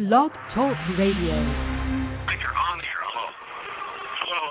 Blog 0.00 0.32
Talk 0.56 0.72
Radio. 0.96 1.36
You're 1.36 2.56
on 2.56 2.78
here. 2.80 3.02
Hello. 3.04 3.26
Hello. 4.24 4.44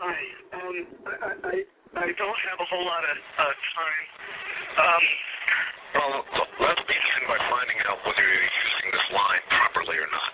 Hi. 0.00 0.20
Um, 0.56 0.76
I, 1.04 1.28
I, 1.44 1.56
I 1.92 2.08
don't 2.08 2.40
have 2.48 2.56
a 2.56 2.66
whole 2.72 2.86
lot 2.88 3.04
of 3.04 3.16
uh, 3.20 3.44
time. 3.76 4.04
Um, 4.80 5.04
Well, 5.92 6.12
let's 6.56 6.80
begin 6.88 7.20
by 7.28 7.36
finding 7.52 7.76
out 7.84 8.00
whether 8.08 8.24
you're 8.24 8.48
using 8.48 8.88
this 8.96 9.08
line 9.12 9.44
properly 9.60 10.00
or 10.00 10.08
not. 10.08 10.32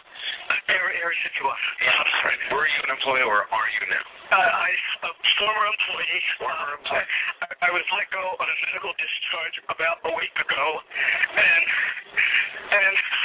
Air 0.71 0.87
Air 0.95 1.11
Situa. 1.27 1.51
Yeah, 1.83 1.91
that's 1.91 2.15
right. 2.31 2.41
Were 2.55 2.71
you 2.71 2.81
an 2.87 2.95
employee 2.95 3.27
or 3.27 3.43
are 3.51 3.69
you 3.75 3.83
now? 3.91 4.07
Uh, 4.31 4.39
I, 4.39 4.71
a 5.03 5.11
former 5.35 5.67
employee. 5.67 6.23
Former 6.39 6.79
employee. 6.79 7.11
I, 7.43 7.47
I 7.67 7.69
was 7.75 7.83
let 7.91 8.07
go 8.15 8.23
on 8.39 8.47
a 8.47 8.57
medical 8.71 8.95
discharge 8.95 9.57
about 9.67 9.99
a 10.07 10.15
week 10.15 10.35
ago, 10.39 10.65
and 11.35 11.63
and 12.71 12.95
I, 12.95 13.03
I, 13.11 13.20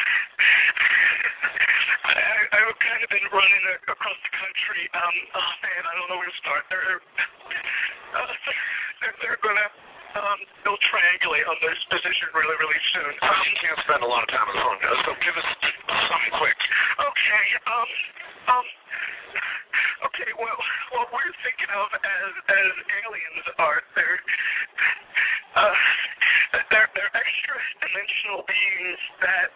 I've 2.66 2.82
kind 2.82 3.02
of 3.06 3.10
been 3.14 3.28
running 3.30 3.64
a, 3.70 3.76
across 3.94 4.18
the 4.26 4.34
country. 4.34 4.82
Um, 4.98 5.16
oh 5.38 5.52
man, 5.62 5.82
I 5.86 5.94
don't 6.02 6.08
know 6.10 6.18
where 6.18 6.32
to 6.34 6.40
start. 6.42 6.66
They're 6.74 6.98
uh, 8.18 8.34
they're, 9.06 9.16
they're 9.22 9.42
gonna 9.46 9.68
um, 10.18 10.40
they'll 10.66 10.84
triangulate 10.90 11.46
on 11.46 11.58
this 11.62 11.78
position 11.94 12.26
really, 12.34 12.58
really 12.58 12.82
soon. 12.96 13.14
Uh, 13.22 13.38
you 13.46 13.56
can't 13.62 13.80
spend 13.86 14.02
a 14.02 14.10
lot 14.10 14.26
of 14.26 14.30
time 14.34 14.50
on 14.50 14.56
the 14.58 14.64
phone, 14.66 14.80
uh, 14.82 14.98
so 15.06 15.10
give 15.22 15.36
us 15.38 15.50
something 16.10 16.34
quick. 16.42 16.58
Okay. 17.06 17.46
Um. 17.70 17.90
Um. 18.50 18.66
Okay. 20.10 20.30
Well, 20.42 20.58
what 20.98 21.14
we're 21.14 21.36
thinking 21.46 21.70
of 21.70 21.88
as 21.94 22.32
as 22.50 22.74
aliens 23.06 23.46
are 23.62 23.80
they're 23.94 24.20
uh 25.54 25.76
they're 26.72 26.90
they're 26.96 27.16
extra 27.16 27.58
dimensional 27.84 28.42
beings 28.48 29.00
that 29.22 29.50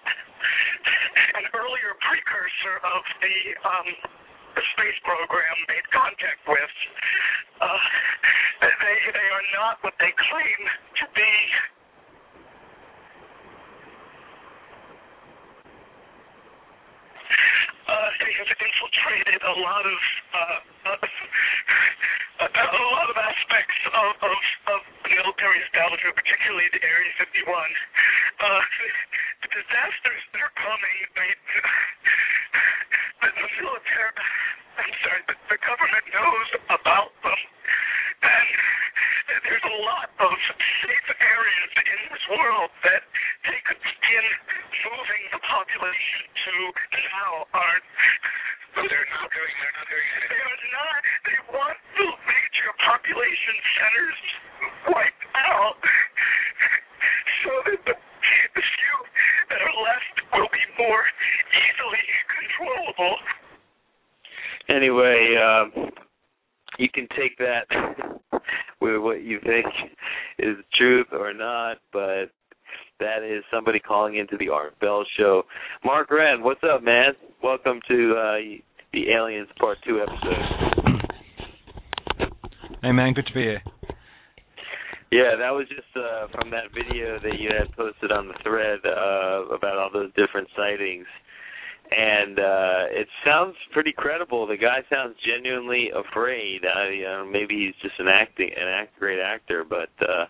an 1.39 1.45
earlier 1.55 1.94
precursor 2.03 2.75
of 2.84 3.02
the 3.23 3.38
um 3.63 3.88
space 4.75 5.00
program 5.05 5.55
made 5.67 5.86
contact 5.94 6.42
with. 6.47 6.75
Uh, 7.61 7.80
they 8.61 8.95
they 9.14 9.27
are 9.31 9.47
not 9.55 9.80
what 9.83 9.94
they 10.00 10.11
claim 10.16 10.59
to 11.00 11.05
be. 11.16 11.33
Uh, 17.89 18.09
they 18.22 18.31
have 18.38 18.50
infiltrated 18.53 19.42
a 19.42 19.55
lot 19.64 19.83
of 19.86 20.00
uh, 20.33 20.59
uh, 20.94 22.47
a 22.47 22.83
lot 22.95 23.08
of 23.11 23.17
aspects 23.20 23.80
of, 23.92 24.09
of, 24.23 24.38
of 24.72 24.80
the 25.03 25.11
military 25.11 25.59
establishment, 25.67 26.16
particularly 26.16 26.70
the 27.50 27.58
Area 27.58 27.73
51. 27.73 27.73
Uh, 28.39 28.61
the 29.42 29.50
disasters 29.52 30.23
that 30.33 30.42
are 30.45 30.55
coming, 30.55 30.97
they, 31.17 31.31
the, 33.19 33.30
the 33.36 33.47
military, 33.59 34.14
I'm 34.78 34.94
sorry, 35.03 35.22
the, 35.28 35.36
the 35.50 35.59
government 35.66 36.05
knows 36.14 36.50
about 36.72 37.11
them, 37.25 37.39
and 38.22 38.50
there's 39.44 39.66
a 39.66 39.77
lot 39.83 40.09
of 40.22 40.31
safe 40.86 41.09
areas 41.20 41.72
in 41.83 42.00
this 42.14 42.25
world 42.31 42.70
that 42.86 43.03
they 43.44 43.59
could 43.66 43.81
begin 43.81 44.25
moving 44.86 45.23
the 45.33 45.42
population 45.44 46.22
to 46.45 46.53
now 47.17 47.31
aren't. 47.53 47.88
But 48.77 48.86
they're 48.86 49.09
not 49.17 49.27
doing. 49.33 49.55
They're 49.59 49.75
not 49.81 49.88
doing 49.89 50.08
They 50.14 50.30
anything. 50.30 50.45
are 50.45 50.72
not. 50.77 51.02
They 51.25 51.39
want 51.58 51.77
the 51.97 52.05
major 52.05 52.70
population 52.86 53.55
centers 53.75 54.20
wiped 54.94 55.25
out 55.36 55.77
so 57.44 57.52
that 57.66 57.81
the, 57.89 57.95
the 57.97 58.61
few 58.61 58.95
that 59.49 59.59
are 59.66 59.77
left 59.81 60.16
will 60.38 60.52
be 60.53 60.66
more 60.77 61.03
easily 61.49 62.05
controllable. 62.30 63.17
Anyway, 64.70 65.33
um, 65.42 65.89
you 66.77 66.89
can 66.94 67.08
take 67.17 67.38
that 67.42 67.66
with 68.81 69.02
what 69.02 69.23
you 69.23 69.39
think 69.49 69.65
is 70.39 70.55
truth 70.77 71.08
or 71.11 71.33
not, 71.33 71.77
but 71.92 72.32
that 72.99 73.23
is 73.23 73.43
somebody 73.52 73.80
calling 73.80 74.17
into 74.17 74.37
the 74.37 74.49
Art 74.49 74.80
Bell 74.80 75.04
Show. 75.17 75.43
Mark 75.83 76.11
Wren, 76.11 76.43
what's 76.43 76.61
up, 76.64 76.83
man? 76.83 77.14
Welcome 77.43 77.80
to 77.87 78.14
uh, 78.15 78.37
the 78.93 79.10
Aliens 79.11 79.49
Part 79.60 79.77
2 79.86 80.02
episode. 80.02 80.86
Hey 82.82 82.93
man, 82.93 83.11
good 83.11 83.26
to 83.26 83.33
be 83.33 83.42
here. 83.42 83.61
Yeah, 85.11 85.36
that 85.36 85.52
was 85.52 85.67
just 85.67 85.92
uh, 85.98 86.31
from 86.31 86.49
that 86.52 86.71
video 86.71 87.20
that 87.20 87.37
you 87.37 87.49
had 87.52 87.76
posted 87.76 88.10
on 88.10 88.30
the 88.30 88.36
thread 88.42 88.80
uh, 88.86 89.52
about 89.54 89.77
all 89.77 89.89
those 89.92 90.14
different 90.16 90.48
sightings. 90.55 91.05
And 91.99 92.39
uh, 92.39 92.83
it 92.92 93.10
sounds 93.26 93.55
pretty 93.73 93.92
credible. 93.92 94.48
The 94.48 94.55
guy 94.55 94.87
sounds 94.89 95.15
genuinely 95.20 95.89
afraid. 95.92 96.61
I, 96.64 96.92
you 96.92 97.04
know, 97.04 97.27
maybe 97.30 97.65
he's 97.65 97.76
just 97.82 97.99
an 97.99 98.08
acting, 98.08 98.52
an 98.55 98.70
act, 98.70 98.98
great 98.98 99.20
actor, 99.20 99.65
but 99.67 99.89
uh, 100.02 100.26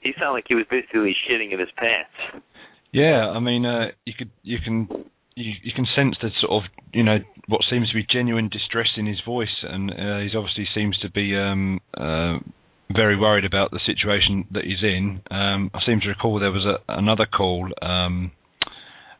he 0.00 0.12
sounded 0.14 0.34
like 0.34 0.44
he 0.46 0.54
was 0.54 0.66
basically 0.70 1.16
shitting 1.26 1.52
in 1.52 1.58
his 1.58 1.70
pants. 1.76 2.44
Yeah, 2.92 3.34
I 3.34 3.40
mean, 3.40 3.66
uh, 3.66 3.88
you 4.04 4.12
could, 4.16 4.30
you 4.44 4.58
can, 4.64 4.86
you, 5.34 5.54
you 5.64 5.72
can 5.74 5.86
sense 5.96 6.14
the 6.22 6.30
sort 6.40 6.62
of, 6.62 6.70
you 6.94 7.02
know, 7.02 7.18
what 7.48 7.62
seems 7.68 7.90
to 7.90 7.96
be 7.96 8.06
genuine 8.08 8.48
distress 8.48 8.88
in 8.96 9.06
his 9.06 9.20
voice, 9.26 9.64
and 9.64 9.90
uh, 9.90 10.20
he's 10.20 10.36
obviously 10.36 10.68
seems 10.72 10.96
to 10.98 11.10
be 11.10 11.36
um, 11.36 11.80
uh, 11.96 12.38
very 12.94 13.18
worried 13.18 13.44
about 13.44 13.72
the 13.72 13.80
situation 13.84 14.46
that 14.52 14.62
he's 14.62 14.84
in. 14.84 15.20
Um, 15.32 15.72
I 15.74 15.80
seem 15.84 15.98
to 16.00 16.08
recall 16.08 16.38
there 16.38 16.52
was 16.52 16.64
a, 16.64 16.78
another 16.92 17.26
call 17.26 17.68
um, 17.82 18.30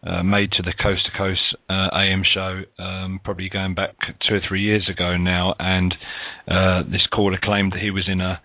uh, 0.07 0.23
made 0.23 0.53
to 0.53 0.63
the 0.63 0.73
Coast 0.81 1.07
to 1.07 1.19
Coast 1.19 1.57
uh, 1.69 1.89
AM 1.93 2.23
show, 2.23 2.63
um, 2.79 3.21
probably 3.25 3.49
going 3.49 3.75
back 3.75 3.97
two 4.29 4.37
or 4.37 4.41
three 4.47 4.63
years 4.63 4.89
ago 4.89 5.17
now, 5.17 5.55
and 5.59 5.95
uh, 6.47 6.83
this 6.91 7.07
caller 7.13 7.39
claimed 7.43 7.73
that 7.73 7.81
he 7.81 7.91
was 7.91 8.09
in 8.09 8.21
a 8.21 8.41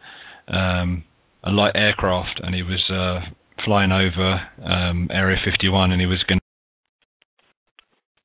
um, 0.47 1.03
a 1.43 1.51
light 1.51 1.75
aircraft 1.75 2.39
and 2.41 2.55
he 2.55 2.63
was 2.63 2.83
uh, 2.89 3.19
flying 3.65 3.91
over 3.91 4.41
um, 4.63 5.09
Area 5.11 5.37
51 5.43 5.91
and 5.91 6.01
he 6.01 6.07
was 6.07 6.23
going 6.23 6.39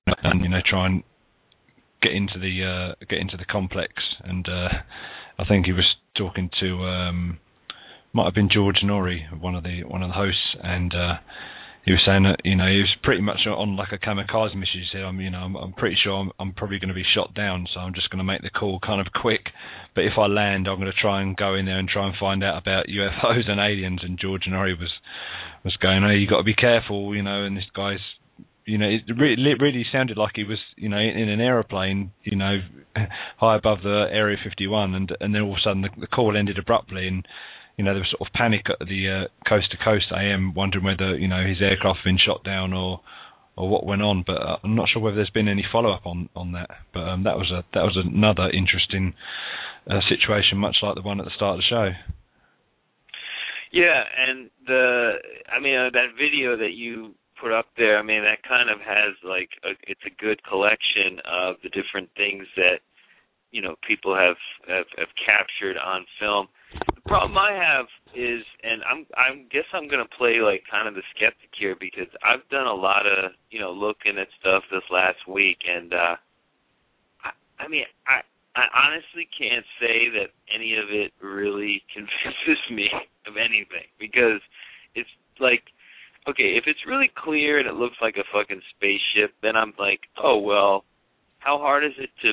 to, 0.06 0.38
you 0.40 0.48
know, 0.48 0.60
try 0.64 0.86
and 0.86 1.02
get 2.00 2.12
into 2.12 2.38
the 2.38 2.64
uh, 2.64 3.04
get 3.08 3.18
into 3.18 3.36
the 3.36 3.44
complex. 3.44 3.92
And 4.24 4.46
I 4.48 5.44
think 5.46 5.66
he 5.66 5.72
was 5.72 5.96
talking 6.16 6.50
to 6.60 6.84
um, 6.84 7.38
might 8.12 8.24
have 8.24 8.34
been 8.34 8.48
George 8.52 8.80
Noory, 8.82 9.38
one 9.40 9.54
of 9.54 9.64
the 9.64 9.84
one 9.84 10.02
of 10.02 10.08
the 10.08 10.14
hosts, 10.14 10.56
and 10.62 10.92
he 11.88 11.96
was 11.96 12.04
saying 12.04 12.24
that 12.24 12.44
you 12.44 12.54
know 12.54 12.68
he 12.68 12.84
was 12.84 12.94
pretty 13.02 13.22
much 13.22 13.48
on 13.48 13.74
like 13.74 13.92
a 13.92 13.98
kamikaze 13.98 14.54
mission. 14.54 14.84
He 14.84 14.88
said, 14.92 15.00
"I'm 15.08 15.18
you 15.22 15.30
know 15.30 15.40
I'm, 15.40 15.56
I'm 15.56 15.72
pretty 15.72 15.96
sure 15.96 16.20
I'm, 16.20 16.30
I'm 16.38 16.52
probably 16.52 16.78
going 16.78 16.92
to 16.92 16.94
be 16.94 17.14
shot 17.16 17.32
down, 17.32 17.66
so 17.72 17.80
I'm 17.80 17.94
just 17.94 18.10
going 18.10 18.18
to 18.18 18.28
make 18.28 18.42
the 18.42 18.50
call 18.50 18.78
kind 18.78 19.00
of 19.00 19.10
quick. 19.14 19.48
But 19.94 20.04
if 20.04 20.12
I 20.18 20.26
land, 20.26 20.68
I'm 20.68 20.76
going 20.78 20.92
to 20.92 21.00
try 21.00 21.22
and 21.22 21.34
go 21.34 21.54
in 21.54 21.64
there 21.64 21.78
and 21.78 21.88
try 21.88 22.06
and 22.06 22.14
find 22.20 22.44
out 22.44 22.60
about 22.60 22.92
UFOs 22.92 23.48
and 23.48 23.58
aliens." 23.58 24.00
And 24.02 24.20
George 24.20 24.44
Noory 24.44 24.78
was 24.78 24.92
was 25.64 25.76
going, 25.76 26.04
"Oh, 26.04 26.10
you 26.10 26.28
got 26.28 26.44
to 26.44 26.44
be 26.44 26.52
careful, 26.52 27.16
you 27.16 27.22
know." 27.22 27.44
And 27.44 27.56
this 27.56 27.72
guy's 27.74 28.04
you 28.66 28.76
know, 28.76 28.86
it 28.86 29.08
really, 29.16 29.54
really 29.58 29.86
sounded 29.90 30.18
like 30.18 30.32
he 30.34 30.44
was, 30.44 30.58
you 30.76 30.90
know, 30.90 30.98
in 30.98 31.30
an 31.30 31.40
aeroplane, 31.40 32.12
you 32.22 32.36
know, 32.36 32.58
high 33.38 33.56
above 33.56 33.78
the 33.82 34.08
Area 34.12 34.36
51, 34.44 34.94
and 34.94 35.16
and 35.20 35.34
then 35.34 35.40
all 35.40 35.52
of 35.52 35.56
a 35.56 35.64
sudden 35.64 35.80
the, 35.80 35.88
the 35.98 36.06
call 36.06 36.36
ended 36.36 36.58
abruptly, 36.58 37.08
and 37.08 37.26
you 37.78 37.84
know 37.84 37.94
there 37.94 38.02
was 38.02 38.10
sort 38.10 38.28
of 38.28 38.34
panic 38.34 38.66
at 38.68 38.86
the 38.86 39.08
uh, 39.08 39.48
coast 39.48 39.70
to 39.70 39.78
coast 39.78 40.06
I 40.10 40.24
AM, 40.24 40.52
wondering 40.52 40.84
whether 40.84 41.16
you 41.16 41.28
know 41.28 41.46
his 41.46 41.62
aircraft 41.62 42.00
had 42.02 42.10
been 42.10 42.18
shot 42.18 42.44
down 42.44 42.74
or 42.74 43.00
or 43.56 43.68
what 43.70 43.86
went 43.86 44.02
on. 44.02 44.24
But 44.26 44.42
uh, 44.42 44.56
I'm 44.62 44.74
not 44.74 44.88
sure 44.92 45.00
whether 45.00 45.16
there's 45.16 45.30
been 45.30 45.48
any 45.48 45.64
follow 45.70 45.92
up 45.92 46.04
on 46.04 46.28
on 46.34 46.52
that. 46.52 46.70
But 46.92 47.08
um, 47.08 47.22
that 47.24 47.38
was 47.38 47.50
a 47.50 47.64
that 47.72 47.82
was 47.86 47.96
another 47.96 48.50
interesting 48.50 49.14
uh, 49.88 50.00
situation, 50.10 50.58
much 50.58 50.76
like 50.82 50.96
the 50.96 51.02
one 51.02 51.20
at 51.20 51.24
the 51.24 51.32
start 51.36 51.54
of 51.54 51.60
the 51.60 51.70
show. 51.70 51.88
Yeah, 53.70 54.02
and 54.18 54.50
the 54.66 55.12
I 55.46 55.60
mean 55.60 55.78
uh, 55.78 55.90
that 55.92 56.18
video 56.18 56.56
that 56.56 56.72
you 56.74 57.14
put 57.40 57.52
up 57.52 57.66
there, 57.76 57.98
I 57.98 58.02
mean 58.02 58.22
that 58.22 58.42
kind 58.42 58.68
of 58.70 58.80
has 58.80 59.14
like 59.22 59.50
a, 59.62 59.78
it's 59.86 60.02
a 60.04 60.22
good 60.22 60.42
collection 60.42 61.22
of 61.24 61.56
the 61.62 61.70
different 61.70 62.10
things 62.16 62.42
that 62.56 62.82
you 63.52 63.62
know 63.62 63.76
people 63.86 64.16
have 64.16 64.40
have, 64.66 64.86
have 64.98 65.14
captured 65.14 65.76
on 65.78 66.04
film. 66.18 66.48
Problem 67.08 67.38
I 67.38 67.56
have 67.56 67.86
is, 68.14 68.44
and 68.62 68.84
I'm 68.84 69.06
I 69.16 69.40
guess 69.50 69.64
I'm 69.72 69.88
gonna 69.88 70.08
play 70.18 70.44
like 70.44 70.62
kind 70.70 70.86
of 70.86 70.94
the 70.94 71.02
skeptic 71.16 71.48
here 71.58 71.74
because 71.80 72.12
I've 72.20 72.44
done 72.50 72.66
a 72.66 72.74
lot 72.74 73.06
of 73.06 73.32
you 73.50 73.58
know 73.60 73.72
looking 73.72 74.18
at 74.20 74.28
stuff 74.38 74.62
this 74.70 74.84
last 74.92 75.24
week, 75.26 75.56
and 75.64 75.92
uh 75.92 76.16
I, 77.24 77.30
I 77.64 77.68
mean 77.68 77.84
I 78.06 78.20
I 78.60 78.68
honestly 78.76 79.24
can't 79.32 79.64
say 79.80 80.12
that 80.20 80.36
any 80.52 80.76
of 80.76 80.92
it 80.92 81.12
really 81.24 81.82
convinces 81.94 82.60
me 82.70 82.92
of 83.26 83.40
anything 83.40 83.88
because 83.98 84.44
it's 84.94 85.10
like 85.40 85.64
okay, 86.28 86.60
if 86.60 86.64
it's 86.66 86.84
really 86.86 87.10
clear 87.16 87.58
and 87.58 87.66
it 87.66 87.80
looks 87.80 87.96
like 88.02 88.16
a 88.20 88.28
fucking 88.36 88.60
spaceship, 88.76 89.32
then 89.40 89.56
I'm 89.56 89.72
like, 89.78 90.00
oh 90.22 90.36
well, 90.36 90.84
how 91.38 91.56
hard 91.56 91.84
is 91.84 91.96
it 91.96 92.10
to 92.20 92.32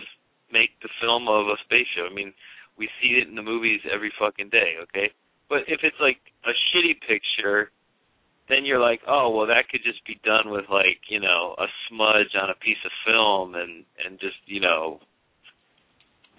make 0.51 0.71
the 0.83 0.89
film 0.99 1.29
of 1.29 1.47
a 1.47 1.55
spaceship? 1.63 2.11
I 2.11 2.13
mean, 2.13 2.33
we 2.77 2.89
see 3.01 3.19
it 3.21 3.27
in 3.27 3.35
the 3.35 3.41
movies 3.41 3.81
every 3.91 4.11
fucking 4.19 4.49
day, 4.49 4.75
okay? 4.83 5.11
But 5.49 5.59
if 5.67 5.81
it's 5.83 5.99
like 5.99 6.17
a 6.45 6.53
shitty 6.69 6.99
picture, 7.07 7.71
then 8.49 8.65
you're 8.65 8.79
like, 8.79 9.01
oh 9.07 9.29
well, 9.29 9.47
that 9.47 9.69
could 9.69 9.81
just 9.83 10.05
be 10.05 10.19
done 10.23 10.49
with 10.51 10.65
like 10.69 10.99
you 11.09 11.19
know 11.19 11.55
a 11.57 11.65
smudge 11.89 12.35
on 12.41 12.49
a 12.49 12.55
piece 12.55 12.81
of 12.85 12.91
film 13.05 13.55
and 13.55 13.85
and 14.03 14.19
just 14.19 14.37
you 14.45 14.59
know 14.59 14.99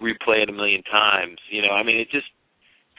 replay 0.01 0.43
it 0.43 0.49
a 0.49 0.53
million 0.53 0.83
times. 0.83 1.37
You 1.49 1.61
know, 1.61 1.71
I 1.73 1.83
mean, 1.83 1.97
it 1.97 2.09
just 2.11 2.27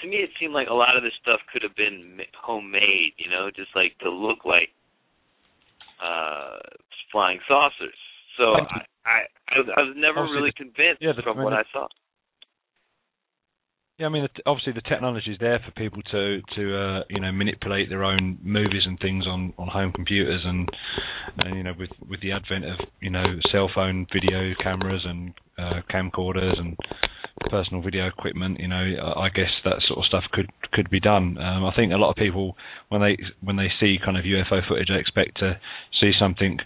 to 0.02 0.08
me 0.08 0.16
it 0.16 0.30
seemed 0.40 0.52
like 0.52 0.68
a 0.68 0.74
lot 0.74 0.96
of 0.96 1.02
this 1.02 1.12
stuff 1.22 1.40
could 1.52 1.62
have 1.62 1.76
been 1.76 2.18
homemade. 2.40 3.12
You 3.16 3.30
know, 3.30 3.50
just 3.54 3.70
like 3.74 3.96
to 4.00 4.10
look 4.10 4.44
like 4.44 4.70
uh 6.02 6.58
flying 7.12 7.40
saucers. 7.48 7.96
So 8.36 8.54
I, 8.54 8.84
I 9.04 9.18
I 9.76 9.80
was 9.82 9.94
never 9.96 10.22
really 10.22 10.52
convinced 10.52 11.00
yeah, 11.00 11.12
the- 11.12 11.22
from 11.22 11.38
what 11.38 11.52
I 11.52 11.64
saw. 11.72 11.88
Yeah, 13.98 14.06
I 14.06 14.10
mean, 14.10 14.28
obviously 14.46 14.74
the 14.74 14.80
technology 14.82 15.32
is 15.32 15.38
there 15.40 15.58
for 15.64 15.72
people 15.72 16.00
to 16.12 16.40
to 16.54 16.78
uh, 16.78 17.02
you 17.10 17.18
know 17.18 17.32
manipulate 17.32 17.88
their 17.88 18.04
own 18.04 18.38
movies 18.44 18.82
and 18.86 18.96
things 19.00 19.26
on, 19.26 19.52
on 19.58 19.66
home 19.66 19.90
computers, 19.92 20.40
and, 20.44 20.68
and 21.38 21.56
you 21.56 21.64
know 21.64 21.72
with 21.76 21.90
with 22.08 22.20
the 22.20 22.30
advent 22.30 22.64
of 22.64 22.78
you 23.00 23.10
know 23.10 23.24
cell 23.50 23.68
phone 23.74 24.06
video 24.12 24.54
cameras 24.62 25.02
and 25.04 25.34
uh, 25.58 25.80
camcorders 25.92 26.56
and 26.60 26.76
personal 27.50 27.82
video 27.82 28.06
equipment, 28.06 28.60
you 28.60 28.68
know, 28.68 29.14
I 29.16 29.28
guess 29.30 29.50
that 29.64 29.82
sort 29.88 29.98
of 29.98 30.04
stuff 30.04 30.24
could 30.32 30.50
could 30.72 30.90
be 30.90 31.00
done. 31.00 31.36
Um, 31.38 31.64
I 31.64 31.74
think 31.74 31.92
a 31.92 31.96
lot 31.96 32.10
of 32.10 32.16
people 32.16 32.56
when 32.90 33.00
they 33.00 33.18
when 33.42 33.56
they 33.56 33.68
see 33.80 33.98
kind 34.04 34.16
of 34.16 34.24
UFO 34.24 34.60
footage, 34.68 34.88
they 34.88 35.00
expect 35.00 35.38
to 35.38 35.58
see 36.00 36.12
something 36.16 36.58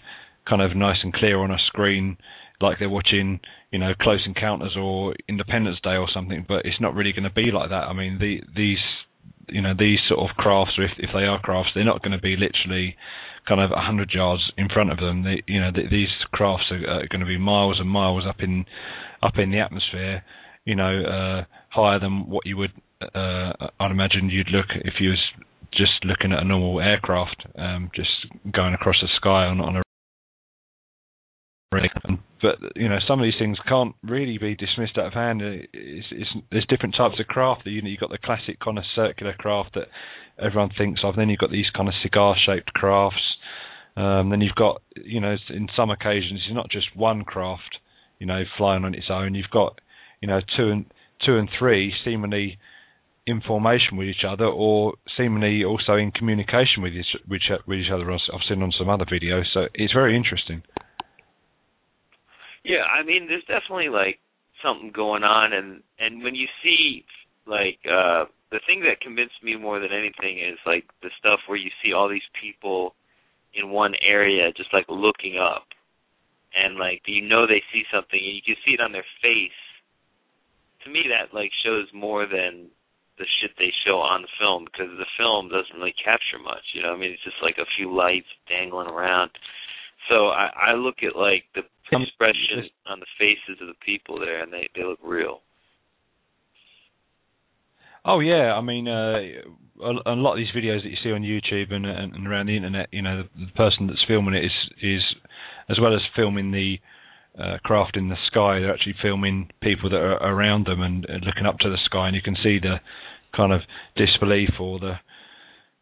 kind 0.47 0.61
of 0.61 0.75
nice 0.75 0.97
and 1.01 1.13
clear 1.13 1.39
on 1.39 1.49
a 1.49 1.57
screen, 1.65 2.17
like 2.63 2.79
they're 2.79 2.89
watching, 2.89 3.39
you 3.71 3.79
know, 3.79 3.93
Close 4.01 4.23
Encounters 4.25 4.75
or 4.77 5.13
Independence 5.27 5.77
Day 5.83 5.95
or 5.95 6.07
something. 6.11 6.45
But 6.47 6.65
it's 6.65 6.81
not 6.81 6.95
really 6.95 7.11
going 7.11 7.29
to 7.29 7.29
be 7.29 7.51
like 7.51 7.69
that. 7.69 7.85
I 7.85 7.93
mean, 7.93 8.17
the, 8.19 8.41
these, 8.55 8.83
you 9.49 9.61
know, 9.61 9.73
these 9.77 9.99
sort 10.07 10.19
of 10.27 10.35
crafts, 10.37 10.73
or 10.77 10.85
if 10.85 10.91
if 10.97 11.09
they 11.13 11.25
are 11.25 11.39
crafts, 11.41 11.71
they're 11.75 11.85
not 11.85 12.01
going 12.01 12.13
to 12.13 12.21
be 12.21 12.35
literally 12.35 12.95
kind 13.47 13.61
of 13.61 13.71
a 13.71 13.81
hundred 13.81 14.11
yards 14.13 14.41
in 14.57 14.69
front 14.69 14.91
of 14.91 14.97
them. 14.97 15.23
They, 15.23 15.43
you 15.47 15.59
know, 15.59 15.71
th 15.71 15.89
these 15.91 16.13
crafts 16.31 16.71
are, 16.71 16.87
are 16.87 17.07
going 17.07 17.19
to 17.19 17.25
be 17.25 17.37
miles 17.37 17.79
and 17.79 17.89
miles 17.89 18.23
up 18.27 18.39
in 18.39 18.65
up 19.21 19.37
in 19.37 19.51
the 19.51 19.59
atmosphere. 19.59 20.23
You 20.65 20.75
know, 20.75 21.03
uh, 21.03 21.43
higher 21.69 21.99
than 21.99 22.29
what 22.29 22.45
you 22.45 22.57
would. 22.57 22.71
Uh, 23.01 23.51
I'd 23.81 23.91
imagine 23.91 24.29
you'd 24.29 24.47
look 24.49 24.67
if 24.85 24.95
you 25.01 25.09
was 25.09 25.23
just 25.73 26.05
looking 26.05 26.31
at 26.31 26.39
a 26.39 26.45
normal 26.45 26.79
aircraft, 26.79 27.45
um, 27.57 27.91
just 27.93 28.27
going 28.53 28.73
across 28.73 28.95
the 29.01 29.09
sky 29.17 29.45
on, 29.45 29.59
on 29.59 29.75
a 29.75 29.81
but 32.41 32.55
you 32.75 32.89
know, 32.89 32.99
some 33.07 33.19
of 33.19 33.23
these 33.23 33.39
things 33.39 33.57
can't 33.67 33.95
really 34.03 34.37
be 34.37 34.55
dismissed 34.55 34.97
out 34.97 35.07
of 35.07 35.13
hand. 35.13 35.41
Uh, 35.41 35.65
It's, 35.73 36.07
it's, 36.11 36.29
there's 36.51 36.65
different 36.67 36.95
types 36.95 37.19
of 37.19 37.27
craft. 37.27 37.61
You 37.65 37.81
know, 37.81 37.89
you've 37.89 37.99
got 37.99 38.11
the 38.11 38.17
classic 38.17 38.59
kind 38.59 38.77
of 38.77 38.83
circular 38.93 39.33
craft 39.33 39.75
that 39.75 39.87
everyone 40.41 40.71
thinks 40.77 41.01
of. 41.03 41.15
Then 41.15 41.29
you've 41.29 41.39
got 41.39 41.51
these 41.51 41.69
kind 41.75 41.87
of 41.87 41.95
cigar-shaped 42.03 42.73
crafts. 42.73 43.23
Um, 43.95 44.29
then 44.29 44.41
you've 44.41 44.55
got, 44.55 44.81
you 44.95 45.21
know, 45.21 45.35
in 45.49 45.67
some 45.75 45.91
occasions, 45.91 46.41
it's 46.45 46.55
not 46.55 46.69
just 46.69 46.95
one 46.95 47.23
craft, 47.23 47.77
you 48.19 48.25
know, 48.25 48.43
flying 48.57 48.85
on 48.85 48.95
its 48.95 49.07
own. 49.09 49.35
You've 49.35 49.51
got, 49.51 49.79
you 50.21 50.27
know, 50.27 50.41
two 50.57 50.69
and 50.69 50.85
two 51.25 51.37
and 51.37 51.49
three 51.57 51.93
seemingly 52.03 52.57
in 53.25 53.39
formation 53.39 53.95
with 53.95 54.07
each 54.07 54.25
other, 54.27 54.45
or 54.45 54.95
seemingly 55.15 55.63
also 55.63 55.93
in 55.93 56.11
communication 56.11 56.81
with 56.81 56.93
each 56.93 57.15
with 57.29 57.37
each, 57.37 57.59
with 57.67 57.79
each 57.79 57.91
other. 57.93 58.11
I've 58.11 58.19
seen 58.49 58.61
on 58.61 58.73
some 58.77 58.89
other 58.89 59.05
videos, 59.05 59.45
so 59.53 59.67
it's 59.73 59.93
very 59.93 60.17
interesting. 60.17 60.63
Yeah, 62.63 62.83
I 62.87 63.03
mean, 63.03 63.27
there's 63.27 63.43
definitely 63.45 63.89
like 63.89 64.19
something 64.63 64.91
going 64.95 65.23
on, 65.23 65.53
and 65.53 65.83
and 65.99 66.23
when 66.23 66.35
you 66.35 66.47
see 66.63 67.05
like 67.45 67.79
uh 67.85 68.25
the 68.51 68.61
thing 68.67 68.81
that 68.81 69.01
convinced 69.01 69.43
me 69.43 69.57
more 69.57 69.79
than 69.79 69.91
anything 69.91 70.39
is 70.39 70.59
like 70.65 70.85
the 71.01 71.09
stuff 71.19 71.39
where 71.47 71.57
you 71.57 71.69
see 71.83 71.91
all 71.91 72.07
these 72.07 72.27
people 72.39 72.95
in 73.53 73.69
one 73.69 73.93
area 74.01 74.51
just 74.55 74.73
like 74.73 74.85
looking 74.89 75.37
up, 75.37 75.67
and 76.55 76.77
like 76.77 77.01
you 77.05 77.27
know 77.27 77.45
they 77.47 77.61
see 77.73 77.83
something, 77.93 78.19
and 78.19 78.35
you 78.35 78.41
can 78.45 78.55
see 78.65 78.73
it 78.73 78.81
on 78.81 78.91
their 78.91 79.07
face. 79.21 79.59
To 80.85 80.91
me, 80.91 81.03
that 81.11 81.33
like 81.35 81.51
shows 81.63 81.87
more 81.93 82.25
than 82.27 82.67
the 83.17 83.25
shit 83.39 83.51
they 83.57 83.71
show 83.85 84.01
on 84.01 84.23
the 84.23 84.35
film 84.39 84.65
because 84.65 84.89
the 84.97 85.09
film 85.17 85.47
doesn't 85.49 85.77
really 85.77 85.93
capture 86.03 86.39
much. 86.41 86.63
You 86.73 86.81
know, 86.81 86.93
I 86.93 86.97
mean, 86.97 87.11
it's 87.11 87.23
just 87.23 87.41
like 87.43 87.57
a 87.59 87.69
few 87.77 87.93
lights 87.93 88.29
dangling 88.49 88.87
around. 88.89 89.31
So 90.09 90.27
I, 90.27 90.71
I 90.71 90.73
look 90.73 90.97
at 91.03 91.15
like 91.15 91.45
the 91.55 91.61
expression 91.91 92.69
on 92.87 92.99
the 92.99 93.05
faces 93.17 93.61
of 93.61 93.67
the 93.67 93.79
people 93.85 94.19
there, 94.19 94.41
and 94.41 94.51
they 94.51 94.69
they 94.75 94.83
look 94.83 94.99
real. 95.03 95.41
Oh 98.05 98.19
yeah, 98.19 98.53
I 98.53 98.61
mean, 98.61 98.87
uh, 98.87 99.19
a, 99.81 99.91
a 100.05 100.15
lot 100.15 100.33
of 100.33 100.37
these 100.37 100.51
videos 100.51 100.83
that 100.83 100.89
you 100.89 100.97
see 101.01 101.11
on 101.11 101.21
YouTube 101.21 101.73
and, 101.73 101.85
and, 101.85 102.13
and 102.13 102.27
around 102.27 102.47
the 102.47 102.57
internet, 102.57 102.89
you 102.91 103.01
know, 103.01 103.23
the, 103.23 103.45
the 103.45 103.51
person 103.53 103.87
that's 103.87 104.03
filming 104.05 104.33
it 104.33 104.45
is 104.45 104.51
is 104.81 105.15
as 105.69 105.79
well 105.79 105.95
as 105.95 106.01
filming 106.15 106.51
the 106.51 106.79
uh, 107.39 107.57
craft 107.63 107.95
in 107.97 108.09
the 108.09 108.17
sky, 108.27 108.59
they're 108.59 108.73
actually 108.73 108.95
filming 109.01 109.49
people 109.61 109.89
that 109.89 109.97
are 109.97 110.17
around 110.17 110.65
them 110.65 110.81
and 110.81 111.09
uh, 111.09 111.13
looking 111.25 111.45
up 111.45 111.57
to 111.59 111.69
the 111.69 111.77
sky, 111.85 112.07
and 112.07 112.15
you 112.15 112.21
can 112.21 112.35
see 112.43 112.59
the 112.59 112.79
kind 113.35 113.51
of 113.51 113.61
disbelief 113.95 114.51
or 114.59 114.79
the, 114.79 114.99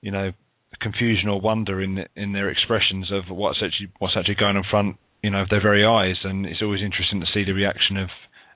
you 0.01 0.11
know, 0.11 0.31
confusion 0.81 1.29
or 1.29 1.39
wonder 1.39 1.81
in 1.81 2.05
in 2.15 2.33
their 2.33 2.49
expressions 2.49 3.11
of 3.11 3.29
what's 3.29 3.59
actually 3.63 3.91
what's 3.99 4.15
actually 4.17 4.35
going 4.35 4.57
on 4.57 4.63
front, 4.69 4.97
you 5.23 5.29
know, 5.29 5.41
of 5.41 5.49
their 5.49 5.61
very 5.61 5.85
eyes, 5.85 6.17
and 6.23 6.45
it's 6.45 6.61
always 6.61 6.81
interesting 6.81 7.19
to 7.19 7.27
see 7.33 7.43
the 7.43 7.53
reaction 7.53 7.97
of 7.97 8.09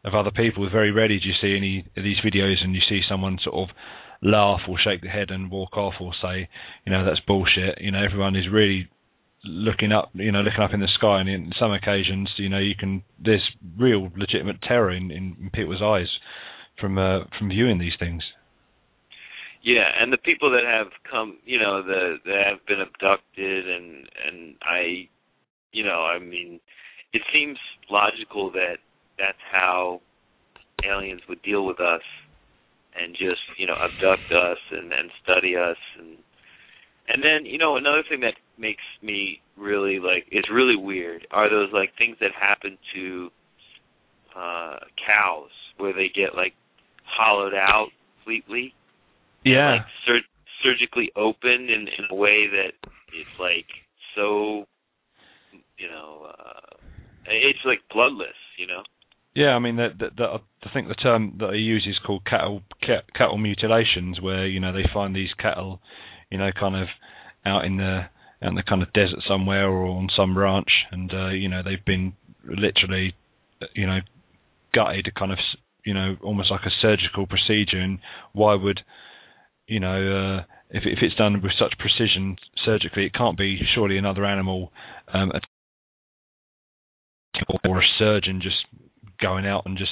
of 0.04 0.14
other 0.14 0.32
people. 0.32 0.70
Very 0.70 0.92
rarely 0.92 1.20
do 1.20 1.28
you 1.28 1.36
see 1.40 1.56
any 1.56 1.86
of 1.98 2.04
these 2.04 2.20
videos 2.24 2.64
and 2.64 2.76
you 2.76 2.82
see 2.88 3.02
someone 3.08 3.40
sort 3.44 3.70
of 3.70 3.76
laugh 4.22 4.62
or 4.68 4.78
shake 4.80 5.02
their 5.02 5.12
head 5.12 5.30
and 5.32 5.52
walk 5.52 5.78
off 5.78 5.96
or 6.00 6.12
say, 6.22 6.48
you 6.86 6.92
know, 6.92 7.06
that's 7.06 7.20
bullshit. 7.22 7.80
You 7.80 7.92
know, 7.92 8.04
everyone 8.04 8.36
is 8.36 8.46
really 8.52 8.88
looking 9.44 9.92
up, 9.92 10.10
you 10.14 10.32
know, 10.32 10.42
looking 10.42 10.62
up 10.62 10.74
in 10.74 10.80
the 10.80 10.88
sky, 10.88 11.20
and 11.20 11.30
in 11.30 11.52
some 11.60 11.72
occasions, 11.74 12.30
you 12.38 12.50
know, 12.50 12.60
you 12.60 12.76
can 12.78 13.04
there's 13.24 13.44
real 13.78 14.10
legitimate 14.16 14.62
terror 14.62 14.92
in, 14.92 15.12
in 15.12 15.50
people's 15.54 15.82
eyes 15.82 16.10
from 16.80 16.98
uh, 16.98 17.22
from 17.38 17.50
viewing 17.50 17.80
these 17.80 17.94
things. 18.00 18.24
Yeah, 19.66 19.90
and 20.00 20.14
the 20.14 20.18
people 20.18 20.52
that 20.52 20.64
have 20.64 20.94
come, 21.10 21.40
you 21.44 21.58
know, 21.58 21.82
the 21.82 22.18
that 22.26 22.44
have 22.46 22.66
been 22.68 22.82
abducted, 22.82 23.68
and 23.68 24.08
and 24.24 24.56
I, 24.62 25.10
you 25.72 25.84
know, 25.84 26.06
I 26.06 26.20
mean, 26.20 26.60
it 27.14 27.24
seems 27.34 27.58
logical 27.90 28.52
that 28.52 28.78
that's 29.18 29.42
how 29.52 30.02
aliens 30.88 31.22
would 31.28 31.42
deal 31.42 31.66
with 31.66 31.80
us, 31.80 32.04
and 32.96 33.14
just 33.14 33.42
you 33.58 33.66
know 33.66 33.74
abduct 33.74 34.32
us 34.32 34.60
and 34.72 34.94
and 34.94 35.10
study 35.24 35.56
us, 35.56 35.78
and 35.98 36.18
and 37.08 37.24
then 37.24 37.52
you 37.52 37.58
know 37.58 37.76
another 37.76 38.04
thing 38.08 38.20
that 38.20 38.36
makes 38.60 38.84
me 39.02 39.42
really 39.58 39.98
like 39.98 40.28
is 40.32 40.46
really 40.54 40.76
weird 40.76 41.26
are 41.32 41.50
those 41.50 41.70
like 41.74 41.90
things 41.98 42.18
that 42.22 42.32
happen 42.40 42.78
to 42.94 43.30
uh 44.36 44.78
cows 45.02 45.50
where 45.78 45.94
they 45.94 46.08
get 46.14 46.36
like 46.36 46.54
hollowed 47.06 47.54
out 47.56 47.88
completely 48.18 48.74
Yeah, 49.46 49.72
like 49.74 49.86
sur- 50.06 50.32
surgically 50.64 51.12
opened 51.16 51.70
in 51.70 51.88
in 51.88 52.06
a 52.10 52.16
way 52.16 52.48
that 52.48 52.74
it's 53.14 53.36
like 53.40 53.68
so 54.16 54.66
you 55.78 55.88
know 55.88 56.28
uh 56.38 56.76
it's 57.28 57.60
like 57.66 57.80
bloodless 57.94 58.36
you 58.58 58.68
know 58.68 58.84
Yeah, 59.36 59.50
I 59.56 59.60
mean, 59.60 59.76
the, 59.76 59.90
the, 59.98 60.10
the, 60.16 60.24
I 60.24 60.74
think 60.74 60.88
the 60.88 60.96
term 60.96 61.36
that 61.40 61.52
they 61.52 61.58
use 61.58 61.86
is 61.90 62.00
called 62.06 62.24
cattle 62.26 62.62
cat, 62.82 63.04
cattle 63.14 63.38
mutilations, 63.38 64.22
where 64.22 64.48
you 64.48 64.60
know 64.60 64.72
they 64.74 64.86
find 64.94 65.16
these 65.16 65.34
cattle, 65.38 65.82
you 66.32 66.38
know, 66.38 66.50
kind 66.58 66.76
of 66.76 66.88
out 67.46 67.66
in 67.66 67.78
the 67.78 68.08
out 68.42 68.50
in 68.50 68.56
the 68.56 68.64
kind 68.64 68.82
of 68.82 68.94
desert 68.94 69.20
somewhere 69.28 69.68
or 69.70 69.86
on 69.88 70.08
some 70.16 70.38
ranch, 70.38 70.72
and 70.92 71.12
uh, 71.14 71.30
you 71.30 71.50
know 71.50 71.62
they've 71.64 71.84
been 71.86 72.14
literally, 72.48 73.14
you 73.74 73.86
know, 73.88 74.00
gutted, 74.74 75.14
kind 75.16 75.32
of, 75.32 75.40
you 75.86 75.94
know, 75.94 76.16
almost 76.24 76.52
like 76.52 76.66
a 76.66 76.70
surgical 76.82 77.26
procedure. 77.28 77.80
And 77.80 78.00
why 78.34 78.56
would, 78.56 78.82
you 79.68 79.80
know, 79.80 79.96
uh, 80.40 80.44
if 80.70 80.84
if 80.86 81.00
it's 81.02 81.16
done 81.16 81.42
with 81.42 81.52
such 81.58 81.74
precision 81.80 82.38
surgically, 82.64 83.06
it 83.06 83.14
can't 83.14 83.38
be 83.38 83.60
surely 83.74 83.98
another 83.98 84.26
animal 84.26 84.72
um, 85.14 85.32
or 87.64 87.80
a 87.80 87.86
surgeon 87.98 88.42
just 88.42 88.66
going 89.22 89.46
out 89.46 89.64
and 89.66 89.78
just 89.78 89.92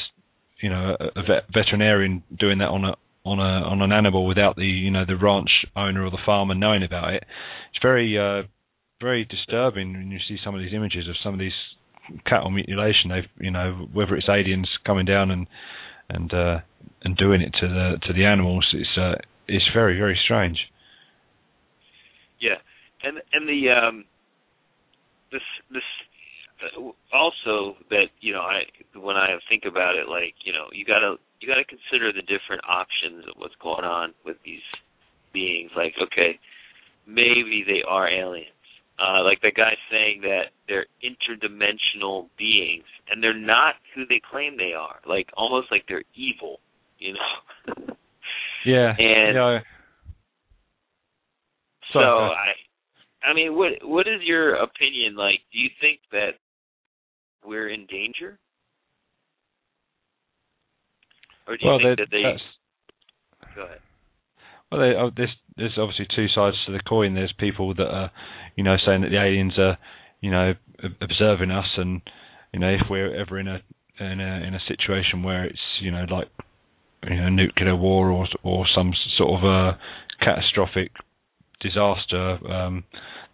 you 0.62 0.70
know 0.70 0.96
a, 1.00 1.20
a 1.20 1.24
vet, 1.24 1.44
veterinarian 1.54 2.24
doing 2.38 2.60
that 2.60 2.70
on 2.70 2.86
a 2.86 2.96
on 3.26 3.40
a 3.40 3.68
on 3.68 3.82
an 3.82 3.92
animal 3.92 4.28
without 4.28 4.56
the 4.56 4.66
you 4.66 4.92
know 4.92 5.06
the 5.06 5.16
ranch 5.16 5.50
owner 5.76 6.06
or 6.06 6.12
the 6.12 6.18
farmer 6.26 6.56
knowing 6.56 6.84
about 6.84 7.14
it. 7.14 7.24
It's 7.72 7.82
very 7.82 8.18
uh, 8.18 8.44
very 9.02 9.26
disturbing 9.26 9.94
when 9.94 10.12
you 10.12 10.20
see 10.28 10.38
some 10.44 10.56
of 10.56 10.62
these 10.62 10.74
images 10.74 11.08
of 11.08 11.16
some 11.24 11.34
of 11.34 11.40
these 11.40 11.54
cattle 12.26 12.52
mutilation. 12.52 13.10
They've 13.10 13.30
you 13.40 13.52
know 13.52 13.88
whether 13.94 14.16
it's 14.16 14.30
aliens 14.30 14.70
coming 14.86 15.06
down 15.06 15.32
and 15.32 15.48
and 16.10 16.34
uh, 16.34 16.60
and 17.04 17.16
doing 17.18 17.42
it 17.42 17.54
to 17.62 17.68
the 17.68 17.98
to 18.08 18.14
the 18.14 18.26
animals. 18.26 18.68
It's 18.74 18.98
uh, 18.98 19.16
it's 19.48 19.68
very 19.74 19.98
very 19.98 20.20
strange. 20.24 20.58
Yeah, 22.40 22.60
and 23.04 23.22
and 23.32 23.48
the 23.48 23.70
um, 23.72 24.06
this 25.32 25.42
this 25.72 25.84
uh, 26.64 26.92
also 27.16 27.78
that 27.90 28.08
you 28.22 28.34
know 28.34 28.42
I 28.42 28.64
when 28.96 29.16
I 29.16 29.38
think 29.50 29.64
about 29.68 29.96
it, 29.96 30.08
like 30.10 30.36
you 30.44 30.54
know 30.54 30.68
you 30.72 30.86
gotta 30.86 31.16
you 31.40 31.48
gotta 31.48 31.66
consider 31.66 32.12
the 32.12 32.22
different 32.22 32.64
options 32.68 33.26
of 33.28 33.36
what's 33.38 33.56
going 33.62 33.86
on 33.86 34.14
with 34.26 34.38
these 34.46 34.64
beings. 35.34 35.72
Like 35.76 35.94
okay, 36.02 36.40
maybe 37.08 37.64
they 37.66 37.84
are 37.88 38.08
aliens. 38.08 38.50
Uh, 39.00 39.24
like 39.24 39.42
the 39.42 39.52
guy 39.52 39.74
saying 39.90 40.22
that 40.22 40.54
they're 40.68 40.86
interdimensional 41.04 42.28
beings, 42.38 42.86
and 43.10 43.24
they're 43.24 43.34
not 43.34 43.76
who 43.96 44.06
they 44.06 44.22
claim 44.32 44.56
they 44.56 44.74
are. 44.74 45.00
Like 45.08 45.28
almost 45.36 45.72
like 45.72 45.86
they're 45.88 46.06
evil, 46.16 46.60
you 47.00 47.14
know. 47.14 47.86
yeah. 48.66 48.94
And 48.98 49.36
yeah. 49.36 49.60
so 51.94 52.00
I, 52.00 52.54
I 53.24 53.34
mean, 53.34 53.56
what 53.56 53.72
what 53.84 54.08
is 54.08 54.22
your 54.24 54.56
opinion? 54.56 55.16
Like, 55.16 55.40
do 55.52 55.60
you 55.60 55.70
think 55.80 56.00
that 56.12 56.32
we're 57.46 57.70
in 57.70 57.86
danger, 57.88 58.40
or 61.48 61.58
do 61.58 61.66
you 61.66 61.70
well, 61.70 61.80
think 61.80 62.00
that 62.00 62.08
they? 62.12 62.24
Go 63.56 63.64
ahead. 63.64 63.80
Well, 64.72 64.82
they, 64.82 64.96
oh, 64.98 65.12
there's 65.16 65.36
there's 65.56 65.78
obviously 65.78 66.08
two 66.16 66.28
sides 66.34 66.58
to 66.66 66.72
the 66.72 66.80
coin. 66.88 67.14
There's 67.14 67.34
people 67.38 67.74
that 67.76 67.88
are, 67.88 68.12
you 68.56 68.64
know, 68.64 68.76
saying 68.86 69.02
that 69.02 69.10
the 69.10 69.22
aliens 69.22 69.54
are, 69.58 69.78
you 70.22 70.32
know, 70.32 70.54
observing 71.02 71.52
us, 71.52 71.68
and 71.78 72.02
you 72.54 72.60
know, 72.60 72.70
if 72.70 72.82
we're 72.90 73.16
ever 73.16 73.40
in 73.40 73.48
a 73.48 73.62
in 74.00 74.20
a 74.20 74.48
in 74.48 74.56
a 74.56 74.60
situation 74.68 75.22
where 75.22 75.46
it's, 75.46 75.60
you 75.82 75.92
know, 75.92 76.06
like, 76.10 76.28
you 77.10 77.16
know, 77.18 77.30
nuclear 77.30 77.76
war 77.76 78.10
or 78.10 78.28
or 78.44 78.66
some 78.76 78.94
sort 79.18 79.40
of 79.40 79.44
a 79.44 79.80
catastrophic 80.24 80.92
disaster, 81.62 82.38
um, 82.52 82.84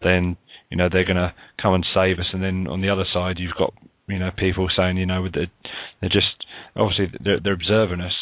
then 0.01 0.38
you 0.69 0.77
know 0.77 0.89
they're 0.91 1.05
going 1.05 1.17
to 1.17 1.33
come 1.61 1.73
and 1.73 1.85
save 1.93 2.19
us. 2.19 2.27
And 2.33 2.43
then 2.43 2.67
on 2.67 2.81
the 2.81 2.89
other 2.89 3.05
side, 3.13 3.38
you've 3.39 3.57
got 3.57 3.73
you 4.07 4.19
know 4.19 4.31
people 4.38 4.67
saying, 4.75 4.97
you 4.97 5.05
know, 5.05 5.27
they're, 5.33 5.51
they're 6.01 6.09
just 6.09 6.45
obviously 6.75 7.07
they're, 7.23 7.39
they're 7.43 7.53
observing 7.53 8.01
us. 8.01 8.13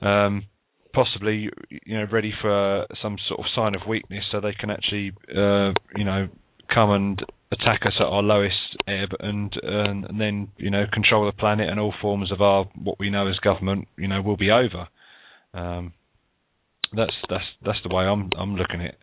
Um, 0.00 0.44
possibly 0.92 1.50
you 1.68 1.98
know 1.98 2.06
ready 2.10 2.32
for 2.40 2.86
some 3.02 3.16
sort 3.28 3.38
of 3.38 3.46
sign 3.54 3.74
of 3.74 3.82
weakness 3.86 4.24
so 4.32 4.40
they 4.40 4.54
can 4.58 4.70
actually 4.70 5.12
uh, 5.30 5.72
you 5.94 6.04
know 6.04 6.26
come 6.72 6.90
and 6.90 7.20
attack 7.52 7.80
us 7.84 7.92
at 8.00 8.06
our 8.06 8.22
lowest 8.22 8.56
ebb 8.86 9.10
and, 9.20 9.52
and 9.62 10.04
and 10.04 10.20
then 10.20 10.48
you 10.56 10.70
know 10.70 10.84
control 10.92 11.26
the 11.26 11.32
planet 11.32 11.68
and 11.68 11.80
all 11.80 11.94
forms 12.00 12.30
of 12.32 12.40
our 12.40 12.66
what 12.82 12.98
we 12.98 13.10
know 13.10 13.26
as 13.28 13.36
government 13.38 13.88
you 13.96 14.08
know 14.08 14.22
will 14.22 14.36
be 14.36 14.50
over. 14.50 14.88
Um, 15.54 15.92
that's 16.94 17.14
that's 17.28 17.44
that's 17.64 17.78
the 17.86 17.94
way 17.94 18.04
I'm 18.04 18.30
I'm 18.38 18.54
looking 18.54 18.80
at 18.80 18.90
it. 18.90 18.98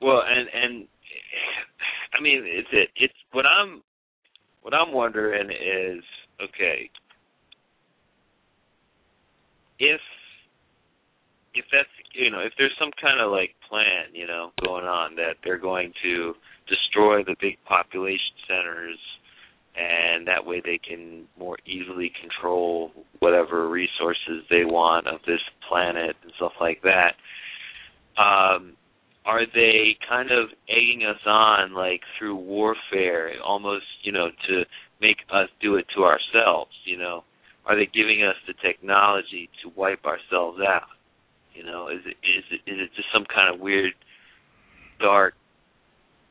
Well 0.00 0.22
and 0.26 0.48
and 0.52 0.88
I 2.18 2.22
mean 2.22 2.42
it's 2.44 2.68
it, 2.72 2.88
it's 2.96 3.14
what 3.32 3.46
I'm 3.46 3.82
what 4.62 4.74
I'm 4.74 4.92
wondering 4.92 5.50
is 5.50 6.02
okay 6.42 6.90
if 9.78 10.00
if 11.54 11.64
that's 11.72 11.88
you 12.14 12.30
know 12.30 12.40
if 12.40 12.52
there's 12.58 12.74
some 12.78 12.90
kind 13.00 13.20
of 13.20 13.30
like 13.30 13.54
plan 13.68 14.12
you 14.12 14.26
know 14.26 14.50
going 14.64 14.84
on 14.84 15.14
that 15.16 15.36
they're 15.44 15.58
going 15.58 15.92
to 16.02 16.34
destroy 16.68 17.22
the 17.24 17.36
big 17.40 17.58
population 17.64 18.34
centers 18.46 18.98
and 19.76 20.26
that 20.26 20.44
way 20.44 20.60
they 20.64 20.78
can 20.78 21.24
more 21.38 21.56
easily 21.66 22.10
control 22.20 22.90
whatever 23.20 23.68
resources 23.68 24.42
they 24.50 24.64
want 24.64 25.06
of 25.06 25.20
this 25.26 25.40
planet 25.68 26.16
and 26.22 26.32
stuff 26.36 26.52
like 26.60 26.82
that. 26.82 27.14
Um 28.20 28.74
are 29.24 29.44
they 29.44 29.96
kind 30.08 30.30
of 30.30 30.48
egging 30.68 31.04
us 31.04 31.20
on 31.26 31.74
like 31.74 32.00
through 32.18 32.36
warfare 32.36 33.32
almost 33.44 33.84
you 34.02 34.12
know 34.12 34.30
to 34.48 34.64
make 35.00 35.18
us 35.30 35.48
do 35.60 35.76
it 35.76 35.86
to 35.96 36.04
ourselves 36.04 36.72
you 36.84 36.96
know? 36.96 37.24
Are 37.68 37.76
they 37.76 37.86
giving 37.86 38.24
us 38.24 38.36
the 38.46 38.54
technology 38.54 39.50
to 39.62 39.70
wipe 39.76 40.06
ourselves 40.06 40.58
out? 40.66 40.88
You 41.54 41.64
know, 41.64 41.88
is 41.88 42.00
it 42.06 42.16
is 42.24 42.44
it 42.50 42.70
is 42.70 42.78
it 42.80 42.90
just 42.96 43.08
some 43.12 43.26
kind 43.26 43.52
of 43.52 43.60
weird, 43.60 43.92
dark, 45.00 45.34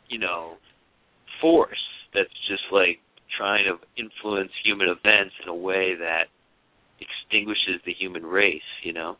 you 0.10 0.20
know, 0.20 0.56
force 1.42 1.78
that's 2.14 2.30
just 2.48 2.64
like 2.72 3.00
trying 3.38 3.66
to 3.66 3.78
influence 4.02 4.52
human 4.64 4.88
events 4.88 5.36
in 5.44 5.50
a 5.50 5.56
way 5.56 5.96
that 5.96 6.26
extinguishes 7.00 7.82
the 7.86 7.94
human 7.94 8.26
race? 8.26 8.62
You 8.84 8.94
know. 8.94 9.18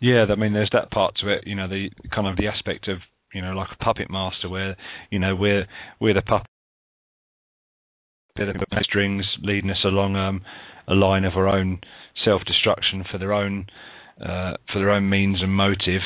Yeah, 0.00 0.26
I 0.28 0.34
mean, 0.34 0.52
there's 0.52 0.70
that 0.72 0.90
part 0.90 1.14
to 1.22 1.32
it. 1.32 1.44
You 1.46 1.54
know, 1.54 1.68
the 1.68 1.88
kind 2.14 2.26
of 2.26 2.36
the 2.36 2.48
aspect 2.48 2.88
of 2.88 2.98
you 3.32 3.42
know 3.42 3.52
like 3.52 3.68
a 3.72 3.82
puppet 3.82 4.10
master, 4.10 4.48
where 4.48 4.76
you 5.10 5.18
know 5.18 5.34
we're 5.34 5.66
we're 6.00 6.14
the 6.14 6.22
puppet 6.22 6.46
the 8.36 8.54
strings 8.82 9.24
leading 9.42 9.70
us 9.70 9.84
along 9.84 10.16
um, 10.16 10.42
a 10.88 10.94
line 10.94 11.24
of 11.24 11.34
our 11.36 11.48
own 11.48 11.80
self-destruction 12.24 13.04
for 13.10 13.18
their 13.18 13.32
own 13.32 13.66
uh, 14.20 14.54
for 14.72 14.78
their 14.78 14.90
own 14.90 15.08
means 15.08 15.38
and 15.40 15.52
motive. 15.52 16.02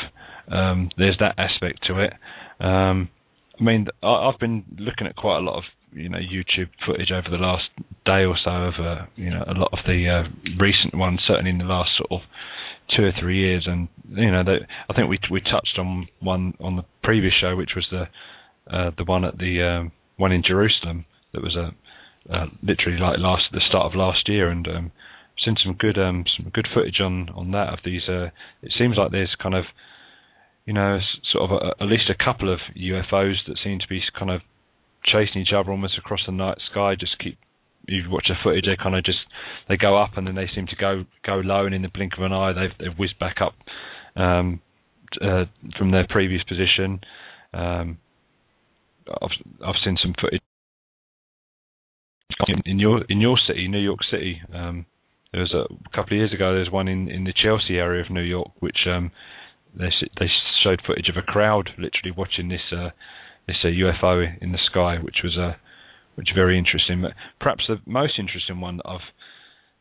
Um, 0.51 0.91
there's 0.97 1.17
that 1.21 1.35
aspect 1.39 1.87
to 1.87 2.05
it. 2.05 2.13
Um, 2.61 3.09
I 3.61 3.65
mean, 3.65 3.87
I, 4.03 4.31
have 4.31 4.39
been 4.39 4.65
looking 4.79 5.07
at 5.07 5.17
quite 5.17 5.39
a 5.39 5.43
lot 5.43 5.59
of 5.59 5.65
you 5.93 6.09
know 6.09 6.19
YouTube 6.19 6.71
footage 6.87 7.11
over 7.11 7.29
the 7.31 7.43
last 7.43 7.69
day 8.05 8.25
or 8.25 8.37
so 8.43 8.51
of 8.51 8.75
uh, 8.79 9.07
you 9.17 9.31
know 9.31 9.45
a 9.47 9.55
lot 9.55 9.73
of 9.73 9.81
the 9.87 10.09
uh, 10.09 10.29
recent 10.59 10.95
ones, 10.95 11.21
certainly 11.27 11.51
in 11.51 11.59
the 11.59 11.65
last 11.65 11.91
sort 11.97 12.23
of 12.23 12.29
two 12.97 13.05
or 13.05 13.13
three 13.19 13.39
years, 13.39 13.65
and 13.67 13.89
you 14.11 14.31
know 14.31 14.45
they, 14.45 14.59
I 14.89 14.95
think 14.95 15.09
we 15.09 15.19
we 15.31 15.41
touched 15.41 15.79
on 15.79 16.09
one 16.21 16.55
on 16.61 16.77
the 16.77 16.85
previous 17.03 17.35
show, 17.41 17.57
which 17.57 17.73
was 17.75 17.87
the 17.91 18.09
uh, 18.75 18.91
the 18.97 19.05
one 19.05 19.25
at 19.25 19.39
the 19.39 19.63
um, 19.63 19.93
one 20.17 20.33
in 20.33 20.43
Jerusalem 20.47 21.05
that 21.33 21.43
was 21.43 21.57
a 21.57 21.75
uh, 22.33 22.47
literally 22.63 22.99
like 22.99 23.19
last 23.19 23.45
the 23.53 23.63
start 23.67 23.87
of 23.87 23.95
last 23.99 24.29
year, 24.29 24.51
and 24.51 24.69
um, 24.69 24.93
seen 25.45 25.57
some 25.63 25.75
good 25.75 25.99
um, 25.99 26.25
some 26.37 26.51
good 26.51 26.69
footage 26.73 27.01
on 27.01 27.29
on 27.31 27.51
that 27.53 27.73
of 27.73 27.79
these. 27.85 28.03
Uh, 28.09 28.29
it 28.63 28.73
seems 28.79 28.97
like 28.97 29.11
there's 29.11 29.35
kind 29.41 29.55
of 29.55 29.65
you 30.69 30.75
know 30.75 30.99
sort 31.33 31.51
of 31.51 31.57
a, 31.57 31.83
at 31.83 31.89
least 31.89 32.11
a 32.11 32.25
couple 32.25 32.53
of 32.53 32.61
UFOs 32.77 33.37
that 33.47 33.57
seem 33.65 33.79
to 33.79 33.89
be 33.89 34.03
kind 34.17 34.31
of 34.31 34.43
chasing 35.03 35.41
each 35.41 35.55
other 35.57 35.71
almost 35.71 35.97
across 35.97 36.21
the 36.27 36.33
night 36.33 36.59
sky. 36.71 36.95
Just 36.95 37.19
keep 37.19 37.39
you 37.87 38.03
watch 38.11 38.27
the 38.29 38.35
footage, 38.45 38.67
they 38.67 38.77
kind 38.77 38.95
of 38.95 39.03
just 39.03 39.21
they 39.71 39.79
go 39.79 39.97
up 39.97 40.11
and 40.19 40.27
then 40.27 40.35
they 40.35 40.47
seem 40.55 40.67
to 40.67 40.77
go 40.77 41.05
go 41.25 41.37
low, 41.37 41.65
and 41.65 41.75
in 41.75 41.81
the 41.81 41.89
blink 41.89 42.13
of 42.19 42.23
an 42.23 42.35
eye 42.35 42.53
they've 42.53 42.77
they've 42.79 42.99
whizzed 42.99 43.19
back 43.19 43.37
up 43.41 43.55
um, 44.15 44.61
uh, 45.23 45.47
from 45.79 45.91
their 45.91 46.07
previous 46.07 46.43
position. 46.43 47.01
Um, 47.55 47.97
I've 49.09 49.31
I've 49.65 49.81
seen 49.83 49.97
some 50.03 50.13
footage 50.21 50.43
in, 52.47 52.61
in 52.67 52.79
your 52.79 53.05
in 53.09 53.23
your 53.23 53.39
city, 53.49 53.69
New 53.69 53.81
York 53.81 54.01
City. 54.11 54.43
Um, 54.53 54.85
there 55.33 55.41
was 55.41 55.55
a, 55.55 55.65
a 55.73 55.97
couple 55.97 56.13
of 56.13 56.19
years 56.19 56.35
ago. 56.35 56.53
There 56.53 56.61
was 56.61 56.71
one 56.71 56.89
in 56.89 57.09
in 57.09 57.25
the 57.25 57.33
Chelsea 57.33 57.79
area 57.79 58.05
of 58.05 58.11
New 58.11 58.21
York, 58.21 58.51
which 58.61 58.81
um, 58.87 59.11
they 59.79 59.91
they 60.19 60.27
showed 60.63 60.83
footage 60.87 61.09
of 61.09 61.17
a 61.17 61.23
crowd 61.23 61.71
literally 61.79 62.11
watching 62.17 62.49
this 62.49 62.73
uh, 62.73 62.91
this 63.47 63.57
uh, 63.65 63.69
UFO 63.69 64.27
in 64.43 64.53
the 64.53 64.59
sky, 64.71 64.99
which 65.01 65.19
was 65.23 65.37
a 65.39 65.43
uh, 65.43 65.55
which 66.17 66.29
very 66.35 66.59
interesting. 66.59 67.03
But 67.03 67.13
perhaps 67.41 67.65
the 67.69 67.79
most 67.87 68.19
interesting 68.19 68.61
one 68.61 68.79
that 68.79 68.89
I've 68.89 69.09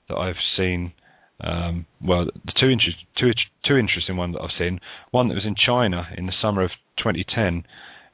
that 0.09 0.15
I've 0.15 0.41
seen. 0.55 0.93
Um, 1.39 1.85
well, 2.01 2.25
the 2.25 2.53
two, 2.59 2.67
inter- 2.67 2.97
two 3.19 3.31
two 3.67 3.77
interesting 3.77 4.17
ones 4.17 4.35
that 4.35 4.41
I've 4.41 4.57
seen. 4.57 4.79
One 5.11 5.27
that 5.27 5.35
was 5.35 5.45
in 5.45 5.55
China 5.55 6.07
in 6.17 6.25
the 6.25 6.33
summer 6.41 6.63
of 6.63 6.71
2010, 6.97 7.63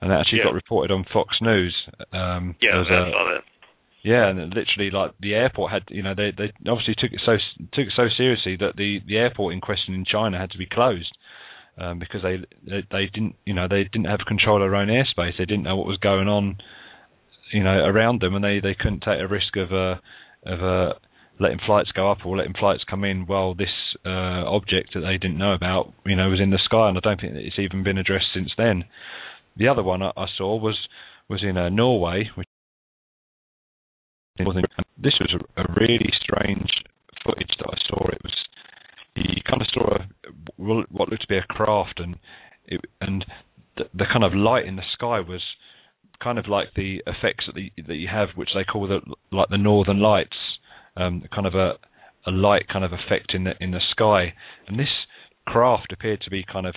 and 0.02 0.12
that 0.12 0.20
actually 0.20 0.40
yeah. 0.40 0.46
got 0.46 0.54
reported 0.54 0.92
on 0.92 1.06
Fox 1.14 1.38
News. 1.42 1.76
Um, 2.12 2.56
yeah, 2.62 2.82
I 2.82 2.84
saw 2.84 3.32
that. 3.32 3.44
Yeah, 4.04 4.28
and 4.28 4.54
literally, 4.54 4.92
like 4.92 5.12
the 5.22 5.36
airport 5.36 5.72
had, 5.72 5.84
you 5.88 6.04
know, 6.04 6.14
they 6.14 6.32
they 6.36 6.52
obviously 6.70 6.96
took 7.00 7.14
it 7.14 7.22
so 7.26 7.38
took 7.72 7.88
it 7.88 7.94
so 7.96 8.08
seriously 8.16 8.58
that 8.58 8.76
the 8.76 9.00
the 9.08 9.18
airport 9.18 9.54
in 9.54 9.62
question 9.62 9.94
in 9.94 10.04
China 10.04 10.38
had 10.38 10.52
to 10.52 10.58
be 10.58 10.66
closed 10.66 11.16
um, 11.78 12.00
because 12.00 12.22
they, 12.22 12.38
they 12.66 13.06
didn't, 13.14 13.36
you 13.46 13.54
know, 13.54 13.68
they 13.68 13.84
didn't 13.84 14.06
have 14.06 14.20
control 14.28 14.58
of 14.58 14.70
their 14.70 14.76
own 14.76 14.88
airspace. 14.88 15.38
They 15.38 15.46
didn't 15.46 15.64
know 15.64 15.76
what 15.76 15.88
was 15.88 15.98
going 15.98 16.28
on, 16.28 16.58
you 17.52 17.64
know, 17.64 17.86
around 17.86 18.22
them, 18.22 18.36
and 18.36 18.44
they 18.44 18.60
they 18.60 18.76
couldn't 18.76 19.02
take 19.02 19.20
a 19.20 19.28
risk 19.28 19.56
of 19.58 19.72
uh 19.72 19.96
of 20.46 20.64
uh 20.64 20.94
letting 21.40 21.60
flights 21.66 21.92
go 21.92 22.12
up 22.12 22.20
or 22.26 22.38
letting 22.38 22.54
flights 22.54 22.84
come 22.90 23.04
in 23.04 23.26
while 23.26 23.54
this 23.54 23.74
uh, 24.06 24.46
object 24.46 24.94
that 24.94 25.02
they 25.02 25.18
didn't 25.18 25.38
know 25.38 25.54
about, 25.54 25.92
you 26.06 26.16
know, 26.16 26.30
was 26.30 26.40
in 26.40 26.52
the 26.52 26.60
sky. 26.64 26.90
And 26.90 26.98
I 26.98 27.02
don't 27.02 27.20
think 27.20 27.34
it's 27.36 27.60
even 27.60 27.84
been 27.84 27.98
addressed 27.98 28.28
since 28.34 28.52
then. 28.58 28.86
The 29.58 29.68
other 29.68 29.84
one 29.84 30.02
I, 30.02 30.12
I 30.16 30.28
saw 30.38 30.56
was 30.60 30.78
was 31.30 31.44
in 31.44 31.58
uh, 31.58 31.70
Norway, 31.70 32.30
which 32.36 32.48
this 34.38 35.14
was 35.20 35.34
a, 35.34 35.62
a 35.62 35.66
really 35.80 36.10
strange 36.22 36.70
footage 37.26 37.52
that 37.60 37.70
I 37.70 37.78
saw. 37.88 38.08
It 38.10 38.22
was 38.24 38.34
you 39.16 39.42
kind 39.48 39.62
of 39.62 39.68
saw 39.74 39.96
a, 39.96 40.08
what 40.58 41.10
looked 41.10 41.22
to 41.22 41.28
be 41.28 41.38
a 41.38 41.44
craft, 41.44 42.00
and 42.00 42.16
it, 42.66 42.82
and 43.02 43.26
the, 43.78 43.84
the 43.94 44.06
kind 44.12 44.24
of 44.24 44.34
light 44.34 44.66
in 44.66 44.76
the 44.76 44.84
sky 44.94 45.20
was 45.20 45.42
kind 46.22 46.40
of 46.40 46.48
like 46.48 46.68
the 46.76 47.02
effects 47.06 47.46
that 47.48 47.56
the, 47.56 47.72
that 47.88 47.96
you 47.96 48.08
have, 48.12 48.30
which 48.36 48.50
they 48.56 48.64
call 48.64 48.88
the 48.88 49.00
like 49.32 49.50
the 49.50 49.58
northern 49.58 50.00
lights, 50.00 50.38
um, 50.98 51.24
kind 51.34 51.48
of 51.48 51.56
a 51.56 51.74
a 52.26 52.32
light 52.32 52.68
kind 52.72 52.86
of 52.86 52.92
effect 52.94 53.34
in 53.34 53.44
the 53.44 53.52
in 53.60 53.72
the 53.72 53.82
sky, 53.92 54.34
and 54.68 54.80
this 54.80 54.88
craft 55.46 55.92
appeared 55.92 56.22
to 56.22 56.30
be 56.30 56.44
kind 56.52 56.66
of 56.66 56.76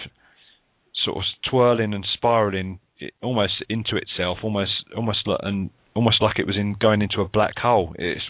sort 1.04 1.18
of 1.18 1.22
twirling 1.48 1.94
and 1.94 2.04
spiraling 2.14 2.80
almost 3.22 3.64
into 3.68 3.96
itself, 3.96 4.38
almost 4.42 4.72
almost 4.96 5.18
like, 5.26 5.40
and 5.42 5.70
almost 5.94 6.20
like 6.20 6.38
it 6.38 6.46
was 6.46 6.56
in 6.56 6.74
going 6.80 7.02
into 7.02 7.20
a 7.20 7.28
black 7.28 7.56
hole. 7.58 7.94
It's 7.98 8.22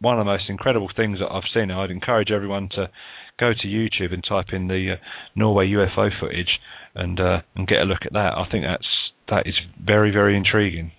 one 0.00 0.18
of 0.18 0.24
the 0.24 0.30
most 0.30 0.44
incredible 0.48 0.90
things 0.94 1.18
that 1.20 1.30
I've 1.30 1.48
seen. 1.54 1.70
I'd 1.70 1.90
encourage 1.90 2.30
everyone 2.30 2.68
to 2.74 2.90
go 3.38 3.52
to 3.52 3.66
YouTube 3.68 4.12
and 4.12 4.24
type 4.26 4.52
in 4.52 4.68
the 4.68 4.94
uh, 4.94 4.96
Norway 5.34 5.68
UFO 5.68 6.08
footage 6.20 6.58
and 6.94 7.20
uh, 7.20 7.38
and 7.54 7.66
get 7.66 7.80
a 7.80 7.84
look 7.84 8.04
at 8.04 8.12
that. 8.12 8.32
I 8.36 8.46
think 8.50 8.64
that's 8.64 8.88
that 9.28 9.46
is 9.46 9.54
very 9.82 10.10
very 10.10 10.36
intriguing. 10.36 10.92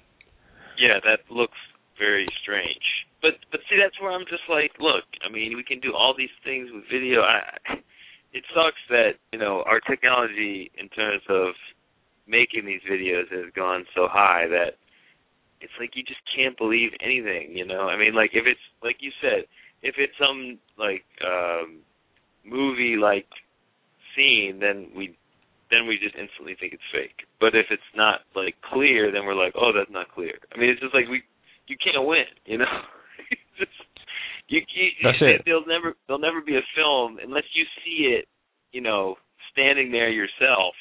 Yeah, 0.77 0.99
that 1.03 1.25
looks 1.33 1.57
very 1.97 2.27
strange. 2.41 3.05
But 3.21 3.41
but 3.51 3.61
see, 3.69 3.77
that's 3.81 3.99
where 3.99 4.11
I'm 4.11 4.25
just 4.29 4.45
like, 4.49 4.71
look, 4.79 5.05
I 5.25 5.31
mean, 5.31 5.57
we 5.57 5.63
can 5.63 5.79
do 5.79 5.93
all 5.93 6.13
these 6.17 6.33
things 6.43 6.69
with 6.71 6.83
video. 6.91 7.21
I, 7.21 7.41
it 8.33 8.43
sucks 8.53 8.81
that 8.89 9.17
you 9.33 9.39
know 9.39 9.63
our 9.65 9.79
technology 9.79 10.71
in 10.77 10.89
terms 10.89 11.23
of 11.29 11.53
making 12.27 12.65
these 12.65 12.81
videos 12.85 13.31
has 13.31 13.51
gone 13.55 13.85
so 13.95 14.07
high 14.11 14.45
that 14.49 14.77
it's 15.61 15.73
like 15.79 15.95
you 15.95 16.03
just 16.03 16.21
can't 16.35 16.57
believe 16.57 16.91
anything, 17.01 17.55
you 17.55 17.65
know. 17.65 17.89
I 17.89 17.97
mean, 17.97 18.13
like 18.13 18.31
if 18.33 18.45
it's 18.45 18.61
like 18.83 18.97
you 18.99 19.11
said, 19.21 19.49
if 19.81 19.95
it's 19.97 20.13
some 20.19 20.59
like 20.77 21.05
um 21.25 21.81
movie 22.47 22.95
like 22.99 23.27
scene, 24.15 24.59
then 24.59 24.89
we 24.95 25.17
then 25.69 25.85
we 25.87 25.99
just 25.99 26.15
instantly 26.15 26.55
think 26.59 26.73
it's 26.73 26.91
fake. 26.95 27.27
But 27.39 27.53
if 27.53 27.67
it's 27.69 27.91
not 27.95 28.23
like 28.35 28.55
clear, 28.71 29.11
then 29.11 29.25
we're 29.25 29.35
like, 29.35 29.53
oh, 29.59 29.71
that's 29.75 29.91
not 29.91 30.11
clear. 30.11 30.39
I 30.55 30.59
mean, 30.59 30.69
it's 30.69 30.81
just 30.81 30.95
like 30.95 31.07
we 31.11 31.23
you 31.67 31.75
can't 31.77 32.07
win, 32.07 32.27
you 32.45 32.57
know. 32.57 32.75
just, 33.59 33.71
you, 34.47 34.61
you, 34.63 34.87
that's 35.03 35.19
it. 35.21 35.41
There'll 35.45 35.67
never 35.67 35.95
there'll 36.07 36.23
never 36.23 36.41
be 36.41 36.55
a 36.55 36.65
film 36.75 37.19
unless 37.21 37.47
you 37.53 37.65
see 37.83 38.15
it, 38.15 38.25
you 38.71 38.81
know, 38.81 39.15
standing 39.51 39.91
there 39.91 40.09
yourself. 40.09 40.73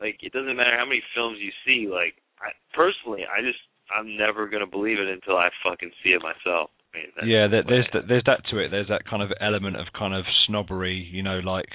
Like 0.00 0.22
it 0.22 0.32
doesn't 0.32 0.56
matter 0.56 0.78
how 0.78 0.86
many 0.86 1.02
films 1.14 1.38
you 1.42 1.50
see. 1.66 1.90
Like 1.90 2.14
I, 2.38 2.54
personally, 2.74 3.26
I 3.26 3.42
just 3.42 3.58
I'm 3.90 4.16
never 4.16 4.48
gonna 4.48 4.66
believe 4.66 4.98
it 4.98 5.08
until 5.08 5.36
I 5.36 5.50
fucking 5.66 5.90
see 6.02 6.10
it 6.10 6.22
myself. 6.22 6.70
Mean, 6.98 7.30
yeah, 7.30 7.48
there, 7.48 7.62
there's 7.66 7.86
that, 7.92 8.02
there's 8.08 8.24
that 8.26 8.40
to 8.50 8.58
it. 8.58 8.70
There's 8.70 8.88
that 8.88 9.04
kind 9.08 9.22
of 9.22 9.30
element 9.40 9.76
of 9.76 9.86
kind 9.96 10.14
of 10.14 10.24
snobbery, 10.46 11.08
you 11.12 11.22
know, 11.22 11.40
like 11.40 11.68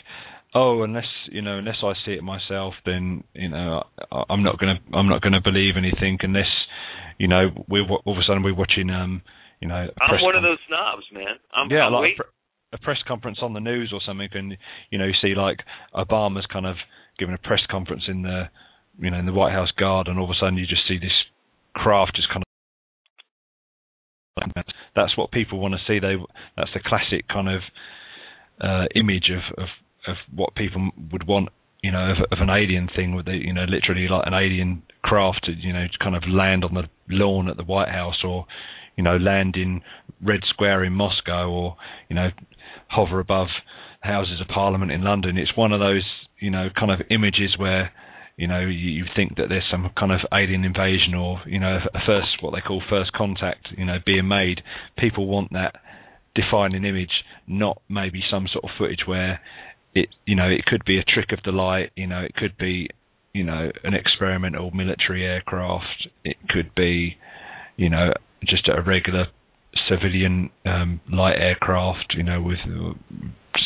oh, 0.55 0.83
unless 0.83 1.07
you 1.31 1.41
know, 1.41 1.57
unless 1.57 1.77
I 1.83 1.93
see 2.05 2.13
it 2.13 2.23
myself, 2.23 2.73
then 2.85 3.23
you 3.33 3.49
know, 3.49 3.83
I, 4.11 4.23
I'm 4.29 4.43
not 4.43 4.59
gonna 4.59 4.79
I'm 4.93 5.07
not 5.07 5.21
gonna 5.21 5.41
believe 5.41 5.75
anything 5.77 6.17
unless 6.21 6.51
you 7.17 7.27
know 7.27 7.49
we 7.67 7.81
all 7.81 8.13
of 8.13 8.17
a 8.17 8.23
sudden 8.25 8.43
we're 8.43 8.55
watching 8.55 8.89
um 8.89 9.21
you 9.59 9.67
know. 9.67 9.87
I'm 10.01 10.21
one 10.21 10.35
of 10.35 10.43
those 10.43 10.59
snobs, 10.67 11.03
man. 11.13 11.39
I'm, 11.53 11.69
yeah, 11.69 11.85
I'm 11.85 11.93
like 11.93 12.17
a, 12.19 12.75
a 12.75 12.79
press 12.79 12.97
conference 13.07 13.39
on 13.41 13.53
the 13.53 13.59
news 13.59 13.91
or 13.93 14.01
something, 14.05 14.29
and 14.33 14.57
you 14.89 14.99
know, 14.99 15.05
you 15.05 15.13
see 15.21 15.35
like 15.35 15.59
Obama's 15.95 16.45
kind 16.51 16.65
of 16.65 16.75
giving 17.17 17.35
a 17.35 17.47
press 17.47 17.61
conference 17.69 18.03
in 18.07 18.23
the 18.23 18.49
you 18.99 19.09
know 19.09 19.17
in 19.17 19.25
the 19.25 19.33
White 19.33 19.53
House 19.53 19.71
garden, 19.79 20.11
and 20.11 20.19
all 20.19 20.25
of 20.25 20.31
a 20.31 20.39
sudden 20.39 20.57
you 20.57 20.65
just 20.65 20.87
see 20.87 20.97
this 20.97 21.15
craft 21.73 22.15
just 22.15 22.27
kind 22.27 22.43
of 22.43 22.43
that's 24.95 25.17
what 25.17 25.31
people 25.31 25.59
want 25.59 25.73
to 25.73 25.79
see. 25.87 25.99
They 25.99 26.15
that's 26.57 26.71
the 26.73 26.81
classic 26.85 27.27
kind 27.27 27.49
of 27.49 27.61
uh, 28.61 28.85
image 28.95 29.29
of, 29.29 29.63
of 29.63 29.69
of 30.07 30.17
what 30.35 30.55
people 30.55 30.91
would 31.11 31.27
want, 31.27 31.49
you 31.81 31.91
know, 31.91 32.11
of, 32.11 32.17
of 32.31 32.39
an 32.41 32.49
alien 32.49 32.89
thing 32.93 33.15
with 33.15 33.25
the, 33.25 33.33
you 33.33 33.53
know, 33.53 33.63
literally 33.63 34.07
like 34.07 34.27
an 34.27 34.33
alien 34.33 34.83
craft, 35.01 35.49
you 35.59 35.73
know, 35.73 35.87
to 35.87 35.97
kind 36.03 36.15
of 36.15 36.23
land 36.27 36.63
on 36.63 36.73
the 36.73 36.83
lawn 37.09 37.49
at 37.49 37.57
the 37.57 37.63
White 37.63 37.89
House 37.89 38.21
or, 38.23 38.45
you 38.95 39.03
know, 39.03 39.17
land 39.17 39.55
in 39.55 39.81
Red 40.21 40.41
Square 40.49 40.83
in 40.83 40.93
Moscow 40.93 41.49
or, 41.49 41.77
you 42.09 42.15
know, 42.15 42.29
hover 42.87 43.19
above 43.19 43.47
Houses 44.01 44.41
of 44.41 44.47
Parliament 44.47 44.91
in 44.91 45.03
London. 45.03 45.37
It's 45.37 45.55
one 45.55 45.71
of 45.71 45.79
those, 45.79 46.03
you 46.39 46.51
know, 46.51 46.67
kind 46.77 46.91
of 46.91 46.99
images 47.09 47.55
where 47.57 47.91
you 48.37 48.47
know, 48.47 48.59
you, 48.59 48.69
you 48.71 49.05
think 49.15 49.37
that 49.37 49.49
there's 49.49 49.67
some 49.69 49.89
kind 49.97 50.11
of 50.11 50.19
alien 50.33 50.63
invasion 50.63 51.13
or, 51.13 51.41
you 51.45 51.59
know, 51.59 51.79
a 51.93 51.99
first, 52.05 52.41
what 52.41 52.53
they 52.53 52.61
call 52.61 52.81
first 52.89 53.11
contact, 53.13 53.67
you 53.77 53.85
know, 53.85 53.97
being 54.05 54.27
made. 54.27 54.61
People 54.97 55.27
want 55.27 55.53
that 55.53 55.75
defining 56.35 56.83
image, 56.83 57.23
not 57.47 57.81
maybe 57.89 58.21
some 58.29 58.47
sort 58.51 58.63
of 58.63 58.71
footage 58.77 59.05
where 59.05 59.39
it, 59.93 60.09
you 60.25 60.35
know, 60.35 60.49
it 60.49 60.65
could 60.65 60.83
be 60.85 60.97
a 60.97 61.03
trick 61.03 61.31
of 61.31 61.39
the 61.45 61.51
light, 61.51 61.91
you 61.95 62.07
know, 62.07 62.21
it 62.21 62.33
could 62.35 62.57
be, 62.57 62.89
you 63.33 63.43
know, 63.43 63.71
an 63.83 63.93
experimental 63.93 64.71
military 64.71 65.25
aircraft, 65.25 66.07
it 66.23 66.37
could 66.49 66.73
be, 66.75 67.17
you 67.77 67.89
know, 67.89 68.11
just 68.47 68.67
a 68.67 68.81
regular 68.81 69.27
civilian 69.87 70.49
um, 70.65 71.01
light 71.11 71.37
aircraft, 71.37 72.13
you 72.15 72.23
know, 72.23 72.41
with 72.41 72.59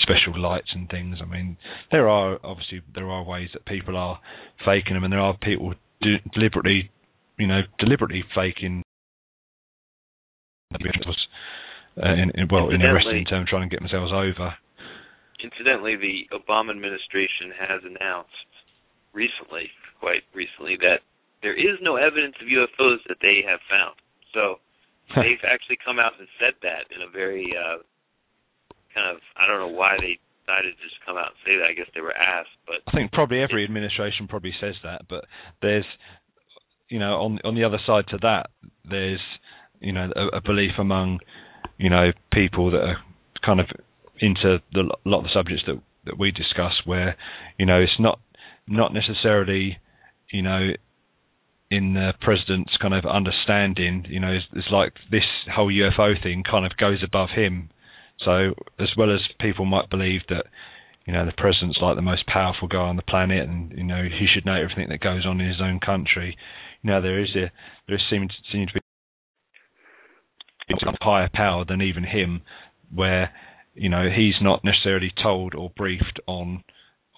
special 0.08 0.40
lights 0.40 0.70
and 0.74 0.90
things. 0.90 1.18
I 1.22 1.26
mean, 1.26 1.58
there 1.92 2.08
are 2.08 2.40
obviously 2.44 2.82
there 2.96 3.10
are 3.10 3.24
ways 3.24 3.50
that 3.54 3.66
people 3.66 3.98
are 3.98 4.20
faking 4.66 4.94
them, 4.94 5.04
and 5.04 5.12
there 5.12 5.20
are 5.20 5.36
people 5.38 5.74
do, 6.02 6.16
deliberately, 6.34 6.90
you 7.38 7.48
know, 7.48 7.62
deliberately 7.80 8.24
faking. 8.36 8.84
Uh, 10.74 12.14
in, 12.14 12.30
in, 12.36 12.48
well, 12.52 12.70
in 12.70 12.82
a 12.82 12.94
wrestling 12.94 13.26
term, 13.26 13.46
trying 13.48 13.68
to 13.68 13.74
get 13.74 13.80
themselves 13.80 14.12
over. 14.14 14.54
Incidentally, 15.42 15.96
the 15.96 16.30
Obama 16.36 16.72
administration 16.72 17.54
has 17.58 17.82
announced 17.82 18.52
recently, 19.14 19.70
quite 20.00 20.22
recently, 20.36 20.78
that 20.78 21.02
there 21.42 21.58
is 21.58 21.80
no 21.82 21.96
evidence 21.96 22.36
of 22.42 22.48
UFOs 22.48 23.02
that 23.08 23.18
they 23.22 23.42
have 23.48 23.60
found. 23.70 23.98
So 24.34 24.60
they've 25.16 25.42
actually 25.48 25.78
come 25.84 25.98
out 25.98 26.14
and 26.20 26.28
said 26.38 26.54
that 26.62 26.92
in 26.94 27.02
a 27.02 27.10
very 27.10 27.54
uh, 27.56 27.82
kind 28.98 29.14
of 29.14 29.22
I 29.38 29.46
don't 29.46 29.62
know 29.62 29.78
why 29.78 29.94
they 30.02 30.18
decided 30.42 30.74
to 30.74 30.84
just 30.84 30.98
come 31.06 31.18
out 31.18 31.38
and 31.38 31.40
say 31.46 31.54
that. 31.62 31.70
I 31.70 31.74
guess 31.78 31.86
they 31.94 32.02
were 32.02 32.18
asked, 32.18 32.58
but 32.66 32.82
I 32.88 32.92
think 32.98 33.12
probably 33.12 33.42
every 33.42 33.64
administration 33.64 34.28
probably 34.28 34.54
says 34.60 34.74
that. 34.84 35.06
But 35.08 35.26
there's, 35.62 35.86
you 36.90 36.98
know, 37.00 37.22
on 37.22 37.40
on 37.44 37.54
the 37.54 37.64
other 37.64 37.80
side 37.86 38.06
to 38.10 38.18
that, 38.22 38.50
there's, 38.90 39.22
you 39.80 39.94
know, 39.94 40.10
a, 40.16 40.38
a 40.38 40.42
belief 40.42 40.72
among, 40.80 41.20
you 41.78 41.90
know, 41.90 42.12
people 42.34 42.72
that 42.72 42.82
are 42.82 42.98
kind 43.46 43.60
of 43.60 43.68
into 44.20 44.58
the, 44.74 44.82
a 44.82 45.10
lot 45.10 45.20
of 45.20 45.26
the 45.26 45.34
subjects 45.34 45.64
that 45.68 45.80
that 46.06 46.18
we 46.18 46.32
discuss, 46.32 46.74
where, 46.86 47.16
you 47.60 47.66
know, 47.66 47.80
it's 47.80 48.00
not 48.00 48.20
not 48.68 48.94
necessarily, 48.94 49.78
you 50.32 50.42
know, 50.42 50.72
in 51.70 51.94
the 51.94 52.14
president's 52.22 52.78
kind 52.82 52.94
of 52.94 53.06
understanding, 53.06 54.06
you 54.08 54.20
know, 54.20 54.32
it's, 54.32 54.46
it's, 54.54 54.72
like 54.72 54.94
this 55.12 55.24
whole 55.54 55.70
UFO 55.70 56.22
thing 56.22 56.44
kind 56.50 56.66
of 56.66 56.78
goes 56.78 57.04
above 57.04 57.28
him 57.36 57.70
so 58.24 58.54
as 58.80 58.90
well 58.98 59.14
as 59.14 59.20
people 59.40 59.66
might 59.66 59.90
believe 59.90 60.22
that 60.30 60.46
you 61.06 61.14
know 61.14 61.26
the 61.26 61.34
president's 61.38 61.80
like 61.82 61.96
the 61.96 62.02
most 62.02 62.26
powerful 62.28 62.68
guy 62.68 62.80
on 62.80 62.98
the 62.98 63.02
planet, 63.02 63.48
and 63.48 63.72
you 63.78 63.84
know 63.84 64.04
he 64.04 64.28
should 64.28 64.46
know 64.46 64.56
everything 64.56 64.90
that 64.90 65.00
goes 65.00 65.26
on 65.26 65.40
in 65.40 65.48
his 65.48 65.62
own 65.62 65.80
country. 65.80 66.38
You 66.82 66.90
know 66.90 67.02
there 67.02 67.20
is 67.20 67.30
a 67.36 67.52
there 67.88 68.02
seems 68.10 68.32
seems 68.52 68.72
to 68.72 68.74
be 68.74 68.82
a 70.70 71.04
higher 71.04 71.30
power 71.34 71.64
than 71.64 71.82
even 71.82 72.04
him, 72.04 72.42
where 72.94 73.32
you 73.74 73.90
know 73.90 74.10
he's 74.14 74.42
not 74.42 74.64
necessarily 74.64 75.14
told 75.22 75.56
or 75.56 75.72
briefed 75.78 76.20
on 76.28 76.64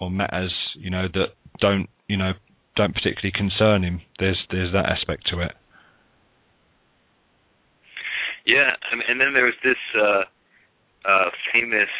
on 0.00 0.16
matters 0.16 0.54
you 0.76 0.90
know 0.90 1.08
that 1.12 1.34
don't 1.60 1.88
you 2.08 2.16
know 2.16 2.32
don't 2.76 2.94
particularly 2.94 3.32
concern 3.34 3.82
him. 3.82 4.02
There's 4.18 4.38
there's 4.50 4.72
that 4.72 4.86
aspect 4.86 5.26
to 5.32 5.40
it. 5.40 5.52
Yeah, 8.46 8.70
and 9.08 9.20
then 9.20 9.34
there 9.34 9.44
was 9.44 9.54
this. 9.64 9.76
uh 10.00 10.24
uh, 11.04 11.30
famous 11.52 11.90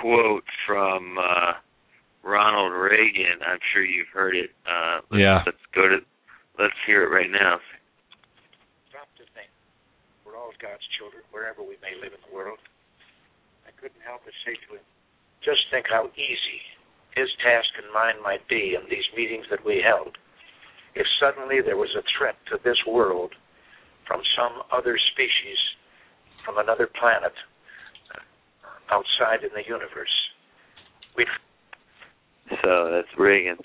quote 0.00 0.44
from 0.66 1.18
uh, 1.18 1.52
Ronald 2.22 2.72
Reagan. 2.72 3.42
I'm 3.46 3.60
sure 3.72 3.84
you've 3.84 4.12
heard 4.12 4.36
it. 4.36 4.50
Uh, 4.66 5.00
let's, 5.10 5.20
yeah. 5.20 5.42
Let's 5.46 5.66
go 5.74 5.88
to. 5.88 5.98
Let's 6.58 6.76
hear 6.86 7.02
it 7.04 7.10
right 7.10 7.30
now. 7.30 7.58
Stop 8.92 9.08
to 9.16 9.24
think. 9.32 9.48
We're 10.24 10.36
all 10.36 10.52
God's 10.60 10.84
children, 11.00 11.24
wherever 11.32 11.64
we 11.64 11.80
may 11.80 11.96
live 11.96 12.12
in 12.12 12.20
the 12.28 12.34
world. 12.34 12.60
I 13.64 13.72
couldn't 13.80 14.04
help 14.04 14.22
but 14.28 14.36
say 14.44 14.54
to 14.68 14.76
him, 14.76 14.84
just 15.40 15.64
think 15.72 15.86
how 15.88 16.12
easy 16.14 16.60
his 17.16 17.28
task 17.40 17.68
and 17.80 17.88
mine 17.92 18.20
might 18.22 18.46
be 18.48 18.76
in 18.76 18.84
these 18.88 19.04
meetings 19.16 19.44
that 19.50 19.64
we 19.64 19.80
held 19.84 20.16
if 20.94 21.06
suddenly 21.20 21.60
there 21.64 21.76
was 21.76 21.92
a 21.96 22.04
threat 22.16 22.36
to 22.52 22.60
this 22.64 22.76
world 22.86 23.32
from 24.06 24.20
some 24.36 24.60
other 24.72 24.98
species, 25.12 25.56
from 26.44 26.58
another 26.58 26.86
planet, 26.86 27.32
outside 28.90 29.44
in 29.44 29.50
the 29.54 29.62
universe. 29.66 30.12
we 31.16 31.26
so 32.62 32.90
that's 32.92 33.08
Reagan. 33.18 33.56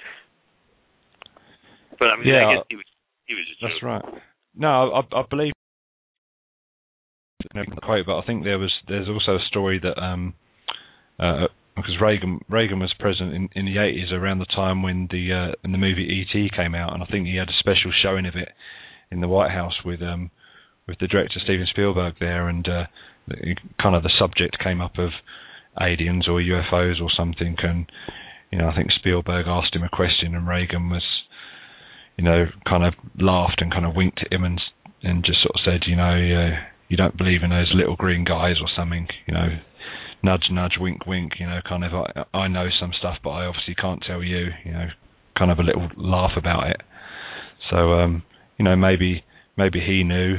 But 1.99 2.09
I 2.09 2.17
mean, 2.17 2.27
yeah, 2.27 2.47
I 2.47 2.55
guess 2.55 2.65
he 2.69 2.75
was 2.75 2.85
he 3.25 3.33
was 3.33 3.45
just. 3.47 3.61
That's 3.61 3.83
right. 3.83 4.21
No, 4.55 4.91
I, 4.91 5.15
I 5.15 5.23
believe. 5.29 5.53
quote, 7.83 8.05
but 8.05 8.17
I 8.17 8.25
think 8.25 8.43
there 8.43 8.59
was 8.59 8.71
there's 8.87 9.07
also 9.07 9.35
a 9.35 9.47
story 9.47 9.79
that 9.79 10.01
um, 10.01 10.33
uh, 11.19 11.47
because 11.75 11.95
Reagan 12.01 12.39
Reagan 12.49 12.79
was 12.79 12.93
president 12.99 13.33
in, 13.33 13.49
in 13.55 13.65
the 13.65 13.79
80s 13.79 14.11
around 14.11 14.39
the 14.39 14.45
time 14.45 14.81
when 14.81 15.07
the 15.11 15.31
uh, 15.31 15.55
when 15.61 15.71
the 15.71 15.77
movie 15.77 16.03
E.T. 16.03 16.49
came 16.55 16.75
out, 16.75 16.93
and 16.93 17.03
I 17.03 17.05
think 17.05 17.27
he 17.27 17.37
had 17.37 17.49
a 17.49 17.59
special 17.59 17.91
showing 18.01 18.25
of 18.25 18.35
it 18.35 18.49
in 19.11 19.21
the 19.21 19.27
White 19.27 19.51
House 19.51 19.75
with 19.85 20.01
um 20.01 20.31
with 20.87 20.99
the 20.99 21.07
director 21.07 21.39
Steven 21.43 21.67
Spielberg 21.69 22.15
there, 22.19 22.47
and 22.47 22.67
uh, 22.67 22.83
kind 23.81 23.95
of 23.95 24.03
the 24.03 24.11
subject 24.17 24.59
came 24.59 24.81
up 24.81 24.97
of 24.97 25.11
aliens 25.79 26.27
or 26.27 26.39
UFOs 26.39 27.01
or 27.01 27.09
something, 27.15 27.55
and 27.63 27.91
you 28.51 28.57
know 28.57 28.69
I 28.69 28.75
think 28.75 28.91
Spielberg 28.91 29.45
asked 29.47 29.75
him 29.75 29.83
a 29.83 29.89
question, 29.89 30.35
and 30.35 30.47
Reagan 30.47 30.89
was, 30.89 31.05
you 32.17 32.23
know, 32.23 32.47
kind 32.67 32.83
of 32.83 32.93
laughed 33.19 33.61
and 33.61 33.71
kind 33.71 33.85
of 33.85 33.95
winked 33.95 34.19
at 34.25 34.33
him 34.33 34.43
and 34.43 34.61
and 35.03 35.23
just 35.23 35.41
sort 35.41 35.55
of 35.55 35.61
said, 35.63 35.81
you 35.87 35.95
know, 35.95 36.13
uh, 36.13 36.59
you 36.89 36.97
don't 36.97 37.17
believe 37.17 37.43
in 37.43 37.51
those 37.51 37.71
little 37.73 37.95
green 37.95 38.23
guys 38.23 38.55
or 38.59 38.67
something, 38.75 39.07
you 39.27 39.33
know, 39.33 39.59
nudge 40.23 40.49
nudge, 40.49 40.77
wink 40.79 41.05
wink, 41.05 41.33
you 41.39 41.45
know, 41.45 41.59
kind 41.67 41.83
of 41.83 41.93
I, 41.93 42.37
I 42.37 42.47
know 42.47 42.69
some 42.79 42.93
stuff, 42.97 43.17
but 43.23 43.31
I 43.31 43.45
obviously 43.45 43.75
can't 43.75 44.03
tell 44.05 44.23
you, 44.23 44.49
you 44.65 44.71
know, 44.71 44.87
kind 45.37 45.51
of 45.51 45.59
a 45.59 45.63
little 45.63 45.89
laugh 45.95 46.31
about 46.35 46.67
it. 46.69 46.81
So 47.69 47.93
um, 47.93 48.23
you 48.57 48.65
know, 48.65 48.75
maybe 48.75 49.23
maybe 49.57 49.79
he 49.79 50.03
knew. 50.03 50.37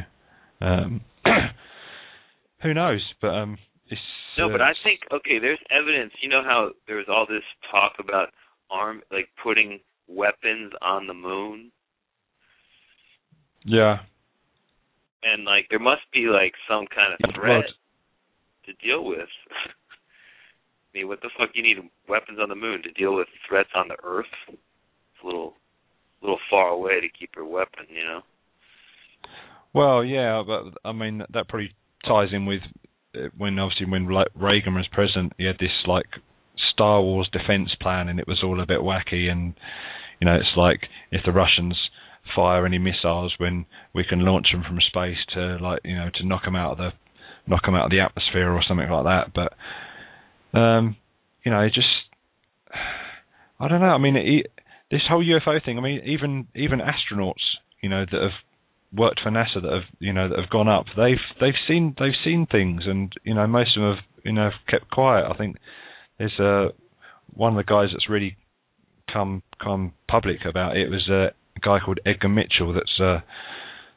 Um, 0.61 1.03
who 2.63 2.75
knows? 2.75 3.03
But 3.21 3.29
um, 3.29 3.59
it's 3.87 4.01
No, 4.37 4.49
uh, 4.49 4.53
but 4.53 4.61
I 4.61 4.73
think 4.85 5.01
okay. 5.13 5.39
There's 5.41 5.61
evidence. 5.71 6.13
You 6.21 6.29
know 6.29 6.43
how 6.45 6.71
there 6.87 6.97
was 6.97 7.07
all 7.09 7.27
this 7.29 7.45
talk 7.71 7.95
about 7.99 8.29
arm, 8.71 9.03
like 9.13 9.29
putting 9.43 9.81
weapons 10.09 10.73
on 10.83 11.07
the 11.07 11.15
moon, 11.15 11.71
yeah. 13.65 13.99
and 15.23 15.45
like 15.45 15.67
there 15.71 15.79
must 15.79 16.03
be 16.13 16.27
like 16.33 16.53
some 16.69 16.87
kind 16.95 17.13
of 17.13 17.35
threat 17.35 17.65
to 18.67 18.73
deal 18.87 19.05
with. 19.05 19.19
I 20.95 20.99
mean, 20.99 21.09
what 21.09 21.21
the 21.21 21.31
fuck? 21.39 21.51
You 21.55 21.63
need 21.63 21.77
weapons 22.09 22.39
on 22.43 22.49
the 22.49 22.55
moon 22.55 22.83
to 22.83 22.91
deal 22.93 23.15
with 23.15 23.29
threats 23.47 23.69
on 23.75 23.89
the 23.89 23.97
Earth? 24.03 24.27
It's 24.49 24.59
a 25.23 25.27
little, 25.27 25.55
little 26.23 26.39
far 26.51 26.69
away 26.69 27.01
to 27.01 27.09
keep 27.09 27.31
your 27.37 27.45
weapon, 27.45 27.85
you 27.91 28.05
know. 28.05 28.21
Well, 29.75 30.03
yeah, 30.03 30.43
but 30.47 30.79
I 30.85 30.93
mean 30.93 31.19
that 31.19 31.49
probably 31.49 31.75
ties 32.05 32.29
in 32.33 32.47
with 32.47 32.63
uh, 33.15 33.29
when 33.37 33.59
obviously 33.59 33.87
when 33.87 34.07
Re- 34.07 34.27
Reagan 34.35 34.75
was 34.75 34.89
president, 34.89 35.33
he 35.39 35.45
had 35.45 35.59
this 35.59 35.87
like 35.87 36.07
Star 36.73 37.01
Wars 37.03 37.29
defense 37.33 37.75
plan, 37.81 38.09
and 38.09 38.21
it 38.21 38.29
was 38.29 38.43
all 38.43 38.61
a 38.61 38.67
bit 38.67 38.81
wacky. 38.81 39.31
And 39.31 39.55
you 40.21 40.27
know, 40.27 40.35
it's 40.35 40.57
like 40.57 40.89
if 41.11 41.23
the 41.25 41.33
Russians 41.33 41.91
fire 42.35 42.67
any 42.67 42.79
missiles, 42.79 43.35
when 43.39 43.67
we 43.95 44.05
can 44.05 44.21
launch 44.21 44.49
them 44.53 44.63
from 44.63 44.81
space 44.81 45.19
to 45.35 45.59
like 45.59 45.81
you 45.85 45.97
know 45.97 46.11
to 46.15 46.27
knock 46.27 46.45
them 46.45 46.57
out 46.57 46.73
of 46.73 46.79
the 46.79 46.93
knock 47.47 47.65
them 47.65 47.75
out 47.75 47.87
of 47.87 47.91
the 47.91 48.01
atmosphere 48.01 48.51
or 48.51 48.63
something 48.67 48.89
like 48.89 49.05
that. 49.05 49.33
But 49.35 50.59
um, 50.59 50.97
you 51.45 51.51
know, 51.51 51.67
just 51.69 51.89
I 53.61 53.69
don't 53.69 53.81
know. 53.81 53.87
I 53.87 53.99
mean, 53.99 54.17
it, 54.17 54.53
this 54.91 55.03
whole 55.09 55.25
UFO 55.25 55.65
thing. 55.65 55.79
I 55.79 55.81
mean, 55.81 56.01
even 56.05 56.47
even 56.55 56.81
astronauts, 56.81 57.43
you 57.83 57.89
know, 57.89 58.05
that 58.05 58.21
have 58.21 58.31
worked 58.93 59.21
for 59.21 59.31
NASA 59.31 59.61
that 59.63 59.73
have 59.73 59.85
you 59.99 60.13
know 60.13 60.29
that 60.29 60.39
have 60.39 60.51
gone 60.51 60.69
up. 60.69 60.87
They've 60.97 61.19
they've 61.41 61.59
seen 61.67 61.95
they've 61.99 62.13
seen 62.25 62.47
things, 62.47 62.83
and 62.87 63.13
you 63.25 63.35
know 63.35 63.47
most 63.47 63.77
of 63.77 63.83
them 63.83 63.95
have 63.95 64.05
you 64.25 64.33
know 64.33 64.51
kept 64.69 64.91
quiet. 64.91 65.27
I 65.31 65.37
think 65.37 65.57
there's 66.19 66.39
uh, 66.39 66.69
one 67.35 67.53
of 67.53 67.57
the 67.57 67.71
guys 67.71 67.91
that's 67.93 68.09
really 68.09 68.37
come 69.13 69.43
come 69.63 69.95
public 70.09 70.45
about 70.45 70.77
it 70.77 70.89
was 70.89 71.09
a 71.09 71.33
guy 71.61 71.79
called 71.85 72.01
Edgar 72.07 72.29
Mitchell. 72.29 72.73
That's 72.73 73.01
uh, 73.01 73.21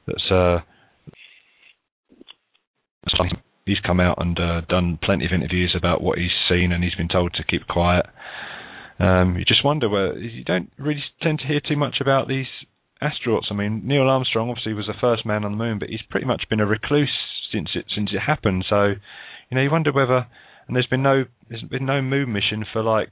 that's 0.07 0.31
uh, 0.31 0.59
he's 3.65 3.79
come 3.79 3.99
out 3.99 4.21
and 4.21 4.39
uh, 4.39 4.61
done 4.67 4.99
plenty 5.01 5.25
of 5.25 5.31
interviews 5.31 5.75
about 5.77 6.01
what 6.01 6.17
he's 6.17 6.31
seen, 6.49 6.71
and 6.71 6.83
he's 6.83 6.95
been 6.95 7.07
told 7.07 7.33
to 7.33 7.43
keep 7.43 7.67
quiet. 7.67 8.05
Um, 8.99 9.35
you 9.37 9.45
just 9.45 9.65
wonder 9.65 9.89
where 9.89 10.17
you 10.17 10.43
don't 10.43 10.71
really 10.77 11.03
tend 11.21 11.39
to 11.39 11.47
hear 11.47 11.59
too 11.59 11.77
much 11.77 11.95
about 12.01 12.27
these 12.27 12.45
astronauts. 13.01 13.51
I 13.51 13.55
mean, 13.55 13.81
Neil 13.85 14.07
Armstrong 14.09 14.49
obviously 14.49 14.73
was 14.73 14.87
the 14.87 14.99
first 14.99 15.25
man 15.25 15.43
on 15.43 15.51
the 15.51 15.57
moon, 15.57 15.79
but 15.79 15.89
he's 15.89 16.01
pretty 16.09 16.25
much 16.25 16.43
been 16.49 16.59
a 16.59 16.65
recluse 16.65 17.11
since 17.51 17.69
it 17.75 17.85
since 17.95 18.11
it 18.13 18.19
happened. 18.19 18.65
So, 18.69 18.93
you 19.49 19.55
know, 19.55 19.61
you 19.61 19.71
wonder 19.71 19.91
whether 19.91 20.27
and 20.67 20.75
there's 20.75 20.87
been 20.87 21.03
no 21.03 21.25
there's 21.49 21.63
been 21.63 21.85
no 21.85 22.01
moon 22.01 22.31
mission 22.31 22.65
for 22.71 22.81
like 22.81 23.09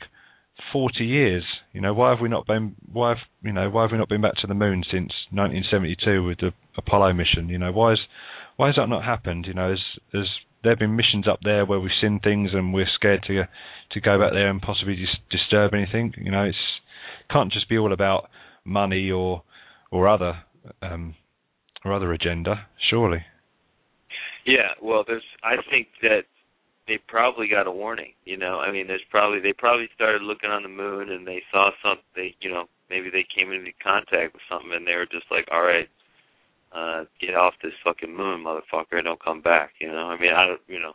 40 0.72 1.04
years. 1.04 1.44
You 1.74 1.82
know, 1.82 1.94
why 1.94 2.10
have 2.12 2.20
we 2.22 2.30
not 2.30 2.48
been 2.48 2.76
why 2.92 3.10
have 3.10 3.18
you 3.44 3.52
know 3.52 3.70
why 3.70 3.84
have 3.84 3.92
we 3.92 3.98
not 3.98 4.10
been 4.10 4.22
back 4.22 4.36
to 4.42 4.48
the 4.48 4.54
moon 4.54 4.84
since 4.90 5.12
1972 5.32 6.24
with 6.24 6.40
the 6.40 6.52
Apollo 6.78 7.14
mission? 7.14 7.50
You 7.50 7.58
know, 7.58 7.72
why 7.72 7.94
is 7.94 8.00
why 8.56 8.68
has 8.68 8.76
that 8.78 8.88
not 8.88 9.04
happened? 9.04 9.46
You 9.48 9.54
know, 9.54 9.72
has 9.72 9.80
has 10.14 10.28
there 10.64 10.76
been 10.76 10.96
missions 10.96 11.28
up 11.28 11.40
there 11.44 11.66
where 11.66 11.80
we've 11.80 11.92
seen 12.02 12.20
things 12.20 12.52
and 12.54 12.74
we're 12.74 12.88
scared 12.94 13.24
to 13.28 13.44
to 13.92 14.02
go 14.02 14.20
back 14.20 14.34
there 14.34 14.50
and 14.50 14.62
possibly 14.62 14.96
dis- 14.96 15.20
disturb 15.30 15.74
anything? 15.74 16.14
You 16.18 16.32
know, 16.32 16.44
it's 16.44 16.58
can't 17.30 17.52
just 17.52 17.70
be 17.70 17.78
all 17.78 17.94
about 17.94 18.30
money 18.66 19.12
or 19.12 19.44
or 19.92 20.08
other 20.08 20.44
um, 20.82 21.16
or 21.84 21.94
other 21.94 22.14
agenda, 22.14 22.68
surely. 22.90 23.24
Yeah, 24.46 24.74
well, 24.82 25.04
there's. 25.06 25.24
I 25.44 25.56
think 25.70 25.88
that 26.02 26.24
they 26.88 27.00
probably 27.08 27.48
got 27.48 27.68
a 27.68 27.72
warning. 27.72 28.14
You 28.26 28.38
know, 28.38 28.60
I 28.60 28.72
mean, 28.72 28.88
there's 28.88 29.06
probably 29.10 29.40
they 29.40 29.54
probably 29.54 29.88
started 29.96 30.22
looking 30.22 30.50
on 30.50 30.64
the 30.64 30.70
moon 30.70 31.12
and 31.12 31.28
they 31.28 31.42
saw 31.52 31.70
something. 31.84 32.04
They, 32.16 32.36
you 32.42 32.50
know, 32.50 32.66
maybe 32.90 33.10
they 33.10 33.26
came 33.36 33.52
into 33.52 33.72
contact 33.84 34.34
with 34.34 34.42
something 34.50 34.74
and 34.74 34.88
they 34.88 34.96
were 34.96 35.06
just 35.06 35.26
like, 35.30 35.48
all 35.52 35.62
right, 35.62 35.90
uh, 36.74 37.06
get 37.22 37.36
off 37.36 37.54
this 37.62 37.74
fucking 37.84 38.16
moon, 38.16 38.44
motherfucker, 38.44 38.98
and 38.98 39.06
don't 39.06 39.24
come 39.24 39.42
back. 39.42 39.74
You 39.80 39.92
know, 39.92 40.10
I 40.10 40.20
mean, 40.20 40.34
I 40.34 40.46
don't. 40.48 40.62
You 40.68 40.80
know, 40.80 40.94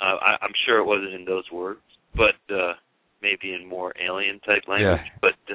uh, 0.00 0.16
I, 0.22 0.36
I'm 0.42 0.54
sure 0.66 0.78
it 0.78 0.86
wasn't 0.86 1.14
in 1.14 1.24
those 1.24 1.50
words, 1.52 1.80
but 2.14 2.38
uh, 2.54 2.74
maybe 3.22 3.54
in 3.54 3.68
more 3.68 3.92
alien 4.00 4.40
type 4.40 4.62
language. 4.68 5.00
Yeah. 5.04 5.18
But. 5.20 5.38
Uh, 5.50 5.54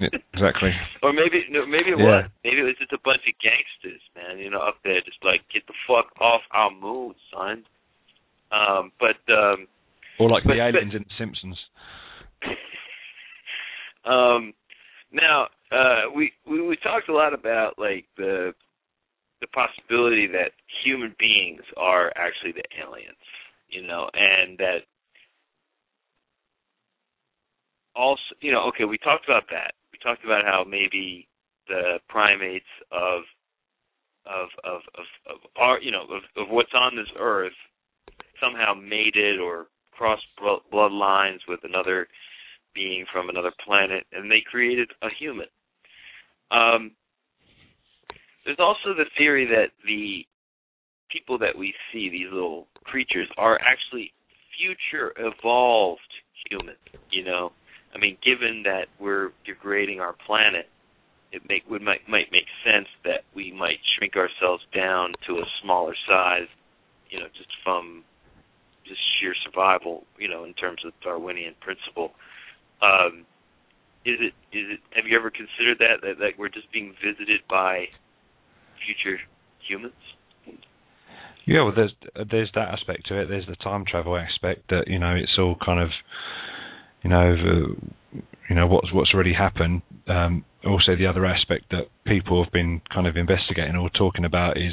Yeah, 0.00 0.08
exactly. 0.34 0.70
Or 1.02 1.12
maybe 1.12 1.44
no, 1.50 1.66
maybe 1.66 1.90
it 1.90 1.98
Yeah. 1.98 2.04
was. 2.04 2.30
Maybe 2.44 2.60
it 2.60 2.64
was 2.64 2.76
just 2.78 2.92
a 2.92 2.98
bunch 3.04 3.22
of 3.28 3.34
gangsters, 3.42 4.02
man. 4.16 4.38
You 4.38 4.50
know, 4.50 4.60
up 4.60 4.76
there, 4.84 5.00
just 5.04 5.22
like 5.24 5.40
get 5.52 5.66
the 5.66 5.74
fuck 5.86 6.12
off 6.20 6.42
our 6.52 6.70
moon, 6.70 7.14
son. 7.32 7.64
Um, 8.52 8.92
but 9.00 9.18
um, 9.32 9.66
Or 10.18 10.28
like 10.30 10.44
But- 10.44 10.54
the 10.54 10.60
but- 10.60 10.74
aliens 10.78 10.94
in 10.94 11.02
The 11.04 11.14
Simpsons. 11.18 11.58
um, 14.04 14.52
now 15.12 15.48
uh, 15.72 16.10
we, 16.14 16.32
we 16.48 16.60
we 16.66 16.76
talked 16.76 17.08
a 17.08 17.14
lot 17.14 17.32
about 17.34 17.78
like 17.78 18.06
the 18.16 18.52
the 19.40 19.46
possibility 19.48 20.26
that 20.28 20.52
human 20.84 21.14
beings 21.18 21.62
are 21.76 22.12
actually 22.16 22.52
the 22.52 22.64
aliens, 22.80 23.16
you 23.68 23.82
know, 23.86 24.08
and 24.14 24.56
that 24.58 24.78
also, 27.96 28.22
you 28.40 28.52
know, 28.52 28.68
okay, 28.68 28.84
we 28.84 28.98
talked 28.98 29.24
about 29.24 29.44
that. 29.50 29.72
We 29.92 29.98
talked 30.02 30.24
about 30.24 30.44
how 30.44 30.64
maybe 30.68 31.28
the 31.68 31.98
primates 32.08 32.64
of 32.92 33.22
of 34.26 34.48
of 34.64 34.80
of, 34.98 35.04
of 35.30 35.38
our, 35.56 35.80
you 35.80 35.90
know, 35.90 36.02
of, 36.02 36.22
of 36.36 36.48
what's 36.50 36.74
on 36.74 36.96
this 36.96 37.08
earth 37.18 37.52
somehow 38.40 38.74
mated 38.74 39.38
or 39.38 39.66
crossed 39.96 40.26
blo- 40.38 40.62
bloodlines 40.72 41.38
with 41.48 41.60
another 41.62 42.08
being 42.74 43.04
from 43.12 43.28
another 43.28 43.52
planet, 43.64 44.04
and 44.12 44.30
they 44.30 44.42
created 44.50 44.90
a 45.02 45.08
human. 45.18 45.46
Um, 46.50 46.92
there's 48.44 48.58
also 48.58 48.94
the 48.96 49.06
theory 49.16 49.46
that 49.46 49.68
the 49.86 50.26
people 51.10 51.38
that 51.38 51.56
we 51.56 51.72
see, 51.92 52.10
these 52.10 52.26
little 52.32 52.66
creatures, 52.84 53.28
are 53.38 53.60
actually 53.60 54.12
future 54.58 55.12
evolved 55.18 56.00
humans. 56.50 56.78
You 57.10 57.24
know, 57.24 57.52
mean, 58.04 58.18
given 58.22 58.64
that 58.64 58.86
we're 59.00 59.32
degrading 59.46 60.00
our 60.00 60.14
planet, 60.26 60.68
it 61.32 61.42
make 61.48 61.68
would 61.68 61.82
might 61.82 62.08
might 62.08 62.30
make 62.30 62.46
sense 62.64 62.88
that 63.04 63.24
we 63.34 63.52
might 63.52 63.78
shrink 63.96 64.14
ourselves 64.16 64.62
down 64.74 65.14
to 65.26 65.38
a 65.38 65.44
smaller 65.62 65.94
size. 66.06 66.48
You 67.10 67.20
know, 67.20 67.26
just 67.36 67.50
from 67.64 68.04
just 68.86 69.00
sheer 69.18 69.34
survival. 69.44 70.04
You 70.18 70.28
know, 70.28 70.44
in 70.44 70.54
terms 70.54 70.82
of 70.84 70.92
Darwinian 71.02 71.54
principle. 71.60 72.12
Um, 72.82 73.24
is 74.04 74.20
it 74.20 74.34
is 74.52 74.76
it? 74.76 74.80
Have 74.94 75.06
you 75.06 75.16
ever 75.16 75.30
considered 75.30 75.78
that 75.78 76.02
that, 76.02 76.18
that 76.18 76.38
we're 76.38 76.50
just 76.50 76.70
being 76.72 76.94
visited 77.02 77.40
by 77.48 77.86
future 78.84 79.18
humans? 79.66 79.94
Yeah, 81.46 81.64
well, 81.64 81.72
there's 81.74 81.94
there's 82.30 82.50
that 82.54 82.68
aspect 82.68 83.06
to 83.08 83.20
it. 83.20 83.28
There's 83.28 83.46
the 83.46 83.56
time 83.56 83.84
travel 83.86 84.16
aspect 84.16 84.68
that 84.70 84.88
you 84.88 84.98
know 84.98 85.14
it's 85.14 85.36
all 85.38 85.56
kind 85.64 85.80
of 85.80 85.90
you 87.04 87.10
know 87.10 87.36
the, 87.36 87.76
you 88.48 88.56
know 88.56 88.66
what's 88.66 88.92
what's 88.92 89.12
already 89.14 89.34
happened. 89.34 89.82
Um, 90.08 90.44
also, 90.64 90.96
the 90.96 91.06
other 91.06 91.26
aspect 91.26 91.66
that 91.70 91.88
people 92.06 92.42
have 92.42 92.52
been 92.52 92.80
kind 92.92 93.06
of 93.06 93.16
investigating 93.16 93.76
or 93.76 93.90
talking 93.90 94.24
about 94.24 94.56
is 94.56 94.72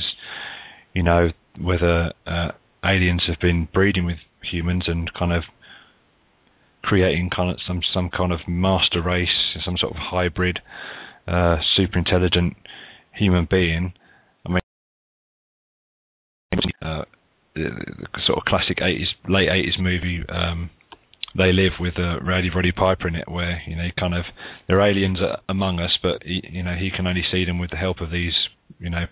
you 0.94 1.04
know 1.04 1.32
whether 1.60 2.14
uh, 2.26 2.52
aliens 2.84 3.24
have 3.28 3.40
been 3.40 3.68
breeding 3.74 4.06
with 4.06 4.18
humans 4.42 4.86
and 4.88 5.14
kind 5.14 5.34
of 5.34 5.44
creating 6.84 7.30
kind 7.36 7.52
of 7.52 7.58
some 7.68 7.82
some 7.94 8.10
kind 8.10 8.32
of 8.32 8.40
master 8.48 9.02
race, 9.02 9.56
some 9.64 9.78
sort 9.78 9.92
of 9.94 9.98
hybrid, 10.00 10.60
uh, 11.28 11.58
super 11.76 12.00
intelligent 12.00 12.56
human 13.14 13.46
being. 13.50 13.94
I 14.46 14.50
mean, 14.50 14.62
uh, 16.82 17.04
the, 17.56 17.70
the 18.14 18.22
sort 18.26 18.38
of 18.38 18.46
classic 18.46 18.78
'80s, 18.78 19.08
late 19.28 19.50
'80s 19.50 19.80
movie. 19.80 20.24
Um, 20.30 20.70
they 21.38 21.52
live 21.54 21.74
with 21.80 21.96
a 21.98 22.20
Rowdy 22.22 22.50
Roddy 22.54 22.72
Piper 22.72 23.08
in 23.08 23.16
it, 23.16 23.30
where 23.30 23.62
you 23.68 23.76
know 23.76 23.88
kind 24.00 24.14
of 24.14 24.26
they're 24.68 24.82
aliens 24.82 25.20
among 25.50 25.80
us, 25.80 25.98
but 26.02 26.24
he, 26.24 26.42
you 26.50 26.64
know 26.64 26.76
he 26.76 26.90
can 26.96 27.08
only 27.08 27.24
see 27.32 27.46
them 27.46 27.60
with 27.60 27.72
the 27.72 27.78
help 27.78 28.02
of 28.02 28.12
these 28.12 28.34
you 28.80 28.90
know 28.90 29.06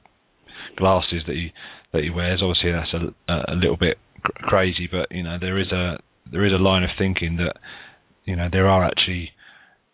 glasses 0.77 1.23
that 1.27 1.35
he 1.35 1.51
that 1.93 2.03
he 2.03 2.09
wears. 2.09 2.41
Obviously, 2.41 2.71
that's 2.71 2.93
a, 2.93 3.51
a 3.51 3.55
little 3.55 3.77
bit 3.77 3.97
cr- 4.23 4.43
crazy, 4.43 4.87
but 4.91 5.07
you 5.11 5.23
know 5.23 5.37
there 5.39 5.57
is 5.57 5.71
a 5.71 5.97
there 6.31 6.45
is 6.45 6.53
a 6.53 6.57
line 6.61 6.83
of 6.83 6.89
thinking 6.97 7.37
that 7.37 7.55
you 8.25 8.35
know 8.35 8.49
there 8.51 8.67
are 8.67 8.83
actually 8.83 9.31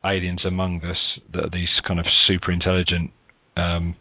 aliens 0.03 0.41
among 0.45 0.83
us 0.83 0.97
that 1.33 1.45
are 1.45 1.49
these 1.51 1.69
kind 1.87 1.99
of 1.99 2.05
super 2.27 2.51
intelligent 2.51 3.11
um, 3.57 3.95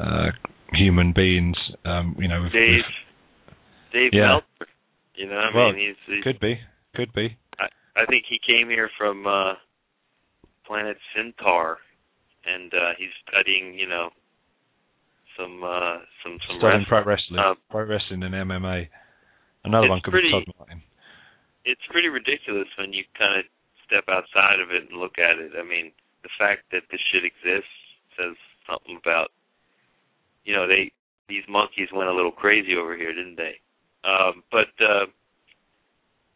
uh, 0.00 0.30
human 0.72 1.12
beings. 1.12 1.56
Um, 1.84 2.16
you 2.18 2.28
know, 2.28 2.42
with, 2.42 2.52
Dave, 2.52 2.70
with, 2.76 3.92
Dave 3.92 4.10
Yeah. 4.12 4.26
Meltzer. 4.28 4.72
You 5.14 5.26
know, 5.26 5.36
I 5.36 5.50
Well, 5.54 5.72
mean, 5.72 5.88
he's, 5.88 6.14
he's 6.14 6.24
could 6.24 6.40
be, 6.40 6.58
could 6.94 7.12
be. 7.12 7.36
I 7.98 8.06
think 8.06 8.24
he 8.28 8.38
came 8.46 8.68
here 8.68 8.88
from 8.96 9.26
uh 9.26 9.54
planet 10.66 10.96
Centaur, 11.16 11.78
and 12.44 12.72
uh, 12.74 12.92
he's 12.98 13.08
studying, 13.26 13.72
you 13.78 13.88
know, 13.88 14.10
some 15.36 15.62
uh, 15.64 15.98
some 16.22 16.38
some 16.46 16.58
Studying 16.60 16.84
wrestling. 16.84 16.86
pro 16.88 17.04
wrestling, 17.04 17.40
Um, 17.40 17.56
pro 17.70 17.84
wrestling 17.84 18.22
and 18.22 18.34
MMA. 18.34 18.88
Another 19.64 19.88
one 19.88 20.00
could 20.04 20.12
pretty- 20.12 20.28
be 20.28 20.44
Todd 20.44 20.54
Martin. 20.58 20.82
it's 21.64 21.80
pretty 21.90 22.08
ridiculous 22.08 22.68
when 22.78 22.92
you 22.92 23.04
kind 23.18 23.38
of 23.40 23.44
step 23.86 24.04
outside 24.08 24.60
of 24.60 24.70
it 24.70 24.88
and 24.90 25.00
look 25.00 25.18
at 25.18 25.38
it. 25.38 25.52
I 25.58 25.62
mean, 25.64 25.90
the 26.22 26.28
fact 26.38 26.62
that 26.72 26.82
this 26.90 27.00
shit 27.10 27.24
exists 27.24 27.72
says 28.16 28.36
something 28.68 28.96
about, 29.00 29.32
you 30.44 30.54
know, 30.54 30.66
they 30.68 30.92
these 31.28 31.44
monkeys 31.48 31.88
went 31.92 32.08
a 32.08 32.14
little 32.14 32.32
crazy 32.32 32.76
over 32.76 32.96
here, 32.96 33.12
didn't 33.14 33.36
they? 33.36 33.56
Um, 34.04 34.42
but 34.52 34.68
uh, 34.84 35.06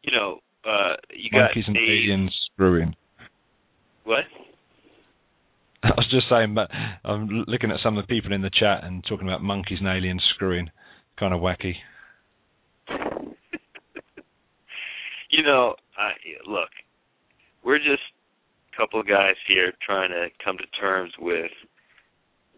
you 0.02 0.12
know, 0.16 0.40
uh, 0.64 0.94
you 1.10 1.30
Monkeys 1.32 1.64
got 1.64 1.74
and 1.74 1.76
aliens 1.76 2.34
screwing. 2.52 2.94
What? 4.04 4.24
I 5.82 5.90
was 5.96 6.06
just 6.10 6.28
saying, 6.30 6.54
but 6.54 6.70
I'm 7.04 7.44
looking 7.46 7.70
at 7.70 7.80
some 7.82 7.98
of 7.98 8.06
the 8.06 8.14
people 8.14 8.32
in 8.32 8.42
the 8.42 8.50
chat 8.50 8.84
and 8.84 9.04
talking 9.08 9.26
about 9.26 9.42
monkeys 9.42 9.78
and 9.80 9.88
aliens 9.88 10.22
screwing. 10.34 10.70
Kind 11.18 11.34
of 11.34 11.40
wacky. 11.40 11.74
you 15.30 15.42
know, 15.42 15.74
I 15.98 16.12
look, 16.48 16.70
we're 17.64 17.78
just 17.78 18.02
a 18.72 18.76
couple 18.76 19.00
of 19.00 19.08
guys 19.08 19.34
here 19.46 19.72
trying 19.84 20.10
to 20.10 20.28
come 20.44 20.56
to 20.58 20.80
terms 20.80 21.12
with 21.18 21.50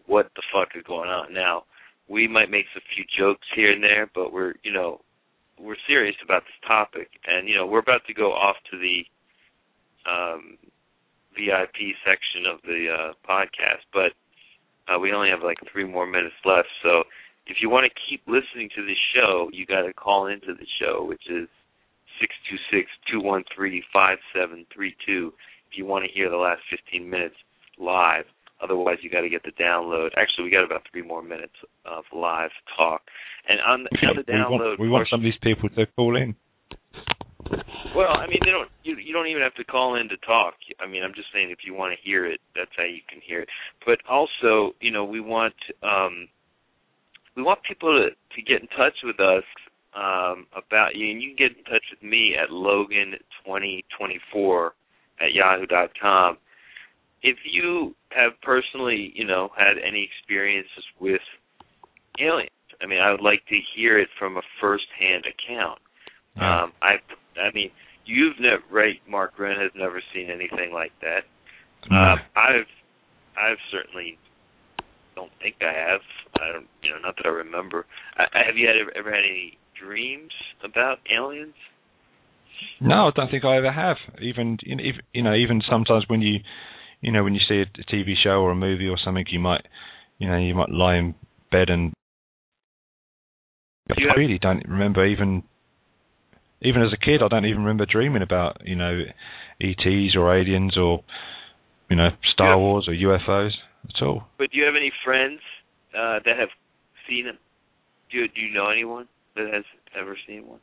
what 0.05 0.29
the 0.35 0.43
fuck 0.53 0.69
is 0.75 0.83
going 0.87 1.09
on. 1.09 1.33
Now, 1.33 1.63
we 2.07 2.27
might 2.27 2.51
make 2.51 2.65
a 2.75 2.81
few 2.95 3.03
jokes 3.17 3.47
here 3.55 3.71
and 3.71 3.83
there, 3.83 4.09
but 4.13 4.31
we're, 4.31 4.53
you 4.63 4.71
know, 4.71 5.01
we're 5.59 5.79
serious 5.87 6.15
about 6.23 6.43
this 6.43 6.59
topic, 6.67 7.09
and 7.27 7.47
you 7.47 7.55
know, 7.55 7.65
we're 7.65 7.79
about 7.79 8.05
to 8.07 8.13
go 8.13 8.31
off 8.31 8.55
to 8.71 8.77
the 8.77 9.05
um, 10.09 10.57
VIP 11.33 11.95
section 12.05 12.45
of 12.45 12.59
the 12.63 12.87
uh, 12.91 13.13
podcast, 13.27 13.83
but 13.93 14.11
uh, 14.87 14.99
we 14.99 15.11
only 15.11 15.29
have 15.29 15.43
like 15.43 15.57
three 15.71 15.85
more 15.85 16.05
minutes 16.05 16.35
left. 16.45 16.67
So, 16.83 17.03
if 17.47 17.57
you 17.61 17.69
want 17.69 17.85
to 17.85 18.01
keep 18.09 18.21
listening 18.27 18.69
to 18.75 18.85
this 18.85 18.97
show, 19.13 19.49
you 19.53 19.65
got 19.65 19.83
to 19.83 19.93
call 19.93 20.27
into 20.27 20.53
the 20.53 20.67
show, 20.79 21.05
which 21.05 21.23
is 21.29 21.47
six 22.19 22.33
two 22.49 22.57
six 22.71 22.89
two 23.11 23.21
one 23.21 23.43
three 23.55 23.83
five 23.93 24.17
seven 24.33 24.65
three 24.73 24.95
two. 25.05 25.33
If 25.71 25.77
you 25.77 25.85
want 25.85 26.05
to 26.05 26.11
hear 26.11 26.29
the 26.29 26.37
last 26.37 26.61
fifteen 26.69 27.09
minutes 27.09 27.35
live, 27.79 28.25
otherwise 28.65 28.97
you 29.01 29.09
got 29.09 29.21
to 29.21 29.29
get 29.29 29.43
the 29.43 29.51
download. 29.61 30.09
Actually, 30.17 30.43
we 30.45 30.51
got 30.51 30.65
about 30.65 30.81
three 30.91 31.01
more 31.01 31.21
minutes 31.21 31.53
of 31.85 32.03
live 32.13 32.51
talk. 32.75 33.01
And 33.47 33.61
on 33.61 33.83
the, 33.83 33.89
on 34.07 34.15
the 34.17 34.23
we 34.27 34.33
download, 34.33 34.49
want, 34.49 34.79
we 34.79 34.89
want 34.89 35.07
some 35.09 35.19
of 35.19 35.23
these 35.23 35.37
people 35.41 35.69
to 35.69 35.85
call 35.95 36.17
in. 36.17 36.35
well, 37.95 38.17
I 38.17 38.27
mean, 38.27 38.39
they 38.43 38.51
don't. 38.51 38.69
You 38.83 38.97
you 38.97 39.13
don't 39.13 39.27
even 39.27 39.43
have 39.43 39.53
to 39.55 39.63
call 39.63 39.95
in 39.95 40.09
to 40.09 40.17
talk. 40.25 40.55
I 40.79 40.87
mean, 40.87 41.03
I'm 41.03 41.13
just 41.13 41.27
saying 41.33 41.51
if 41.51 41.59
you 41.65 41.75
want 41.75 41.93
to 41.93 41.99
hear 42.03 42.25
it, 42.25 42.41
that's 42.55 42.71
how 42.75 42.83
you 42.83 43.01
can 43.07 43.21
hear 43.21 43.41
it. 43.41 43.49
But 43.85 43.99
also, 44.09 44.73
you 44.81 44.91
know, 44.91 45.05
we 45.05 45.21
want 45.21 45.53
um, 45.83 46.27
we 47.37 47.43
want 47.43 47.59
people 47.67 47.93
to 47.93 48.09
to 48.35 48.41
get 48.41 48.61
in 48.61 48.67
touch 48.69 48.97
with 49.03 49.19
us 49.19 49.43
um, 49.95 50.47
about 50.55 50.95
you, 50.95 51.11
and 51.11 51.21
you 51.21 51.35
can 51.35 51.47
get 51.47 51.57
in 51.57 51.63
touch 51.65 51.83
with 51.91 52.01
me 52.03 52.35
at 52.35 52.49
logan2024 52.49 54.71
at 55.21 55.33
yahoo.com. 55.33 56.37
If 57.25 57.37
you 57.49 57.95
have 58.13 58.33
personally, 58.43 59.11
you 59.15 59.25
know, 59.25 59.49
had 59.57 59.81
any 59.81 60.07
experiences 60.07 60.85
with 60.99 61.25
aliens, 62.21 62.51
I 62.81 62.85
mean, 62.85 62.99
I 62.99 63.09
would 63.09 63.21
like 63.21 63.41
to 63.49 63.57
hear 63.75 63.97
it 63.97 64.09
from 64.19 64.37
a 64.37 64.45
first-hand 64.61 65.25
account. 65.25 65.79
Yeah. 66.37 66.63
Um, 66.63 66.73
I, 66.83 66.93
I 67.41 67.49
mean, 67.53 67.71
you've 68.05 68.37
never, 68.39 68.61
right? 68.69 69.01
Mark 69.09 69.39
Wren 69.39 69.57
has 69.59 69.71
never 69.73 70.01
seen 70.13 70.29
anything 70.29 70.71
like 70.71 70.91
that. 71.01 71.25
Um, 71.89 72.19
I've, 72.35 72.69
I've 73.37 73.61
certainly 73.71 74.19
don't 75.15 75.31
think 75.41 75.55
I 75.61 75.73
have. 75.73 76.01
I 76.35 76.51
don't, 76.53 76.67
you 76.83 76.91
know, 76.91 76.99
not 77.01 77.15
that 77.17 77.25
I 77.25 77.29
remember. 77.29 77.85
I, 78.17 78.45
have 78.45 78.57
you 78.57 78.67
had 78.67 78.75
ever, 78.75 78.91
ever 78.97 79.11
had 79.11 79.23
any 79.25 79.57
dreams 79.81 80.31
about 80.63 80.97
aliens? 81.09 81.55
No, 82.79 83.07
I 83.07 83.11
don't 83.15 83.31
think 83.31 83.45
I 83.45 83.57
ever 83.57 83.71
have. 83.71 83.97
Even 84.21 84.57
you 84.61 84.75
know, 84.75 84.83
if, 84.83 84.95
you 85.13 85.23
know, 85.23 85.33
even 85.33 85.61
sometimes 85.69 86.03
when 86.07 86.21
you, 86.21 86.39
you 87.05 87.11
know, 87.11 87.23
when 87.23 87.35
you 87.35 87.41
see 87.47 87.61
a 87.61 87.67
TV 87.93 88.13
show 88.21 88.41
or 88.41 88.49
a 88.49 88.55
movie 88.55 88.87
or 88.87 88.97
something, 88.97 89.25
you 89.29 89.39
might, 89.39 89.61
you 90.17 90.27
know, 90.27 90.39
you 90.39 90.55
might 90.55 90.71
lie 90.71 90.95
in 90.95 91.13
bed 91.51 91.69
and. 91.69 91.93
You 93.95 94.09
I 94.09 94.19
really 94.19 94.39
don't 94.39 94.67
remember 94.67 95.05
even. 95.05 95.43
Even 96.63 96.81
as 96.81 96.91
a 96.91 96.97
kid, 96.97 97.21
I 97.21 97.27
don't 97.27 97.45
even 97.45 97.61
remember 97.61 97.85
dreaming 97.85 98.23
about 98.23 98.61
you 98.65 98.75
know, 98.75 99.01
ETs 99.61 100.15
or 100.17 100.35
aliens 100.35 100.75
or, 100.75 101.03
you 101.91 101.95
know, 101.95 102.09
Star 102.33 102.53
Yeah. 102.53 102.55
Wars 102.55 102.87
or 102.87 102.93
UFOs 102.93 103.51
at 103.83 104.01
all. 104.01 104.23
But 104.39 104.49
do 104.49 104.57
you 104.57 104.65
have 104.65 104.73
any 104.75 104.91
friends 105.03 105.41
uh, 105.93 106.19
that 106.25 106.39
have 106.39 106.49
seen 107.07 107.25
them? 107.25 107.37
Do 108.09 108.17
you, 108.17 108.27
do 108.29 108.41
you 108.41 108.51
know 108.51 108.71
anyone 108.71 109.07
that 109.35 109.53
has 109.53 109.63
ever 109.95 110.17
seen 110.25 110.47
one? 110.47 110.59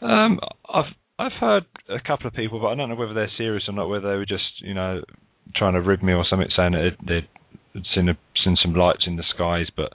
Um, 0.00 0.40
I've 0.72 0.94
I've 1.18 1.38
heard 1.38 1.64
a 1.90 2.00
couple 2.00 2.28
of 2.28 2.32
people, 2.32 2.60
but 2.60 2.68
I 2.68 2.74
don't 2.76 2.88
know 2.88 2.94
whether 2.94 3.12
they're 3.12 3.30
serious 3.36 3.64
or 3.68 3.74
not. 3.74 3.90
Whether 3.90 4.10
they 4.10 4.16
were 4.16 4.24
just 4.24 4.62
you 4.62 4.72
know 4.72 5.02
trying 5.54 5.74
to 5.74 5.80
rib 5.80 6.02
me 6.02 6.12
or 6.12 6.24
something, 6.28 6.48
saying 6.54 6.72
that 6.72 6.96
they'd, 7.06 7.28
they'd 7.74 7.84
seen 7.94 8.08
a, 8.08 8.16
seen 8.44 8.56
some 8.62 8.74
lights 8.74 9.04
in 9.06 9.16
the 9.16 9.24
skies, 9.34 9.68
but 9.76 9.92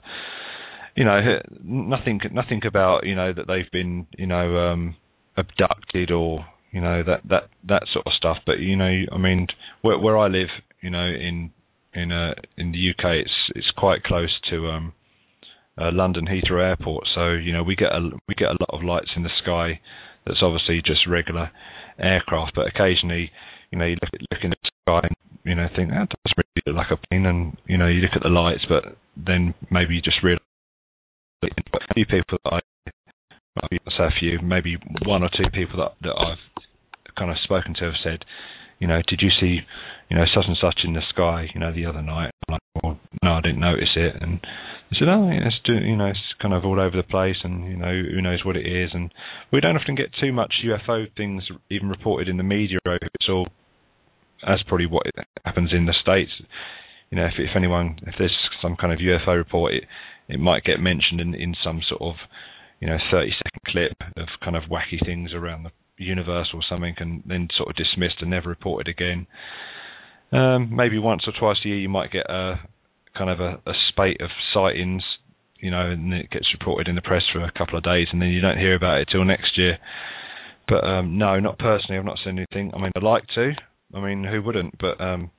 you 0.96 1.04
know 1.04 1.20
nothing 1.62 2.20
nothing 2.32 2.60
about 2.66 3.06
you 3.06 3.14
know 3.14 3.32
that 3.32 3.46
they've 3.46 3.70
been 3.70 4.06
you 4.18 4.26
know 4.26 4.56
um, 4.58 4.96
abducted 5.36 6.10
or 6.10 6.44
you 6.72 6.80
know 6.80 7.02
that 7.02 7.20
that 7.28 7.48
that 7.66 7.82
sort 7.92 8.06
of 8.06 8.12
stuff. 8.12 8.38
But 8.46 8.58
you 8.58 8.76
know, 8.76 9.02
I 9.12 9.18
mean, 9.18 9.48
where 9.82 9.98
where 9.98 10.18
I 10.18 10.28
live, 10.28 10.48
you 10.80 10.90
know, 10.90 11.06
in 11.06 11.50
in 11.94 12.12
uh 12.12 12.34
in 12.56 12.72
the 12.72 12.90
UK, 12.90 13.24
it's 13.24 13.50
it's 13.54 13.70
quite 13.76 14.02
close 14.02 14.40
to 14.50 14.68
um 14.68 14.92
uh, 15.78 15.90
London 15.92 16.26
Heathrow 16.26 16.62
Airport. 16.62 17.06
So 17.14 17.30
you 17.30 17.52
know 17.52 17.62
we 17.62 17.76
get 17.76 17.92
a 17.92 18.10
we 18.28 18.34
get 18.34 18.48
a 18.48 18.58
lot 18.60 18.70
of 18.70 18.82
lights 18.82 19.10
in 19.16 19.22
the 19.22 19.30
sky. 19.42 19.80
That's 20.26 20.42
obviously 20.42 20.82
just 20.84 21.06
regular 21.06 21.50
aircraft, 21.98 22.52
but 22.54 22.66
occasionally 22.66 23.30
you 23.70 23.78
know 23.78 23.86
you 23.86 23.96
look 24.00 24.10
look 24.30 24.44
in 24.44 24.50
the 24.50 24.56
sky 24.62 25.00
and 25.04 25.16
you 25.44 25.54
know 25.54 25.68
think 25.74 25.90
that 25.90 26.08
does 26.08 26.34
really 26.36 26.62
look 26.66 26.76
like 26.76 26.90
a 26.90 27.06
plane, 27.08 27.26
and 27.26 27.56
you 27.66 27.78
know 27.78 27.86
you 27.86 28.00
look 28.00 28.14
at 28.14 28.22
the 28.22 28.28
lights, 28.28 28.64
but 28.68 28.96
then 29.16 29.54
maybe 29.70 29.94
you 29.94 30.02
just 30.02 30.22
realise. 30.22 30.42
But 31.40 31.82
a 31.90 31.94
few 31.94 32.04
people 32.04 32.38
that 32.44 32.52
I, 32.52 32.60
say 33.70 34.04
a 34.04 34.18
few, 34.18 34.38
maybe 34.42 34.76
one 35.04 35.22
or 35.22 35.30
two 35.30 35.50
people 35.52 35.78
that 35.78 35.92
that 36.02 36.16
I've 36.16 36.62
kind 37.16 37.30
of 37.30 37.36
spoken 37.42 37.74
to 37.74 37.84
have 37.84 38.00
said, 38.02 38.24
you 38.78 38.86
know, 38.86 39.00
did 39.06 39.20
you 39.22 39.30
see, 39.40 39.60
you 40.08 40.16
know, 40.16 40.24
such 40.34 40.44
and 40.46 40.56
such 40.60 40.80
in 40.84 40.94
the 40.94 41.02
sky, 41.08 41.48
you 41.54 41.60
know, 41.60 41.72
the 41.72 41.86
other 41.86 42.02
night? 42.02 42.30
I'm 42.48 42.52
like, 42.52 42.60
well, 42.82 42.98
no, 43.22 43.32
I 43.32 43.40
didn't 43.40 43.60
notice 43.60 43.92
it, 43.96 44.16
and 44.20 44.40
they 44.90 44.96
said, 44.98 45.08
oh, 45.08 45.28
it's 45.30 45.60
do, 45.64 45.74
you 45.74 45.96
know, 45.96 46.06
it's 46.06 46.34
kind 46.40 46.54
of 46.54 46.64
all 46.64 46.80
over 46.80 46.96
the 46.96 47.02
place, 47.02 47.36
and 47.44 47.64
you 47.68 47.76
know, 47.76 47.92
who 47.92 48.20
knows 48.22 48.44
what 48.44 48.56
it 48.56 48.66
is, 48.66 48.90
and 48.92 49.12
we 49.52 49.60
don't 49.60 49.76
often 49.76 49.94
get 49.94 50.10
too 50.20 50.32
much 50.32 50.64
UFO 50.64 51.06
things 51.16 51.44
even 51.70 51.88
reported 51.88 52.28
in 52.28 52.38
the 52.38 52.42
media. 52.42 52.78
It's 52.86 53.28
all 53.28 53.48
that's 54.46 54.62
probably 54.64 54.86
what 54.86 55.06
happens 55.44 55.72
in 55.72 55.86
the 55.86 55.94
states. 56.00 56.32
You 57.10 57.18
know, 57.18 57.26
if 57.26 57.34
if 57.38 57.56
anyone, 57.56 57.98
if 58.06 58.14
there's 58.18 58.36
some 58.62 58.76
kind 58.76 58.92
of 58.92 58.98
UFO 58.98 59.36
report, 59.36 59.74
it 59.74 59.84
it 60.28 60.38
might 60.38 60.64
get 60.64 60.80
mentioned 60.80 61.20
in 61.20 61.34
in 61.34 61.54
some 61.62 61.80
sort 61.88 62.02
of, 62.02 62.14
you 62.80 62.88
know, 62.88 62.98
30 63.10 63.32
second 63.32 63.62
clip 63.66 63.92
of 64.16 64.28
kind 64.42 64.56
of 64.56 64.64
wacky 64.64 65.04
things 65.04 65.32
around 65.34 65.64
the 65.64 65.72
universe 66.04 66.48
or 66.54 66.60
something, 66.68 66.94
and 66.98 67.22
then 67.26 67.48
sort 67.56 67.68
of 67.68 67.76
dismissed 67.76 68.16
and 68.20 68.30
never 68.30 68.48
reported 68.48 68.88
again. 68.88 69.26
Um, 70.32 70.74
maybe 70.74 70.98
once 70.98 71.24
or 71.26 71.32
twice 71.38 71.58
a 71.64 71.68
year 71.68 71.78
you 71.78 71.88
might 71.88 72.12
get 72.12 72.30
a 72.30 72.60
kind 73.16 73.30
of 73.30 73.40
a, 73.40 73.60
a 73.68 73.74
spate 73.88 74.20
of 74.20 74.30
sightings, 74.54 75.02
you 75.58 75.70
know, 75.70 75.90
and 75.90 76.14
it 76.14 76.30
gets 76.30 76.46
reported 76.58 76.88
in 76.88 76.94
the 76.94 77.02
press 77.02 77.22
for 77.32 77.40
a 77.40 77.52
couple 77.52 77.76
of 77.76 77.84
days, 77.84 78.06
and 78.12 78.22
then 78.22 78.28
you 78.28 78.40
don't 78.40 78.58
hear 78.58 78.74
about 78.74 79.00
it 79.00 79.08
till 79.10 79.24
next 79.24 79.58
year. 79.58 79.78
But 80.68 80.84
um, 80.84 81.18
no, 81.18 81.40
not 81.40 81.58
personally. 81.58 81.98
I've 81.98 82.04
not 82.04 82.18
seen 82.24 82.38
anything. 82.38 82.72
I 82.72 82.78
mean, 82.78 82.92
I'd 82.94 83.02
like 83.02 83.26
to. 83.34 83.52
I 83.94 84.00
mean, 84.00 84.24
who 84.24 84.42
wouldn't? 84.42 84.78
But 84.78 85.00
um, 85.00 85.30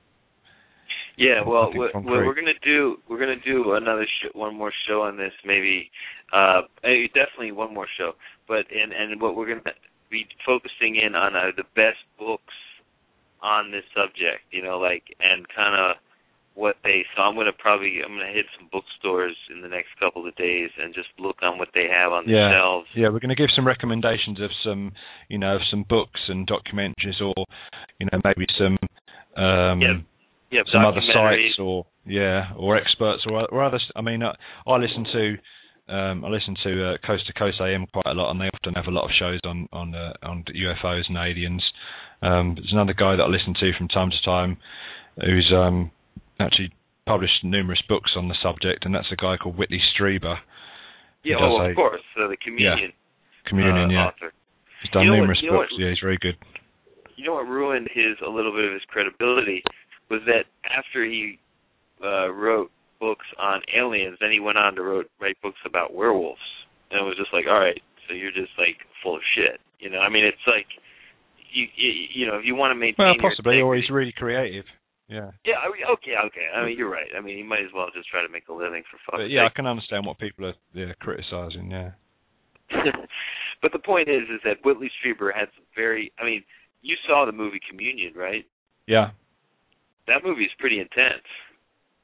Yeah, 1.16 1.42
well, 1.46 1.72
what 1.72 1.94
we're 2.04 2.34
gonna 2.34 2.52
do, 2.62 2.96
we're 3.08 3.18
gonna 3.18 3.40
do 3.44 3.72
another 3.72 4.06
sh- 4.06 4.34
one 4.34 4.54
more 4.56 4.72
show 4.86 5.02
on 5.02 5.16
this, 5.16 5.32
maybe, 5.44 5.90
uh, 6.32 6.62
eh, 6.84 7.06
definitely 7.14 7.52
one 7.52 7.74
more 7.74 7.88
show. 7.98 8.12
But 8.48 8.66
and 8.70 8.92
and 8.92 9.20
what 9.20 9.36
we're 9.36 9.48
gonna 9.48 9.74
be 10.10 10.26
focusing 10.44 10.96
in 10.96 11.14
on 11.14 11.34
are 11.36 11.52
the 11.52 11.64
best 11.74 12.04
books 12.18 12.54
on 13.42 13.70
this 13.70 13.84
subject, 13.94 14.42
you 14.50 14.62
know, 14.62 14.78
like 14.78 15.04
and 15.20 15.46
kind 15.54 15.74
of 15.74 15.96
what 16.54 16.76
they. 16.84 17.04
So 17.16 17.22
I'm 17.22 17.34
gonna 17.34 17.52
probably 17.56 18.00
I'm 18.04 18.12
gonna 18.12 18.32
hit 18.32 18.46
some 18.58 18.68
bookstores 18.70 19.36
in 19.50 19.62
the 19.62 19.68
next 19.68 19.88
couple 19.98 20.26
of 20.26 20.34
days 20.36 20.70
and 20.78 20.94
just 20.94 21.08
look 21.18 21.36
on 21.42 21.58
what 21.58 21.68
they 21.74 21.88
have 21.88 22.12
on 22.12 22.26
the 22.26 22.32
shelves. 22.52 22.88
yeah, 22.94 23.08
we're 23.08 23.20
going 23.20 23.34
to 23.34 23.40
give 23.40 23.50
some 23.54 23.66
recommendations 23.66 24.40
of 24.40 24.50
some, 24.64 24.92
you 25.28 25.38
know, 25.38 25.56
of 25.56 25.62
some 25.70 25.84
books 25.88 26.20
and 26.28 26.46
documentaries, 26.46 27.20
or 27.20 27.34
you 27.98 28.06
know, 28.12 28.20
maybe 28.24 28.46
some 28.58 28.76
um, 29.36 29.80
Yeah, 29.80 30.00
Yeah, 30.50 30.62
some 30.72 30.84
other 30.84 31.00
sites 31.12 31.58
or 31.58 31.86
yeah 32.04 32.52
or 32.56 32.76
experts 32.76 33.22
or 33.26 33.46
or 33.50 33.62
others. 33.62 33.84
I 33.96 34.02
mean, 34.02 34.22
I, 34.22 34.34
I 34.66 34.76
listen 34.76 35.06
to 35.12 35.36
um, 35.88 36.24
I 36.24 36.28
listen 36.28 36.56
to 36.64 36.90
uh, 36.90 36.96
Coast 37.06 37.26
to 37.26 37.32
Coast 37.32 37.60
AM 37.60 37.86
quite 37.92 38.06
a 38.06 38.14
lot, 38.14 38.30
and 38.30 38.40
they 38.40 38.50
often 38.52 38.74
have 38.74 38.86
a 38.86 38.90
lot 38.90 39.04
of 39.04 39.10
shows 39.18 39.40
on 39.44 39.68
on 39.72 39.94
uh, 39.94 40.12
on 40.22 40.44
UFOs 40.44 41.08
and 41.08 41.16
aliens. 41.16 41.62
Um, 42.22 42.54
there's 42.54 42.72
another 42.72 42.94
guy 42.94 43.16
that 43.16 43.22
I 43.22 43.26
listen 43.26 43.54
to 43.58 43.72
from 43.76 43.88
time 43.88 44.10
to 44.10 44.24
time 44.24 44.58
who's 45.20 45.52
um, 45.54 45.90
actually 46.42 46.72
published 47.06 47.42
numerous 47.42 47.82
books 47.88 48.12
on 48.16 48.28
the 48.28 48.34
subject, 48.42 48.84
and 48.84 48.94
that's 48.94 49.10
a 49.12 49.16
guy 49.16 49.36
called 49.36 49.56
Whitley 49.58 49.80
Strieber. 49.94 50.36
Yeah, 51.24 51.36
oh, 51.40 51.56
a- 51.58 51.70
of 51.70 51.76
course. 51.76 52.02
So 52.16 52.28
the 52.28 52.36
communion 52.36 52.92
Communion, 53.46 53.90
uh, 53.90 53.92
yeah. 53.92 54.06
author. 54.06 54.32
He's 54.82 54.90
done 54.92 55.04
You 55.04 55.10
know 55.10 55.16
numerous 55.20 55.42
know 55.42 55.52
books. 55.58 55.72
what- 55.72 55.80
Yeah, 55.80 55.90
he's 55.90 55.98
very 56.02 56.18
good. 56.18 56.36
You 57.16 57.26
know 57.26 57.34
what 57.34 57.46
ruined 57.46 57.88
his 57.92 58.18
a 58.20 58.28
little 58.30 58.52
bit 58.52 58.64
of 58.64 58.72
his 58.72 58.82
credibility 58.86 59.62
was 60.10 60.20
that 60.26 60.46
after 60.70 61.04
he 61.04 61.38
uh, 62.02 62.30
wrote 62.32 62.70
books 63.00 63.26
on 63.38 63.62
aliens, 63.74 64.16
then 64.20 64.30
he 64.30 64.40
went 64.40 64.58
on 64.58 64.74
to 64.74 64.82
wrote, 64.82 65.10
write 65.20 65.40
books 65.42 65.58
about 65.64 65.94
werewolves, 65.94 66.40
and 66.90 67.00
it 67.00 67.04
was 67.04 67.16
just 67.16 67.32
like, 67.32 67.46
all 67.46 67.58
right, 67.58 67.80
so 68.08 68.14
you're 68.14 68.32
just 68.32 68.50
like 68.58 68.78
full 69.02 69.14
of 69.16 69.22
shit. 69.34 69.60
You 69.78 69.90
know, 69.90 69.98
I 70.00 70.08
mean, 70.08 70.24
it's 70.24 70.46
like 70.46 70.66
you 71.52 71.66
you, 71.76 71.92
you 72.14 72.26
know 72.26 72.38
if 72.38 72.44
you 72.44 72.54
want 72.54 72.70
to 72.70 72.74
maintain 72.78 73.06
Well, 73.06 73.14
possibly, 73.20 73.60
or 73.60 73.74
he's 73.76 73.90
really 73.90 74.12
creative. 74.16 74.64
Yeah. 75.12 75.30
Yeah, 75.44 75.60
I 75.60 75.68
mean, 75.68 75.84
okay, 75.92 76.16
okay. 76.26 76.48
I 76.56 76.64
mean, 76.64 76.78
you're 76.78 76.90
right. 76.90 77.12
I 77.16 77.20
mean, 77.20 77.36
he 77.36 77.42
might 77.42 77.60
as 77.60 77.72
well 77.74 77.88
just 77.94 78.08
try 78.08 78.24
to 78.24 78.32
make 78.32 78.48
a 78.48 78.52
living 78.52 78.82
for 78.90 78.96
fuck's 79.04 79.24
But 79.24 79.30
yeah, 79.30 79.44
I 79.44 79.52
can 79.54 79.66
understand 79.66 80.06
what 80.06 80.18
people 80.18 80.46
are 80.46 80.54
yeah, 80.72 80.96
criticizing. 81.00 81.70
Yeah. 81.70 81.92
but 83.62 83.72
the 83.72 83.78
point 83.78 84.08
is, 84.08 84.24
is 84.32 84.40
that 84.44 84.64
Whitley 84.64 84.90
Strieber 84.96 85.28
had 85.34 85.52
some 85.54 85.68
very. 85.76 86.12
I 86.18 86.24
mean, 86.24 86.42
you 86.80 86.96
saw 87.06 87.26
the 87.26 87.32
movie 87.32 87.60
Communion, 87.68 88.14
right? 88.16 88.46
Yeah. 88.86 89.10
That 90.08 90.24
movie 90.24 90.44
is 90.44 90.50
pretty 90.58 90.80
intense. 90.80 91.28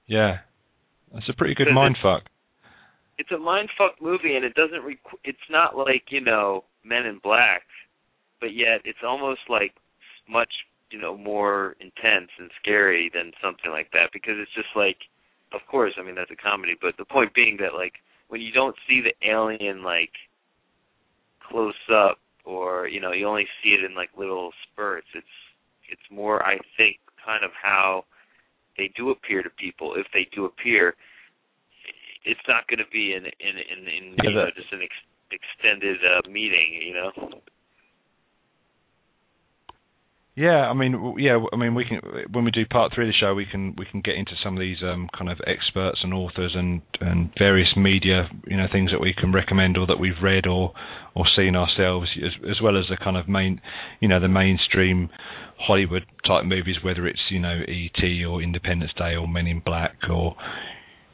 Yeah. 0.07 0.39
That's 1.13 1.29
a 1.31 1.35
pretty 1.35 1.55
good 1.55 1.73
mind 1.73 1.97
fuck. 2.03 2.25
It's 3.17 3.33
a 3.33 3.39
mind 3.39 3.71
fuck 3.77 3.97
movie, 4.03 4.37
and 4.37 4.45
it 4.45 4.55
doesn't. 4.55 4.85
Requ- 4.85 5.25
it's 5.25 5.49
not 5.51 5.77
like 5.77 6.05
you 6.11 6.21
know 6.21 6.65
Men 6.85 7.07
in 7.07 7.21
Black, 7.23 7.63
but 8.39 8.55
yet 8.55 8.83
it's 8.85 9.01
almost 9.03 9.41
like 9.49 9.73
much 10.29 10.53
you 10.91 11.01
know 11.01 11.17
more 11.17 11.77
intense 11.81 12.31
and 12.39 12.51
scary 12.61 13.11
than 13.13 13.33
something 13.43 13.71
like 13.71 13.91
that 13.93 14.11
because 14.13 14.35
it's 14.39 14.55
just 14.55 14.75
like, 14.77 14.99
of 15.53 15.61
course, 15.71 15.95
I 15.99 16.03
mean 16.03 16.15
that's 16.15 16.31
a 16.31 16.37
comedy, 16.37 16.77
but 16.81 16.95
the 16.99 17.05
point 17.05 17.35
being 17.35 17.57
that 17.61 17.75
like 17.75 17.95
when 18.29 18.41
you 18.41 18.53
don't 18.53 18.77
see 18.89 19.01
the 19.01 19.15
alien 19.29 19.83
like 19.83 20.13
close 21.49 21.75
up 21.93 22.19
or 22.45 22.89
you 22.89 23.01
know 23.01 23.13
you 23.13 23.27
only 23.27 23.47
see 23.63 23.71
it 23.71 23.85
in 23.85 23.95
like 23.95 24.11
little 24.19 24.51
spurts 24.65 25.07
it's 25.15 25.27
it's 25.89 26.03
more 26.11 26.45
i 26.45 26.59
think 26.77 26.99
kind 27.25 27.43
of 27.43 27.51
how 27.61 28.05
they 28.79 28.91
do 28.97 29.11
appear 29.11 29.43
to 29.43 29.51
people. 29.51 29.95
If 29.97 30.07
they 30.15 30.27
do 30.35 30.47
appear 30.47 30.95
it's 32.25 32.41
not 32.49 32.67
going 32.69 32.79
to 32.79 32.91
be 32.93 33.15
in 33.15 33.25
in 33.25 33.55
in, 33.57 33.81
in 33.89 34.05
you 34.23 34.31
know 34.33 34.47
just 34.55 34.73
an 34.73 34.81
ex- 34.83 35.09
extended 35.31 35.99
uh, 36.05 36.29
meeting 36.29 36.81
you 36.83 36.95
know 36.95 37.41
Yeah, 40.39 40.71
I 40.71 40.73
mean, 40.73 41.17
yeah, 41.19 41.45
I 41.53 41.57
mean, 41.57 41.75
we 41.75 41.85
can 41.85 42.01
when 42.31 42.45
we 42.45 42.53
do 42.53 42.65
part 42.65 42.93
three 42.95 43.07
of 43.07 43.09
the 43.09 43.19
show, 43.19 43.35
we 43.35 43.45
can 43.45 43.75
we 43.77 43.85
can 43.85 44.01
get 44.03 44.15
into 44.15 44.35
some 44.41 44.55
of 44.57 44.61
these 44.61 44.77
um, 44.85 45.09
kind 45.17 45.29
of 45.29 45.41
experts 45.45 45.99
and 46.05 46.15
authors 46.15 46.53
and 46.55 46.81
and 47.01 47.31
various 47.37 47.75
media, 47.77 48.29
you 48.47 48.57
know, 48.57 48.69
things 48.71 48.93
that 48.93 49.01
we 49.01 49.13
can 49.13 49.33
recommend 49.33 49.77
or 49.77 49.85
that 49.89 49.99
we've 49.99 50.23
read 50.23 50.47
or 50.47 50.73
or 51.17 51.25
seen 51.35 51.57
ourselves, 51.57 52.09
as 52.25 52.31
as 52.49 52.61
well 52.63 52.79
as 52.79 52.85
the 52.89 52.97
kind 52.97 53.17
of 53.17 53.27
main, 53.29 53.61
you 53.99 54.07
know, 54.07 54.21
the 54.21 54.29
mainstream 54.29 55.11
Hollywood 55.59 56.07
type 56.25 56.45
movies, 56.45 56.77
whether 56.85 57.05
it's 57.09 57.23
you 57.31 57.41
know 57.41 57.63
E.T. 57.67 58.25
or 58.25 58.41
Independence 58.41 58.93
Day 58.97 59.17
or 59.17 59.27
Men 59.27 59.49
in 59.49 59.59
Black 59.59 59.97
or 60.09 60.37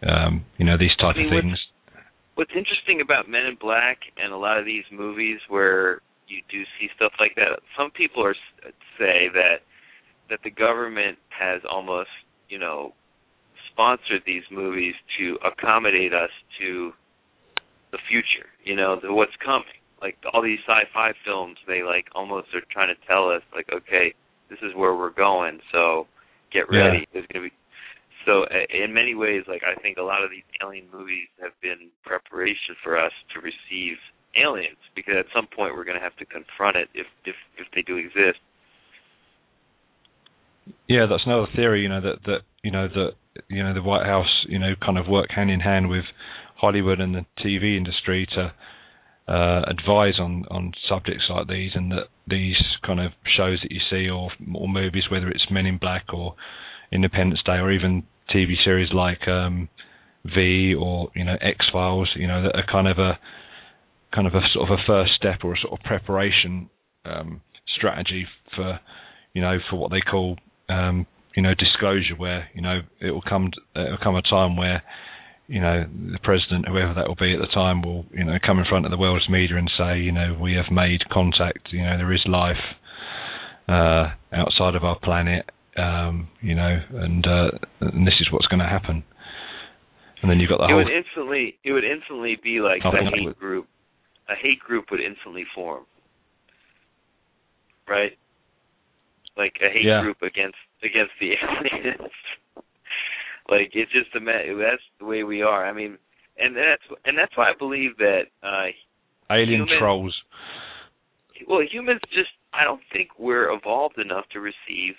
um, 0.07 0.45
you 0.59 0.67
know 0.67 0.77
these 0.77 0.95
type 1.01 1.17
I 1.17 1.21
mean, 1.21 1.27
of 1.29 1.33
what's- 1.33 1.45
things. 1.45 1.59
what's 2.35 2.53
interesting 2.55 3.01
about 3.01 3.27
Men 3.27 3.47
in 3.47 3.55
Black 3.59 4.01
and 4.23 4.35
a 4.35 4.37
lot 4.37 4.59
of 4.59 4.67
these 4.67 4.85
movies 4.93 5.39
where 5.49 6.03
you 6.29 6.43
do 6.51 6.63
see 6.79 6.89
stuff 6.97 7.13
like 7.21 7.35
that, 7.37 7.61
some 7.77 7.91
people 7.91 8.25
are 8.25 8.33
s- 8.35 8.73
say 8.99 9.29
that 9.35 9.63
that 10.31 10.41
the 10.43 10.51
government 10.51 11.19
has 11.29 11.61
almost, 11.69 12.09
you 12.49 12.59
know, 12.59 12.95
sponsored 13.71 14.23
these 14.25 14.43
movies 14.51 14.95
to 15.19 15.37
accommodate 15.45 16.15
us 16.15 16.31
to 16.59 16.93
the 17.93 17.99
future, 18.09 18.49
you 18.65 18.75
know, 18.75 18.99
the 19.01 19.13
what's 19.13 19.37
coming. 19.45 19.79
Like 20.01 20.17
all 20.33 20.43
these 20.43 20.59
sci-fi 20.67 21.13
films, 21.25 21.57
they 21.67 21.83
like 21.83 22.07
almost 22.15 22.49
are 22.55 22.63
trying 22.71 22.89
to 22.89 23.07
tell 23.07 23.31
us 23.31 23.43
like, 23.55 23.67
okay, 23.73 24.15
this 24.51 24.59
is 24.63 24.75
where 24.75 24.95
we're 24.95 25.11
going, 25.11 25.61
so 25.73 26.07
get 26.53 26.65
Yeah. 26.71 26.85
ready. 26.85 27.07
There's 27.13 27.27
going 27.33 27.45
to 27.45 27.51
be 27.51 27.57
so 28.27 28.47
in 28.73 28.93
many 28.93 29.15
ways, 29.15 29.45
like 29.47 29.63
I 29.65 29.79
think 29.81 29.99
a 29.99 30.03
lot 30.03 30.25
of 30.25 30.31
these 30.31 30.45
alien 30.63 30.87
movies 30.91 31.29
have 31.43 31.53
been 31.61 31.91
preparation 32.05 32.75
for 32.83 32.99
us 32.99 33.13
to 33.35 33.41
receive 33.41 33.99
aliens 34.37 34.79
because 34.95 35.15
at 35.19 35.27
some 35.35 35.47
point 35.47 35.75
we're 35.75 35.85
going 35.85 35.99
to 35.99 36.03
have 36.03 36.17
to 36.17 36.25
confront 36.25 36.77
it 36.77 36.89
if 36.95 37.07
if 37.25 37.35
if 37.59 37.67
they 37.75 37.83
do 37.83 37.97
exist. 37.97 38.39
Yeah, 40.89 41.07
that's 41.09 41.25
another 41.27 41.47
theory. 41.55 41.83
You 41.83 41.89
know 41.89 42.01
that 42.01 42.23
that 42.25 42.41
you 42.63 42.71
know 42.71 42.89
that 42.89 43.13
you 43.49 43.63
know 43.63 43.75
the 43.75 43.83
White 43.83 44.07
House 44.07 44.45
you 44.49 44.59
know 44.59 44.75
kind 44.85 44.99
of 44.99 45.09
work 45.09 45.31
hand 45.31 45.51
in 45.51 45.61
hand 45.61 45.89
with 45.89 46.05
Hollywood 46.57 47.01
and 47.01 47.15
the 47.15 47.27
TV 47.45 47.77
industry 47.77 48.27
to 48.35 48.53
uh, 49.29 49.63
advise 49.67 50.19
on 50.19 50.45
on 50.51 50.73
subjects 50.89 51.25
like 51.29 51.49
these, 51.49 51.73
and 51.75 51.93
that 51.93 52.09
these 52.27 52.63
kind 52.83 53.01
of 53.01 53.13
shows 53.25 53.61
that 53.63 53.71
you 53.71 53.81
see 53.91 54.09
or 54.09 54.31
or 54.55 54.69
movies, 54.69 55.11
whether 55.11 55.29
it's 55.29 55.51
Men 55.51 55.67
in 55.67 55.79
Black 55.79 56.13
or 56.13 56.35
Independence 56.93 57.43
Day 57.45 57.59
or 57.59 57.71
even 57.71 58.05
TV 58.35 58.55
series 58.63 58.93
like 58.93 59.27
um, 59.29 59.69
V 60.25 60.75
or 60.75 61.11
you 61.15 61.25
know 61.25 61.37
X 61.41 61.67
Files, 61.73 62.11
you 62.17 62.27
know 62.27 62.43
that 62.43 62.57
are 62.57 62.67
kind 62.71 62.89
of 62.89 62.99
a 62.99 63.19
kind 64.15 64.27
of 64.27 64.35
a 64.35 64.41
sort 64.53 64.71
of 64.71 64.79
a 64.79 64.83
first 64.87 65.15
step 65.15 65.41
or 65.45 65.55
a 65.55 65.59
sort 65.59 65.79
of 65.79 65.85
preparation 65.85 66.71
um, 67.05 67.41
strategy 67.75 68.27
for 68.55 68.81
you 69.33 69.43
know 69.43 69.59
for 69.69 69.77
what 69.77 69.91
they 69.91 70.01
call 70.01 70.37
um, 70.69 71.07
you 71.35 71.43
know 71.43 71.55
disclosure, 71.55 72.15
where 72.17 72.49
you 72.55 72.63
know 72.63 72.81
it 73.01 73.11
will 73.11 73.23
come 73.23 73.51
it 73.75 73.91
will 73.91 73.99
come 74.03 74.17
a 74.17 74.23
time 74.23 74.57
where 74.57 74.83
you 75.49 75.61
know 75.61 75.85
the 76.13 76.19
president, 76.23 76.67
whoever 76.69 76.95
that 76.95 77.09
will 77.09 77.17
be 77.17 77.35
at 77.35 77.41
the 77.41 77.53
time, 77.53 77.83
will 77.83 78.07
you 78.13 78.25
know 78.25 78.39
come 78.45 78.59
in 78.59 78.65
front 78.65 78.85
of 78.85 78.91
the 78.91 78.99
world's 78.99 79.29
media 79.29 79.57
and 79.57 79.71
say 79.77 79.99
you 79.99 80.13
know 80.13 80.37
we 80.41 80.55
have 80.55 80.71
made 80.71 81.09
contact, 81.11 81.69
you 81.73 81.83
know 81.83 81.97
there 81.97 82.13
is 82.13 82.25
life 82.27 82.63
uh, 83.69 84.13
outside 84.33 84.75
of 84.75 84.85
our 84.85 84.99
planet, 84.99 85.51
um, 85.77 86.29
you 86.41 86.55
know, 86.55 86.81
and 86.93 87.27
uh, 87.27 87.51
and 87.81 88.07
this 88.07 88.15
is 88.21 88.31
what's 88.31 88.47
going 88.47 88.61
to 88.61 88.69
happen. 88.69 89.03
And 90.23 90.31
then 90.31 90.41
you've 90.41 90.49
got 90.49 90.59
the 90.59 90.65
it 90.65 90.69
whole 90.69 90.85
would 90.85 90.93
instantly 90.93 91.59
it 91.65 91.73
would 91.73 91.85
instantly 91.85 92.39
be 92.43 92.61
like 92.61 92.81
I 92.85 92.91
think 92.91 93.11
that 93.11 93.19
hate 93.19 93.39
group. 93.39 93.67
A 94.29 94.35
hate 94.35 94.59
group 94.61 94.87
would 94.91 95.01
instantly 95.01 95.45
form, 95.55 95.85
right? 97.89 98.13
Like 99.37 99.55
a 99.61 99.69
hate 99.71 99.85
Yeah. 99.85 100.03
group 100.03 100.23
against 100.23 100.57
against 100.83 101.13
the 101.21 101.33
aliens. 101.43 102.13
like 103.49 103.71
it's 103.75 103.93
just 103.93 104.15
a 104.15 104.21
that's 104.21 104.83
the 104.99 105.05
way 105.05 105.25
we 105.25 105.43
are. 105.43 105.67
I 105.67 105.73
mean, 105.73 105.99
and 106.39 106.57
that's 106.57 106.83
and 107.05 107.17
that's 107.19 107.37
why 107.37 107.51
I 107.51 107.55
believe 107.59 107.97
that 107.99 108.25
uh 108.43 108.69
alien 109.31 109.63
human- 109.67 109.79
trolls. 109.79 110.15
well 111.49 111.63
humans 111.63 112.01
just 112.13 112.31
i 112.53 112.63
don't 112.65 112.83
think 112.93 113.09
we're 113.19 113.51
evolved 113.53 113.99
enough 113.99 114.25
to 114.33 114.39
receive 114.41 114.95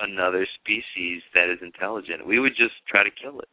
another 0.00 0.46
species 0.60 1.22
that 1.34 1.48
is 1.48 1.58
intelligent 1.62 2.26
we 2.26 2.38
would 2.38 2.54
just 2.56 2.74
try 2.88 3.02
to 3.04 3.10
kill 3.10 3.38
it 3.40 3.48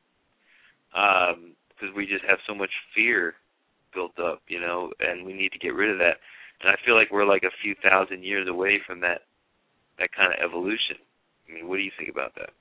um 0.95 1.51
because 1.69 1.93
we 1.95 2.05
just 2.05 2.23
have 2.25 2.39
so 2.47 2.53
much 2.55 2.71
fear 2.95 3.35
built 3.93 4.17
up 4.19 4.41
you 4.47 4.59
know 4.59 4.91
and 4.99 5.25
we 5.25 5.33
need 5.33 5.51
to 5.51 5.59
get 5.59 5.73
rid 5.73 5.91
of 5.91 5.97
that. 5.97 6.17
And 6.61 6.69
i 6.69 6.75
feel 6.85 6.95
like 6.95 7.11
we're 7.11 7.25
like 7.25 7.43
a 7.43 7.59
few 7.61 7.75
thousand 7.83 8.23
years 8.23 8.47
away 8.47 8.79
from 8.85 9.01
that 9.01 9.21
that 9.99 10.09
kind 10.15 10.33
of 10.33 10.39
evolution. 10.43 10.97
I 11.49 11.53
mean 11.53 11.67
what 11.67 11.77
do 11.77 11.83
you 11.83 11.91
think 11.97 12.09
about 12.09 12.33
that? 12.35 12.51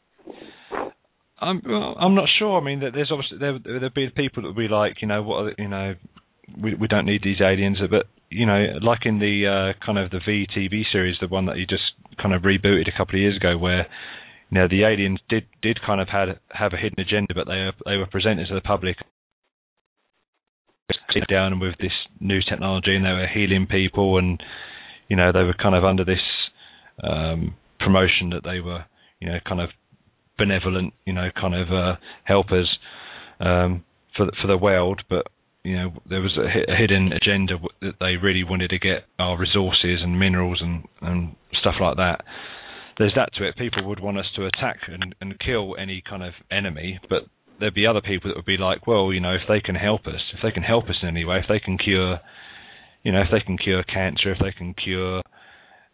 I'm 1.43 1.61
well, 1.67 1.97
I'm 1.99 2.15
not 2.15 2.29
sure. 2.39 2.61
I 2.61 2.65
mean, 2.65 2.81
there's 2.81 3.11
obviously 3.11 3.39
there 3.39 3.59
there'd 3.59 3.95
be 3.95 4.09
people 4.15 4.43
that 4.43 4.51
would 4.51 4.57
be 4.57 4.69
like, 4.69 5.03
you 5.03 5.09
know, 5.09 5.23
what 5.23 5.59
you 5.59 5.69
know, 5.69 5.95
we 6.61 6.75
we 6.77 6.87
don't 6.87 7.05
need 7.05 7.23
these 7.25 7.41
aliens, 7.41 7.79
but 7.91 8.07
you 8.31 8.47
know, 8.47 8.79
like 8.81 9.01
in 9.05 9.19
the 9.19 9.75
uh, 9.75 9.85
kind 9.85 9.99
of 9.99 10.11
the 10.11 10.21
V 10.25 10.47
TV 10.57 10.83
series, 10.91 11.17
the 11.21 11.27
one 11.27 11.47
that 11.47 11.57
you 11.57 11.67
just 11.67 11.83
kind 12.21 12.33
of 12.33 12.43
rebooted 12.43 12.89
a 12.89 12.97
couple 12.97 13.17
of 13.17 13.21
years 13.21 13.37
ago, 13.37 13.59
where 13.59 13.87
you 14.51 14.59
know 14.59 14.69
the 14.69 14.85
aliens 14.85 15.19
did 15.29 15.45
did 15.63 15.81
kind 15.85 16.01
of 16.01 16.09
had 16.09 16.39
have 16.51 16.73
a 16.73 16.77
hidden 16.77 17.01
agenda, 17.01 17.35
but 17.35 17.47
they 17.47 17.69
they 17.87 17.97
were 17.97 18.07
presented 18.07 18.47
to 18.47 18.55
the 18.55 18.61
public 18.61 18.97
sit 21.13 21.27
down 21.29 21.61
with 21.61 21.75
this 21.79 21.93
new 22.21 22.41
technology, 22.49 22.95
and 22.97 23.05
they 23.05 23.11
were 23.11 23.29
healing 23.33 23.67
people, 23.67 24.19
and 24.19 24.43
you 25.09 25.17
know 25.17 25.33
they 25.33 25.43
were 25.43 25.55
kind 25.55 25.75
of 25.75 25.85
under 25.85 26.05
this 26.05 26.23
um, 27.03 27.55
promotion 27.79 28.31
that 28.31 28.43
they 28.45 28.61
were 28.61 28.85
you 29.21 29.29
know 29.29 29.39
kind 29.47 29.61
of 29.61 29.71
benevolent, 30.39 30.93
you 31.07 31.13
know, 31.13 31.29
kind 31.41 31.55
of 31.55 31.69
uh, 31.73 31.97
helpers 32.25 32.79
um, 33.41 33.85
for 34.17 34.27
the, 34.27 34.33
for 34.41 34.49
the 34.49 34.57
world, 34.57 35.03
but 35.09 35.27
you 35.65 35.77
know 35.77 35.93
there 36.09 36.21
was 36.21 36.37
a, 36.37 36.75
hidden 36.77 37.13
agenda 37.13 37.55
that 37.81 37.95
they 38.01 38.17
really 38.17 38.43
wanted 38.43 38.71
to 38.71 38.79
get 38.79 39.05
our 39.19 39.39
resources 39.39 40.01
and 40.03 40.19
minerals 40.19 40.61
and 40.61 40.85
and 41.01 41.37
stuff 41.61 41.75
like 41.81 41.97
that. 41.97 42.25
There's 42.99 43.15
that 43.15 43.33
to 43.35 43.49
it. 43.49 43.57
People 43.57 43.85
would 43.89 44.01
want 44.01 44.19
us 44.19 44.27
to 44.37 44.47
attack 44.47 44.81
and, 44.87 45.15
and 45.21 45.39
kill 45.41 45.77
any 45.79 46.03
kind 46.09 46.23
of 46.23 46.35
enemy, 46.51 47.01
but 47.09 47.23
there'd 47.63 47.75
be 47.75 47.87
other 47.87 48.01
people 48.01 48.29
that 48.29 48.37
would 48.37 48.45
be 48.45 48.57
like, 48.57 48.87
well, 48.87 49.13
you 49.13 49.21
know, 49.21 49.35
if 49.35 49.43
they 49.49 49.61
can 49.61 49.77
help 49.77 50.07
us, 50.07 50.21
if 50.35 50.41
they 50.43 50.51
can 50.51 50.65
help 50.65 50.85
us 50.87 50.97
in 51.01 51.09
any 51.09 51.25
way, 51.25 51.39
if 51.39 51.47
they 51.49 51.61
can 51.61 51.79
cure, 51.79 52.19
you 53.05 53.13
know, 53.13 53.21
if 53.21 53.29
they 53.31 53.41
can 53.41 53.57
cure 53.57 53.85
cancer, 53.85 54.33
if 54.33 54.39
they 54.41 54.51
can 54.51 54.75
cure, 54.75 55.23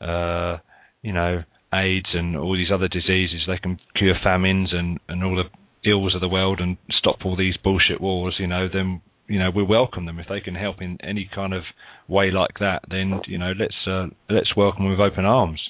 uh, 0.01 0.57
you 1.03 1.13
know, 1.13 1.43
AIDS 1.73 2.09
and 2.15 2.37
all 2.37 2.57
these 2.57 2.73
other 2.73 2.89
diseases. 2.89 3.43
They 3.47 3.59
can 3.59 3.79
cure 3.95 4.15
famines 4.25 4.71
and 4.73 4.99
and 5.09 5.23
all 5.23 5.37
the 5.37 5.91
ills 5.91 6.15
of 6.15 6.21
the 6.21 6.29
world 6.29 6.61
and 6.61 6.79
stop 6.91 7.19
all 7.25 7.37
these 7.37 7.57
bullshit 7.63 8.01
wars. 8.01 8.37
You 8.39 8.47
know, 8.47 8.69
then 8.73 9.03
you 9.29 9.39
know 9.39 9.51
we 9.55 9.63
welcome 9.63 10.07
them 10.07 10.19
if 10.19 10.27
they 10.29 10.41
can 10.41 10.55
help 10.55 10.81
in 10.81 10.97
any 11.03 11.29
kind 11.35 11.53
of 11.53 11.65
way 12.09 12.31
like 12.31 12.59
that. 12.61 12.81
Then 12.89 13.21
you 13.27 13.37
know, 13.37 13.53
let's 13.59 13.77
uh, 13.87 14.07
let's 14.31 14.57
welcome 14.57 14.85
them 14.85 14.93
with 14.93 15.13
open 15.13 15.27
arms. 15.27 15.61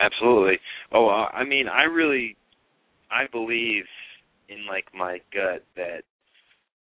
Absolutely. 0.00 0.58
Oh, 0.92 1.08
I 1.08 1.44
mean, 1.44 1.68
I 1.68 1.84
really, 1.84 2.36
I 3.12 3.28
believe 3.30 3.84
in 4.48 4.66
like 4.66 4.86
my 4.94 5.20
gut 5.32 5.62
that 5.76 6.02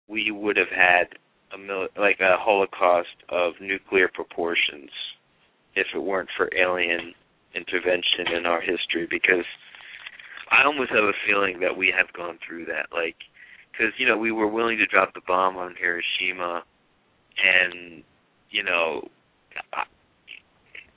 we 0.09 0.31
would 0.31 0.57
have 0.57 0.71
had 0.75 1.19
a 1.55 1.59
mil- 1.59 1.89
like 1.99 2.21
a 2.21 2.37
holocaust 2.39 3.17
of 3.29 3.55
nuclear 3.61 4.09
proportions 4.13 4.91
if 5.75 5.87
it 5.95 5.99
weren't 5.99 6.29
for 6.37 6.51
alien 6.57 7.13
intervention 7.55 8.33
in 8.37 8.47
our 8.47 8.61
history 8.61 9.07
because 9.09 9.45
I 10.51 10.65
almost 10.65 10.91
have 10.91 11.05
a 11.05 11.13
feeling 11.27 11.61
that 11.61 11.77
we 11.77 11.93
have 11.97 12.13
gone 12.13 12.39
through 12.47 12.67
that 12.67 12.89
like 12.93 13.17
cuz 13.77 13.93
you 13.99 14.07
know 14.07 14.19
we 14.19 14.33
were 14.33 14.49
willing 14.49 14.79
to 14.79 14.87
drop 14.87 15.15
the 15.15 15.21
bomb 15.27 15.57
on 15.57 15.75
Hiroshima 15.77 16.65
and 17.43 18.03
you 18.51 18.63
know 18.63 19.09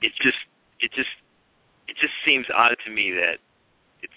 it 0.02 0.12
just 0.22 0.38
it 0.80 0.90
just 0.92 1.10
it 1.88 1.96
just 2.00 2.14
seems 2.24 2.46
odd 2.54 2.76
to 2.84 2.90
me 2.90 3.12
that 3.12 3.38
it's 4.02 4.12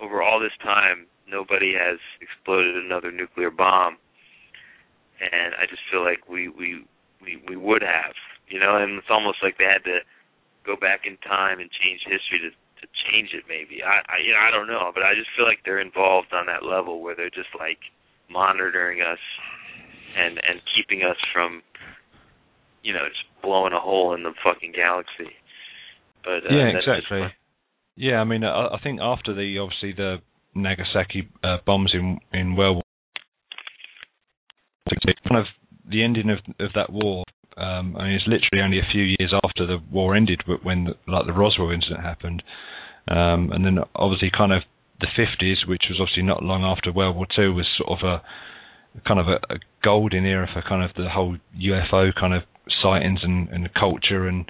over 0.00 0.22
all 0.22 0.38
this 0.40 0.56
time 0.62 1.06
nobody 1.28 1.74
has 1.78 1.98
exploded 2.20 2.76
another 2.76 3.10
nuclear 3.10 3.50
bomb 3.50 3.96
and 5.22 5.54
I 5.54 5.70
just 5.70 5.82
feel 5.86 6.02
like 6.02 6.26
we 6.26 6.48
we 6.48 6.82
we 7.22 7.38
we 7.46 7.56
would 7.56 7.82
have, 7.82 8.14
you 8.48 8.58
know, 8.58 8.76
and 8.76 8.98
it's 8.98 9.10
almost 9.10 9.38
like 9.42 9.58
they 9.58 9.70
had 9.70 9.86
to 9.86 10.02
go 10.66 10.74
back 10.74 11.06
in 11.06 11.16
time 11.22 11.62
and 11.62 11.70
change 11.70 12.02
history 12.02 12.42
to 12.42 12.50
to 12.50 12.86
change 13.06 13.30
it. 13.30 13.46
Maybe 13.46 13.82
I 13.86 14.02
I 14.10 14.16
you 14.18 14.34
know 14.34 14.42
I 14.42 14.50
don't 14.50 14.66
know, 14.66 14.90
but 14.90 15.06
I 15.06 15.14
just 15.14 15.30
feel 15.36 15.46
like 15.46 15.62
they're 15.64 15.82
involved 15.82 16.34
on 16.34 16.46
that 16.46 16.66
level 16.66 17.02
where 17.02 17.14
they're 17.14 17.30
just 17.30 17.54
like 17.54 17.78
monitoring 18.26 19.00
us 19.00 19.22
and 20.18 20.42
and 20.42 20.58
keeping 20.74 21.06
us 21.06 21.18
from 21.32 21.62
you 22.82 22.92
know 22.92 23.06
just 23.06 23.30
blowing 23.42 23.72
a 23.72 23.80
hole 23.80 24.14
in 24.14 24.26
the 24.26 24.34
fucking 24.42 24.72
galaxy. 24.74 25.30
But 26.26 26.50
uh, 26.50 26.54
yeah, 26.54 26.74
exactly. 26.74 27.30
Yeah, 27.94 28.20
I 28.20 28.24
mean, 28.24 28.42
I, 28.42 28.72
I 28.72 28.80
think 28.82 29.00
after 29.02 29.34
the 29.34 29.58
obviously 29.58 29.92
the 29.92 30.18
Nagasaki 30.54 31.28
uh, 31.42 31.58
bombs 31.66 31.92
in 31.94 32.18
in 32.32 32.56
World 32.56 32.76
War 32.76 32.82
kind 35.28 35.40
of 35.40 35.46
the 35.88 36.02
ending 36.02 36.30
of 36.30 36.38
of 36.60 36.72
that 36.74 36.92
war. 36.92 37.24
Um, 37.56 37.96
I 37.96 38.04
mean, 38.04 38.14
it's 38.14 38.26
literally 38.26 38.64
only 38.64 38.78
a 38.78 38.90
few 38.90 39.02
years 39.18 39.32
after 39.44 39.66
the 39.66 39.78
war 39.90 40.16
ended, 40.16 40.42
but 40.46 40.64
when 40.64 40.84
the, 40.84 40.94
like 41.06 41.26
the 41.26 41.34
Roswell 41.34 41.70
incident 41.70 42.00
happened, 42.00 42.42
um, 43.08 43.52
and 43.52 43.64
then 43.64 43.78
obviously 43.94 44.30
kind 44.36 44.52
of 44.52 44.62
the 45.00 45.08
50s, 45.08 45.68
which 45.68 45.82
was 45.90 45.98
obviously 46.00 46.22
not 46.22 46.42
long 46.42 46.64
after 46.64 46.92
World 46.92 47.16
War 47.16 47.26
II, 47.36 47.48
was 47.48 47.66
sort 47.76 48.00
of 48.00 48.08
a 48.08 48.22
kind 49.06 49.20
of 49.20 49.28
a, 49.28 49.36
a 49.52 49.58
golden 49.84 50.24
era 50.24 50.48
for 50.52 50.62
kind 50.66 50.82
of 50.82 50.96
the 50.96 51.10
whole 51.10 51.36
UFO 51.60 52.14
kind 52.18 52.32
of 52.32 52.42
sightings 52.82 53.20
and, 53.22 53.48
and 53.50 53.68
culture, 53.74 54.26
and 54.26 54.48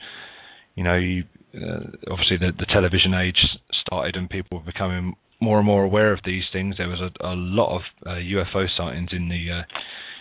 you 0.76 0.84
know, 0.84 0.96
you, 0.96 1.24
uh, 1.54 1.90
obviously 2.10 2.36
the, 2.38 2.52
the 2.56 2.66
television 2.72 3.14
age 3.14 3.36
started 3.84 4.16
and 4.16 4.30
people 4.30 4.58
were 4.58 4.64
becoming 4.64 5.16
more 5.42 5.58
and 5.58 5.66
more 5.66 5.82
aware 5.82 6.12
of 6.12 6.20
these 6.24 6.44
things. 6.52 6.76
There 6.78 6.88
was 6.88 7.00
a, 7.00 7.10
a 7.26 7.34
lot 7.34 7.76
of 7.76 7.82
uh, 8.06 8.10
UFO 8.10 8.66
sightings 8.76 9.10
in 9.12 9.28
the 9.28 9.50
uh, 9.50 9.62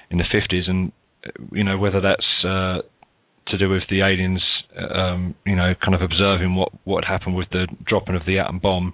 in 0.10 0.18
the 0.18 0.26
50s, 0.26 0.70
and 0.70 0.92
you 1.52 1.64
know 1.64 1.78
whether 1.78 2.02
that's 2.02 2.44
uh, 2.44 2.82
to 3.48 3.58
do 3.58 3.70
with 3.70 3.84
the 3.90 4.02
aliens, 4.02 4.42
um, 4.78 5.36
you 5.46 5.56
know, 5.56 5.74
kind 5.84 5.96
of 5.96 6.02
observing 6.02 6.56
what 6.56 6.70
what 6.84 7.06
happened 7.06 7.36
with 7.36 7.50
the 7.52 7.68
dropping 7.86 8.16
of 8.16 8.26
the 8.26 8.40
atom 8.40 8.60
bomb 8.60 8.94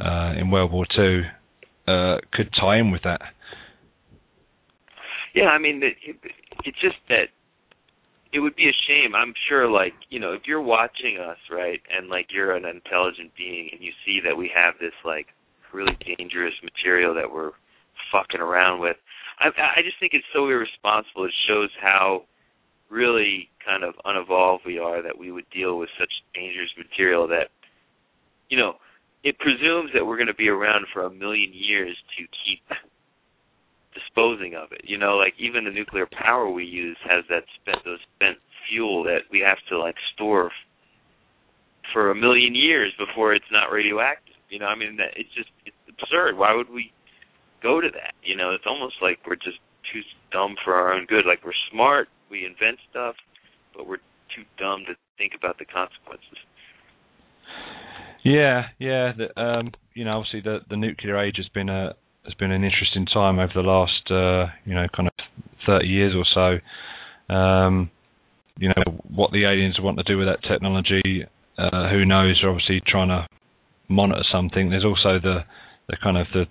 uh, 0.00 0.32
in 0.38 0.50
World 0.50 0.72
War 0.72 0.86
Two, 0.94 1.22
uh, 1.86 2.16
could 2.32 2.50
tie 2.58 2.78
in 2.78 2.90
with 2.90 3.02
that. 3.02 3.20
Yeah, 5.34 5.48
I 5.48 5.58
mean, 5.58 5.82
it, 5.82 5.96
it's 6.64 6.80
just 6.80 6.96
that 7.08 7.28
it 8.32 8.40
would 8.40 8.56
be 8.56 8.68
a 8.68 8.76
shame. 8.86 9.14
I'm 9.14 9.34
sure, 9.48 9.68
like 9.68 9.94
you 10.08 10.18
know, 10.18 10.32
if 10.32 10.42
you're 10.46 10.62
watching 10.62 11.18
us, 11.18 11.38
right, 11.50 11.80
and 11.94 12.08
like 12.08 12.26
you're 12.30 12.56
an 12.56 12.64
intelligent 12.64 13.32
being, 13.36 13.68
and 13.72 13.82
you 13.82 13.92
see 14.04 14.20
that 14.24 14.36
we 14.36 14.50
have 14.54 14.74
this 14.80 14.94
like 15.04 15.28
really 15.72 15.96
dangerous 16.16 16.54
material 16.62 17.14
that 17.14 17.30
we're 17.30 17.52
fucking 18.10 18.40
around 18.40 18.80
with, 18.80 18.96
I, 19.38 19.48
I 19.48 19.82
just 19.82 19.98
think 20.00 20.12
it's 20.14 20.26
so 20.32 20.48
irresponsible. 20.48 21.24
It 21.24 21.32
shows 21.48 21.70
how 21.80 22.24
really 22.90 23.48
kind 23.64 23.84
of 23.84 23.94
unevolved 24.04 24.64
we 24.66 24.78
are 24.78 25.02
that 25.02 25.16
we 25.16 25.32
would 25.32 25.48
deal 25.50 25.78
with 25.78 25.88
such 25.98 26.12
dangerous 26.34 26.70
material 26.76 27.26
that, 27.28 27.48
you 28.50 28.58
know, 28.58 28.74
it 29.24 29.38
presumes 29.38 29.90
that 29.94 30.04
we're 30.04 30.16
going 30.16 30.26
to 30.26 30.34
be 30.34 30.48
around 30.48 30.86
for 30.92 31.06
a 31.06 31.10
million 31.10 31.50
years 31.54 31.96
to 32.18 32.26
keep 32.44 32.60
disposing 33.94 34.54
of 34.54 34.72
it. 34.72 34.82
You 34.84 34.98
know, 34.98 35.16
like 35.16 35.34
even 35.38 35.64
the 35.64 35.70
nuclear 35.70 36.06
power 36.10 36.50
we 36.50 36.64
use 36.64 36.96
has 37.08 37.24
that 37.30 37.44
spent 37.60 37.84
those 37.84 38.00
spent 38.16 38.36
fuel 38.68 39.04
that 39.04 39.20
we 39.30 39.40
have 39.40 39.58
to 39.70 39.78
like 39.78 39.96
store 40.14 40.50
for 41.92 42.10
a 42.10 42.14
million 42.14 42.54
years 42.54 42.92
before 42.98 43.34
it's 43.34 43.50
not 43.50 43.72
radioactive. 43.72 44.31
You 44.52 44.60
know, 44.60 44.68
I 44.68 44.76
mean 44.76 45.00
it's 45.16 45.32
just 45.32 45.48
it's 45.64 45.76
absurd. 45.88 46.36
Why 46.36 46.52
would 46.52 46.68
we 46.68 46.92
go 47.62 47.80
to 47.80 47.88
that. 47.94 48.12
You 48.22 48.36
know, 48.36 48.50
it's 48.52 48.64
almost 48.66 48.96
like 49.00 49.18
we're 49.26 49.36
just 49.36 49.62
too 49.92 50.02
dumb 50.32 50.56
for 50.64 50.74
our 50.74 50.92
own 50.92 51.06
good. 51.06 51.24
Like 51.26 51.44
we're 51.44 51.56
smart, 51.70 52.08
we 52.30 52.44
invent 52.44 52.78
stuff, 52.90 53.14
but 53.74 53.86
we're 53.86 54.02
too 54.34 54.44
dumb 54.58 54.84
to 54.88 54.94
think 55.16 55.32
about 55.38 55.58
the 55.58 55.64
consequences. 55.64 56.38
Yeah, 58.24 58.66
yeah. 58.78 59.12
The, 59.16 59.40
um, 59.40 59.72
you 59.94 60.04
know, 60.04 60.18
obviously 60.18 60.42
the 60.42 60.60
the 60.68 60.76
nuclear 60.76 61.18
age 61.18 61.36
has 61.36 61.48
been 61.48 61.68
a 61.68 61.94
has 62.24 62.34
been 62.34 62.52
an 62.52 62.64
interesting 62.64 63.06
time 63.06 63.38
over 63.38 63.52
the 63.54 63.62
last 63.62 64.10
uh, 64.10 64.52
you 64.64 64.74
know 64.74 64.86
kind 64.94 65.08
of 65.08 65.14
thirty 65.66 65.88
years 65.88 66.14
or 66.14 66.26
so. 66.34 67.34
Um, 67.34 67.90
you 68.58 68.68
know 68.68 69.00
what 69.08 69.32
the 69.32 69.44
aliens 69.44 69.78
want 69.80 69.98
to 69.98 70.04
do 70.04 70.18
with 70.18 70.28
that 70.28 70.46
technology. 70.48 71.24
Uh, 71.58 71.90
who 71.90 72.04
knows? 72.04 72.38
They're 72.40 72.50
obviously 72.50 72.80
trying 72.86 73.08
to 73.08 73.26
monitor 73.92 74.24
something. 74.30 74.70
There's 74.70 74.84
also 74.84 75.18
the 75.18 75.44
the 75.88 75.96
kind 76.02 76.16
of 76.16 76.26
the 76.32 76.46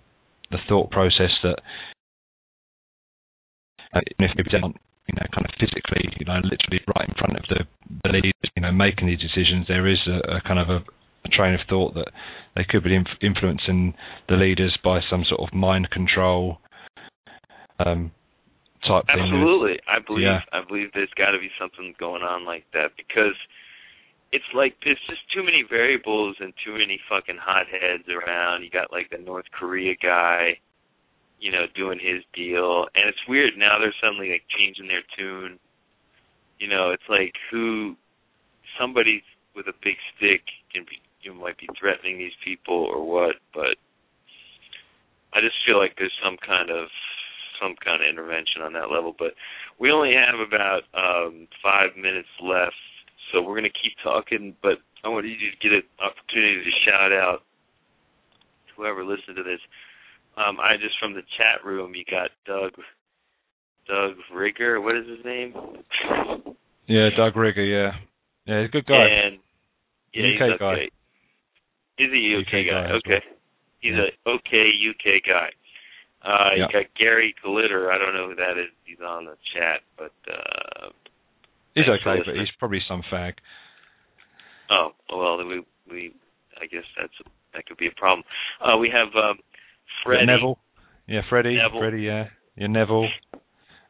the 0.51 0.57
thought 0.67 0.91
process 0.91 1.31
that 1.43 1.59
uh, 3.93 4.01
if 4.05 4.35
people 4.37 4.51
don't, 4.51 4.75
you 5.07 5.15
know, 5.15 5.27
kind 5.33 5.45
of 5.45 5.51
physically, 5.59 6.07
you 6.19 6.25
know, 6.25 6.39
literally 6.43 6.79
right 6.95 7.07
in 7.07 7.15
front 7.15 7.37
of 7.37 7.43
the, 7.49 7.65
the 8.03 8.09
leaders, 8.09 8.51
you 8.55 8.61
know, 8.61 8.71
making 8.71 9.07
these 9.07 9.19
decisions, 9.19 9.67
there 9.67 9.87
is 9.87 9.99
a, 10.07 10.37
a 10.37 10.41
kind 10.41 10.59
of 10.59 10.69
a, 10.69 10.79
a, 11.25 11.29
train 11.29 11.53
of 11.53 11.59
thought 11.67 11.93
that 11.95 12.11
they 12.55 12.63
could 12.63 12.83
be 12.83 12.95
inf- 12.95 13.19
influencing 13.21 13.93
the 14.29 14.35
leaders 14.35 14.77
by 14.83 14.99
some 15.09 15.23
sort 15.27 15.41
of 15.41 15.53
mind 15.53 15.89
control 15.89 16.59
um, 17.79 18.11
type 18.87 19.03
Absolutely. 19.09 19.19
thing. 19.19 19.39
Absolutely, 19.41 19.79
I 19.87 19.99
believe. 20.05 20.23
Yeah. 20.23 20.39
I 20.53 20.61
believe 20.67 20.89
there's 20.93 21.13
got 21.17 21.31
to 21.31 21.39
be 21.39 21.51
something 21.59 21.93
going 21.99 22.23
on 22.23 22.45
like 22.45 22.65
that 22.73 22.91
because 22.95 23.35
it's 24.31 24.47
like 24.55 24.75
there's 24.83 24.99
just 25.09 25.21
too 25.33 25.43
many 25.43 25.63
variables 25.67 26.37
and 26.39 26.53
too 26.63 26.73
many 26.73 26.99
fucking 27.09 27.37
hotheads 27.39 28.07
around. 28.07 28.63
You 28.63 28.69
got 28.69 28.91
like 28.91 29.09
the 29.11 29.17
North 29.17 29.45
Korea 29.51 29.93
guy, 30.01 30.59
you 31.39 31.51
know, 31.51 31.65
doing 31.75 31.99
his 31.99 32.23
deal, 32.33 32.87
and 32.95 33.09
it's 33.09 33.27
weird 33.27 33.53
now. 33.57 33.77
They're 33.79 33.95
suddenly 34.01 34.31
like 34.31 34.43
changing 34.57 34.87
their 34.87 35.03
tune. 35.17 35.59
You 36.59 36.69
know, 36.69 36.91
it's 36.91 37.07
like 37.09 37.33
who 37.51 37.95
somebody 38.79 39.23
with 39.55 39.67
a 39.67 39.75
big 39.83 39.95
stick 40.15 40.41
can 40.73 40.83
be 40.85 41.01
you 41.23 41.33
might 41.33 41.57
be 41.59 41.67
threatening 41.79 42.17
these 42.17 42.35
people 42.43 42.73
or 42.73 43.05
what, 43.05 43.35
but 43.53 43.77
I 45.33 45.39
just 45.39 45.55
feel 45.67 45.77
like 45.77 45.93
there's 45.97 46.15
some 46.23 46.37
kind 46.45 46.71
of 46.71 46.87
some 47.61 47.75
kind 47.83 48.01
of 48.01 48.09
intervention 48.09 48.63
on 48.63 48.73
that 48.73 48.89
level. 48.89 49.13
But 49.17 49.33
we 49.77 49.91
only 49.91 50.13
have 50.15 50.39
about 50.39 50.87
um 50.95 51.47
five 51.61 51.97
minutes 51.97 52.31
left 52.41 52.79
so 53.31 53.41
we're 53.41 53.59
going 53.59 53.69
to 53.71 53.79
keep 53.81 53.93
talking, 54.03 54.55
but 54.61 54.79
I 55.03 55.09
want 55.09 55.25
you 55.25 55.35
to 55.35 55.57
get 55.61 55.71
an 55.71 55.83
opportunity 55.99 56.63
to 56.63 56.71
shout 56.85 57.11
out 57.11 57.43
whoever 58.75 59.03
listened 59.03 59.37
to 59.37 59.43
this. 59.43 59.59
Um, 60.37 60.59
I 60.59 60.77
just 60.77 60.95
from 60.99 61.13
the 61.13 61.23
chat 61.37 61.65
room, 61.65 61.93
you 61.95 62.03
got 62.09 62.29
Doug, 62.45 62.71
Doug 63.87 64.15
Rigger. 64.33 64.79
What 64.79 64.95
is 64.95 65.07
his 65.07 65.23
name? 65.25 65.53
Yeah, 66.87 67.09
Doug 67.15 67.35
Rigger. 67.35 67.63
Yeah, 67.63 67.91
yeah, 68.45 68.61
he's 68.61 68.69
a 68.69 68.71
good 68.71 68.85
guy. 68.85 69.07
And 69.07 69.39
yeah, 70.13 70.23
UK 70.23 70.31
he's 70.31 70.41
okay. 70.41 70.57
guy. 70.59 70.89
He's 71.97 72.09
a 72.09 72.39
UK, 72.39 72.47
UK 72.47 72.51
guy. 72.51 72.87
guy 72.87 72.91
okay, 72.95 73.25
he's 73.81 73.93
yeah. 73.93 74.07
a 74.25 74.29
okay 74.29 74.71
UK 74.89 75.23
guy. 75.27 75.49
Uh, 76.23 76.53
yeah. 76.55 76.65
you 76.65 76.71
got 76.71 76.85
Gary 76.97 77.35
Glitter. 77.43 77.91
I 77.91 77.97
don't 77.97 78.13
know 78.13 78.29
who 78.29 78.35
that 78.35 78.57
is. 78.57 78.69
He's 78.85 79.01
on 79.05 79.25
the 79.25 79.35
chat, 79.53 79.81
but 79.97 80.13
uh, 80.31 80.89
He's 81.75 81.85
okay, 81.87 82.21
but 82.25 82.35
he's 82.35 82.51
probably 82.59 82.79
some 82.87 83.01
fag. 83.11 83.33
Oh 84.69 84.91
well, 85.11 85.37
we 85.45 85.63
we 85.89 86.13
I 86.61 86.65
guess 86.65 86.83
that's 86.99 87.13
that 87.53 87.65
could 87.65 87.77
be 87.77 87.87
a 87.87 87.97
problem. 87.97 88.23
Uh, 88.61 88.77
we 88.77 88.89
have 88.89 89.09
um, 89.15 89.39
Freddie 90.03 90.25
Neville. 90.25 90.57
Yeah, 91.07 91.21
Freddie. 91.29 91.55
Neville. 91.55 91.79
Freddie. 91.79 92.03
Yeah, 92.03 92.25
yeah, 92.55 92.67
Neville. 92.67 93.07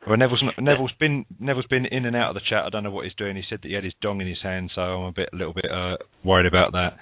Well, 0.07 0.17
Neville's 0.17 0.41
not, 0.43 0.55
Neville's 0.57 0.93
been 0.99 1.25
Neville's 1.39 1.67
been 1.67 1.85
in 1.85 2.05
and 2.05 2.15
out 2.15 2.29
of 2.29 2.35
the 2.35 2.41
chat. 2.49 2.65
I 2.65 2.69
don't 2.69 2.83
know 2.83 2.91
what 2.91 3.05
he's 3.05 3.13
doing. 3.15 3.35
He 3.35 3.43
said 3.49 3.59
that 3.61 3.67
he 3.67 3.75
had 3.75 3.83
his 3.83 3.93
dong 4.01 4.21
in 4.21 4.27
his 4.27 4.41
hand, 4.41 4.71
so 4.73 4.81
I'm 4.81 5.05
a 5.05 5.11
bit 5.11 5.29
a 5.31 5.35
little 5.35 5.53
bit 5.53 5.69
uh, 5.71 5.97
worried 6.23 6.47
about 6.47 6.71
that. 6.71 6.97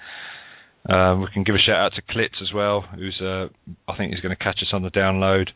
Um, 0.92 1.20
we 1.20 1.28
can 1.32 1.44
give 1.44 1.54
a 1.54 1.58
shout 1.58 1.76
out 1.76 1.92
to 1.96 2.02
Klitz 2.02 2.40
as 2.42 2.52
well, 2.54 2.84
who's 2.94 3.18
uh, 3.22 3.48
I 3.88 3.96
think 3.96 4.12
he's 4.12 4.20
going 4.22 4.36
to 4.36 4.42
catch 4.42 4.58
us 4.62 4.72
on 4.72 4.82
the 4.82 4.90
download. 4.90 5.48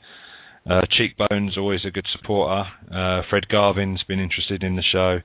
Uh, 0.69 0.81
Cheekbones, 0.91 1.59
always 1.59 1.81
a 1.87 1.91
good 1.91 2.07
supporter. 2.11 2.65
Uh, 2.91 3.23
Fred 3.29 3.49
Garvin's 3.49 4.03
been 4.09 4.19
interested 4.19 4.62
in 4.62 4.77
the 4.77 4.83
show. 4.83 5.19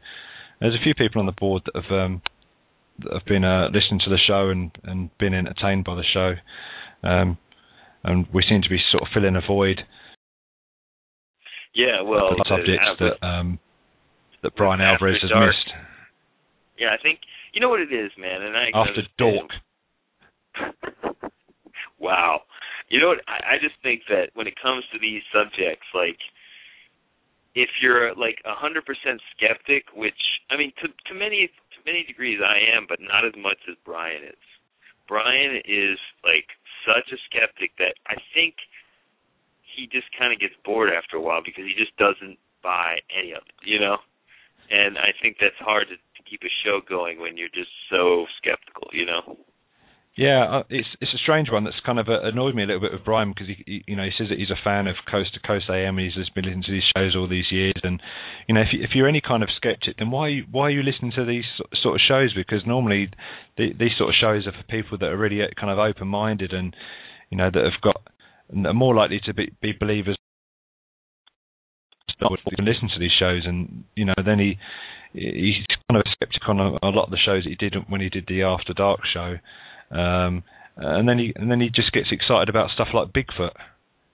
There's 0.60 0.76
a 0.76 0.84
few 0.84 0.94
people 0.94 1.22
on 1.22 1.26
the 1.26 1.32
board 1.32 1.64
that 1.66 1.82
have 1.82 1.92
um, 1.92 2.22
that 3.00 3.14
have 3.14 3.26
been 3.26 3.46
uh, 3.46 3.70
listening 3.74 4.02
to 4.04 4.10
the 4.10 4.20
show 4.28 4.50
and, 4.50 4.72
and 4.84 5.18
been 5.18 5.34
entertained 5.34 5.86
by 5.86 5.96
the 5.96 6.04
show. 6.04 6.34
Um, 7.08 7.38
and 8.04 8.28
we 8.34 8.44
seem 8.48 8.62
to 8.62 8.70
be 8.70 8.80
sort 8.92 9.04
of 9.04 9.10
filling 9.14 9.38
a 9.38 9.42
void. 9.46 9.82
Yeah, 11.74 12.02
well, 12.02 12.32
the 12.32 12.46
subjects 12.50 12.90
that 13.00 13.26
um, 13.26 13.60
that 14.44 14.56
Brian 14.56 14.82
Alvarez 14.82 15.22
has 15.22 15.32
dark. 15.32 15.48
missed. 15.48 15.72
Yeah, 16.78 16.90
I 16.98 17.02
think 17.02 17.20
you 17.54 17.62
know 17.62 17.70
what 17.70 17.80
it 17.80 17.94
is, 17.94 18.12
man. 18.18 18.42
And 18.42 18.58
I 18.58 18.70
after 18.74 19.04
Dork. 19.18 19.52
wow. 22.00 22.42
You 22.90 23.00
know 23.00 23.10
what? 23.10 23.22
I, 23.28 23.56
I 23.56 23.62
just 23.62 23.76
think 23.82 24.02
that 24.10 24.34
when 24.34 24.48
it 24.48 24.58
comes 24.62 24.84
to 24.92 25.00
these 25.00 25.22
subjects, 25.34 25.86
like 25.94 26.18
if 27.56 27.70
you're 27.82 28.14
like 28.16 28.42
a 28.46 28.54
hundred 28.54 28.86
percent 28.86 29.22
skeptic, 29.36 29.86
which 29.96 30.18
I 30.50 30.58
mean, 30.58 30.74
to 30.82 30.90
to 30.90 31.14
many 31.14 31.48
to 31.48 31.78
many 31.86 32.04
degrees 32.04 32.40
I 32.42 32.58
am, 32.76 32.86
but 32.90 33.00
not 33.02 33.26
as 33.26 33.34
much 33.38 33.62
as 33.70 33.76
Brian 33.86 34.24
is. 34.24 34.44
Brian 35.08 35.62
is 35.66 35.98
like 36.24 36.50
such 36.86 37.10
a 37.14 37.18
skeptic 37.30 37.74
that 37.78 37.98
I 38.06 38.16
think 38.34 38.56
he 39.76 39.88
just 39.88 40.08
kind 40.18 40.34
of 40.34 40.40
gets 40.40 40.54
bored 40.66 40.90
after 40.90 41.18
a 41.18 41.22
while 41.22 41.42
because 41.44 41.66
he 41.66 41.74
just 41.78 41.96
doesn't 41.98 42.38
buy 42.62 42.98
any 43.10 43.32
of 43.32 43.42
it, 43.46 43.58
you 43.64 43.80
know. 43.80 43.98
And 44.70 44.98
I 44.98 45.14
think 45.22 45.38
that's 45.42 45.58
hard 45.58 45.88
to, 45.90 45.96
to 45.98 46.22
keep 46.30 46.42
a 46.44 46.54
show 46.64 46.82
going 46.88 47.20
when 47.20 47.38
you're 47.38 47.54
just 47.54 47.74
so 47.90 48.26
skeptical, 48.38 48.90
you 48.94 49.06
know. 49.06 49.38
Yeah, 50.20 50.44
uh, 50.52 50.64
it's 50.70 50.90
it's 51.00 51.14
a 51.16 51.24
strange 51.24 51.48
one 51.50 51.64
that's 51.64 51.80
kind 51.86 51.98
of 51.98 52.10
uh, 52.10 52.28
annoyed 52.28 52.54
me 52.54 52.64
a 52.64 52.66
little 52.66 52.82
bit 52.82 52.92
with 52.92 53.06
Brian 53.06 53.32
because 53.32 53.48
he, 53.48 53.64
he 53.66 53.84
you 53.88 53.96
know 53.96 54.04
he 54.04 54.12
says 54.18 54.28
that 54.28 54.38
he's 54.38 54.52
a 54.52 54.60
fan 54.62 54.86
of 54.86 54.98
Coast 55.10 55.34
to 55.36 55.40
Coast 55.40 55.72
AM 55.72 55.98
and 55.98 56.12
he's 56.12 56.30
been 56.36 56.44
listening 56.44 56.68
to 56.68 56.74
these 56.74 56.92
shows 56.92 57.16
all 57.16 57.30
these 57.30 57.48
years. 57.50 57.80
And 57.84 58.02
you 58.46 58.54
know 58.54 58.60
if 58.60 58.68
you, 58.74 58.84
if 58.84 58.90
you're 58.94 59.08
any 59.08 59.22
kind 59.26 59.44
of 59.44 59.50
skeptic 59.56 59.96
then 59.98 60.12
why 60.12 60.42
why 60.52 60.64
are 60.64 60.76
you 60.76 60.84
listening 60.84 61.14
to 61.16 61.24
these 61.24 61.48
sort 61.82 61.96
of 61.96 62.02
shows? 62.06 62.34
Because 62.36 62.68
normally 62.68 63.08
the, 63.56 63.72
these 63.80 63.96
sort 63.98 64.10
of 64.10 64.16
shows 64.20 64.46
are 64.46 64.52
for 64.52 64.68
people 64.68 64.98
that 64.98 65.08
are 65.08 65.16
really 65.16 65.42
uh, 65.42 65.56
kind 65.58 65.72
of 65.72 65.80
open 65.80 66.10
minded 66.10 66.52
and 66.52 66.76
you 67.30 67.38
know 67.38 67.48
that 67.48 67.64
have 67.64 67.80
got 67.80 68.04
are 68.52 68.74
more 68.74 68.94
likely 68.94 69.22
to 69.24 69.34
be, 69.34 69.56
be 69.62 69.72
believers. 69.72 70.18
Can 72.20 72.66
listen 72.68 72.92
to 72.92 73.00
these 73.00 73.16
shows 73.18 73.44
and 73.46 73.86
you 73.96 74.04
know 74.04 74.20
then 74.20 74.40
he 74.40 74.60
he's 75.14 75.64
kind 75.88 75.96
of 75.96 76.04
a 76.06 76.12
skeptic 76.12 76.44
on 76.50 76.60
a, 76.60 76.76
a 76.84 76.92
lot 76.92 77.06
of 77.06 77.12
the 77.12 77.24
shows 77.24 77.46
that 77.46 77.50
he 77.52 77.56
did 77.56 77.74
when 77.88 78.02
he 78.02 78.10
did 78.10 78.26
the 78.28 78.44
After 78.44 78.74
Dark 78.74 79.00
show 79.08 79.38
um, 79.92 80.44
and 80.78 81.08
then 81.08 81.20
he 81.20 81.34
and 81.36 81.52
then 81.52 81.60
he 81.60 81.70
just 81.70 81.92
gets 81.92 82.08
excited 82.12 82.50
about 82.50 82.70
stuff 82.72 82.90
like 82.94 83.10
Bigfoot. 83.10 83.54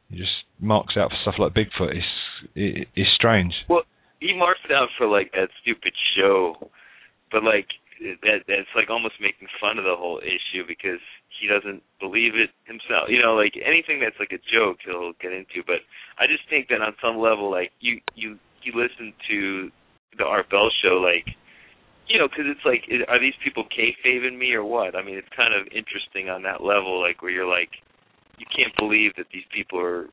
He 0.09 0.17
just 0.17 0.45
marks 0.59 0.95
out 0.97 1.11
for 1.11 1.17
stuff 1.21 1.35
like 1.39 1.53
Bigfoot. 1.53 1.95
It's 1.95 2.13
it, 2.55 2.87
it's 2.95 3.11
strange. 3.13 3.53
Well, 3.69 3.83
he 4.19 4.33
marks 4.35 4.61
it 4.65 4.73
out 4.73 4.89
for 4.97 5.07
like 5.07 5.31
that 5.33 5.49
stupid 5.61 5.93
show, 6.17 6.55
but 7.31 7.43
like 7.43 7.67
that 7.99 8.43
that's 8.47 8.71
like 8.75 8.89
almost 8.89 9.15
making 9.21 9.47
fun 9.59 9.77
of 9.77 9.85
the 9.85 9.95
whole 9.95 10.19
issue 10.19 10.65
because 10.67 11.03
he 11.39 11.47
doesn't 11.47 11.83
believe 11.99 12.35
it 12.35 12.49
himself. 12.65 13.09
You 13.09 13.21
know, 13.21 13.35
like 13.35 13.53
anything 13.55 13.99
that's 13.99 14.19
like 14.19 14.31
a 14.31 14.41
joke 14.41 14.79
he'll 14.85 15.13
get 15.21 15.31
into. 15.31 15.61
But 15.65 15.85
I 16.19 16.27
just 16.27 16.47
think 16.49 16.69
that 16.69 16.81
on 16.81 16.95
some 17.01 17.17
level, 17.19 17.51
like 17.51 17.71
you 17.79 18.01
you 18.15 18.39
you 18.63 18.73
listen 18.73 19.13
to 19.29 19.69
the 20.17 20.23
Art 20.23 20.49
Bell 20.49 20.69
show, 20.81 20.97
like 20.97 21.35
you 22.07 22.19
know, 22.19 22.27
because 22.27 22.45
it's 22.45 22.65
like, 22.65 22.85
are 23.09 23.19
these 23.19 23.37
people 23.43 23.65
kayfabing 23.65 24.37
me 24.37 24.53
or 24.53 24.63
what? 24.63 24.95
I 24.95 25.01
mean, 25.01 25.15
it's 25.15 25.31
kind 25.35 25.53
of 25.53 25.65
interesting 25.73 26.29
on 26.29 26.43
that 26.43 26.61
level, 26.61 27.01
like 27.01 27.21
where 27.21 27.31
you're 27.31 27.49
like, 27.49 27.81
you 28.37 28.45
can't 28.45 28.75
believe 28.77 29.15
that 29.17 29.27
these 29.33 29.47
people 29.53 29.79
are 29.79 30.05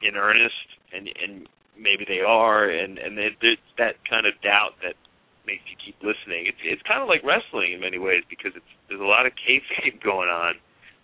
in 0.00 0.16
earnest, 0.16 0.68
and 0.92 1.08
and 1.08 1.48
maybe 1.76 2.04
they 2.06 2.20
are, 2.24 2.70
and 2.70 2.98
and 2.98 3.18
there's 3.18 3.60
that 3.76 4.00
kind 4.08 4.24
of 4.24 4.32
doubt 4.40 4.80
that 4.80 4.96
makes 5.44 5.64
you 5.68 5.76
keep 5.76 5.96
listening. 6.00 6.46
It's 6.46 6.60
it's 6.64 6.84
kind 6.86 7.02
of 7.02 7.08
like 7.08 7.20
wrestling 7.26 7.72
in 7.74 7.80
many 7.80 7.98
ways 7.98 8.24
because 8.30 8.52
it's 8.54 8.72
there's 8.88 9.02
a 9.02 9.08
lot 9.08 9.26
of 9.26 9.32
kayfabe 9.36 10.00
going 10.04 10.30
on. 10.30 10.56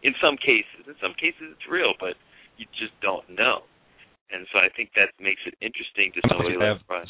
In 0.04 0.14
some 0.22 0.36
cases, 0.36 0.86
in 0.86 0.96
some 1.02 1.16
cases 1.18 1.50
it's 1.56 1.66
real, 1.68 1.92
but 1.98 2.14
you 2.56 2.64
just 2.78 2.94
don't 3.02 3.26
know. 3.28 3.66
And 4.30 4.46
so 4.52 4.58
I 4.58 4.68
think 4.74 4.90
that 4.94 5.14
makes 5.18 5.42
it 5.46 5.54
interesting 5.62 6.10
to 6.14 6.20
somebody 6.30 6.56
like 6.58 6.82
Brian. 6.86 7.06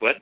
What? 0.00 0.16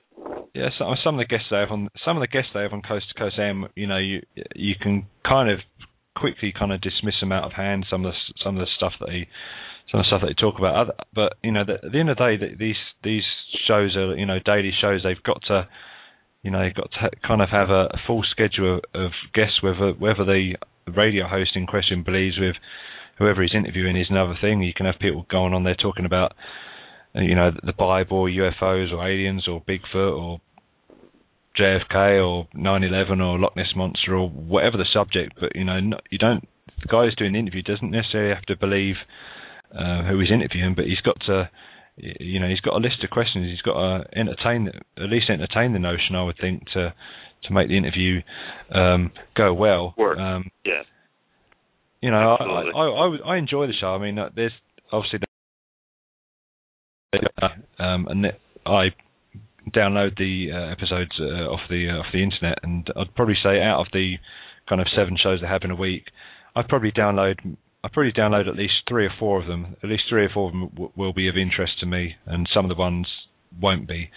Yeah, 0.55 0.71
so, 0.79 0.95
some 1.05 1.19
of 1.19 1.19
the 1.19 1.27
guests 1.27 1.49
they 1.51 1.59
have 1.59 1.71
on 1.71 1.89
some 2.05 2.17
of 2.17 2.23
the 2.23 2.29
guests 2.29 2.51
they 2.55 2.63
have 2.63 2.73
on 2.73 2.83
Coast 2.83 3.07
to 3.13 3.19
Coast 3.19 3.39
AM, 3.39 3.69
you 3.75 3.87
know, 3.87 3.99
you 3.99 4.23
you 4.55 4.75
can 4.81 5.07
kind 5.27 5.51
of 5.51 5.61
quickly 6.17 6.53
kind 6.59 6.73
of 6.73 6.81
dismiss 6.81 7.21
them 7.21 7.33
out 7.33 7.45
of 7.45 7.53
hand. 7.53 7.87
Some 7.91 8.05
of 8.05 8.13
the 8.13 8.19
some 8.43 8.57
of 8.57 8.61
the 8.61 8.71
stuff 8.75 8.95
that 9.01 9.11
he 9.11 9.27
some 9.91 10.01
of 10.01 10.05
the 10.05 10.09
stuff 10.09 10.21
that 10.23 10.29
they 10.29 10.41
talk 10.41 10.59
about. 10.59 10.77
Other, 10.77 10.95
but 11.15 11.35
you 11.43 11.53
know, 11.53 11.65
the, 11.65 11.75
at 11.75 11.93
the 11.93 12.01
end 12.01 12.11
of 12.11 12.17
the 12.17 12.25
day, 12.25 12.37
the, 12.37 12.57
these 12.57 12.81
these 13.05 13.25
shows 13.67 13.97
are 13.97 14.17
you 14.17 14.25
know 14.25 14.39
daily 14.39 14.73
shows. 14.81 15.03
They've 15.03 15.23
got 15.23 15.43
to 15.49 15.69
you 16.47 16.53
know, 16.53 16.63
they've 16.63 16.75
got 16.75 16.93
to 16.93 17.11
kind 17.27 17.43
of 17.43 17.49
have 17.51 17.71
a, 17.71 17.91
a 17.91 17.99
full 18.07 18.23
schedule 18.23 18.77
of, 18.77 18.83
of 18.95 19.11
guests. 19.35 19.63
Whether 19.63 19.93
whether 19.99 20.25
the 20.25 20.55
radio 20.87 21.27
host 21.27 21.57
in 21.57 21.67
question 21.67 22.05
believes 22.05 22.39
with 22.39 22.55
whoever 23.19 23.43
he's 23.43 23.55
interviewing 23.55 23.97
is 23.97 24.07
another 24.11 24.39
thing. 24.41 24.63
You 24.63 24.73
can 24.73 24.87
have 24.87 25.01
people 25.01 25.27
going 25.29 25.55
on 25.55 25.65
there 25.65 25.75
talking 25.75 26.05
about 26.05 26.35
you 27.23 27.35
know, 27.35 27.51
the 27.51 27.73
Bible, 27.73 28.25
UFOs, 28.25 28.93
or 28.93 29.09
aliens, 29.09 29.47
or 29.49 29.63
Bigfoot, 29.63 30.19
or 30.19 30.41
JFK, 31.59 32.23
or 32.25 32.47
9/11, 32.55 33.21
or 33.21 33.39
Loch 33.39 33.57
Ness 33.57 33.75
monster, 33.75 34.15
or 34.15 34.29
whatever 34.29 34.77
the 34.77 34.87
subject. 34.93 35.35
But 35.41 35.55
you 35.55 35.65
know, 35.65 35.79
you 36.11 36.19
don't. 36.19 36.47
The 36.83 36.89
guy 36.89 37.05
who's 37.05 37.17
doing 37.17 37.33
the 37.33 37.39
interview 37.39 37.63
doesn't 37.63 37.91
necessarily 37.91 38.35
have 38.35 38.45
to 38.45 38.57
believe 38.57 38.97
uh, 39.73 40.03
who 40.05 40.21
he's 40.21 40.31
interviewing, 40.31 40.75
but 40.75 40.85
he's 40.85 41.01
got 41.01 41.17
to. 41.27 41.51
You 41.97 42.41
know, 42.41 42.49
he's 42.49 42.61
got 42.61 42.75
a 42.75 42.85
list 42.85 43.03
of 43.03 43.09
questions. 43.09 43.49
He's 43.51 43.63
got 43.63 43.81
to 43.81 44.19
entertain, 44.19 44.69
at 44.99 45.09
least 45.09 45.31
entertain 45.31 45.73
the 45.73 45.79
notion. 45.79 46.15
I 46.15 46.25
would 46.25 46.37
think 46.39 46.65
to 46.75 46.93
to 47.45 47.53
make 47.53 47.69
the 47.69 47.79
interview 47.79 48.21
um, 48.71 49.13
go 49.35 49.55
well. 49.55 49.95
Work. 49.97 50.19
Um, 50.19 50.51
yeah. 50.67 50.83
You 52.03 52.11
know, 52.11 52.37
I, 52.39 52.45
I, 52.45 52.85
I 52.85 53.35
I 53.35 53.37
enjoy 53.39 53.67
the 53.67 53.73
show. 53.81 53.95
I 53.95 53.99
mean, 53.99 54.19
uh, 54.19 54.29
there's 54.37 54.53
obviously 54.93 55.21
um, 57.79 58.07
and 58.09 58.27
I 58.65 58.89
download 59.75 60.17
the 60.19 60.49
uh, 60.53 60.73
episodes 60.73 61.13
uh, 61.21 61.51
off 61.51 61.61
the 61.69 61.89
uh, 61.91 62.01
off 62.01 62.07
the 62.13 62.23
internet, 62.23 62.59
and 62.63 62.87
I'd 62.97 63.15
probably 63.15 63.37
say 63.43 63.61
out 63.61 63.81
of 63.81 63.87
the 63.93 64.15
kind 64.69 64.81
of 64.81 64.87
seven 64.97 65.17
shows 65.23 65.41
that 65.41 65.49
happen 65.49 65.71
a 65.71 65.77
week, 65.77 66.05
I'd 66.55 66.69
probably 66.69 66.93
download 66.93 67.57
I 67.87 67.89
probably 67.93 68.13
download 68.13 68.49
at 68.49 68.57
least 68.57 68.75
three 68.89 69.07
or 69.07 69.13
four 69.17 69.41
of 69.41 69.47
them. 69.47 69.77
At 69.83 69.89
least 69.89 70.05
three 70.09 70.25
or 70.25 70.31
four 70.33 70.49
of 70.49 70.53
them 70.53 70.69
w- 70.71 70.93
will 70.97 71.13
be 71.13 71.29
of 71.29 71.37
interest 71.37 71.75
to 71.81 71.87
me, 71.87 72.17
and 72.27 72.49
some 72.53 72.65
of 72.65 72.69
the 72.69 72.81
ones 72.81 73.07
won't 73.61 73.87
be. 73.87 74.11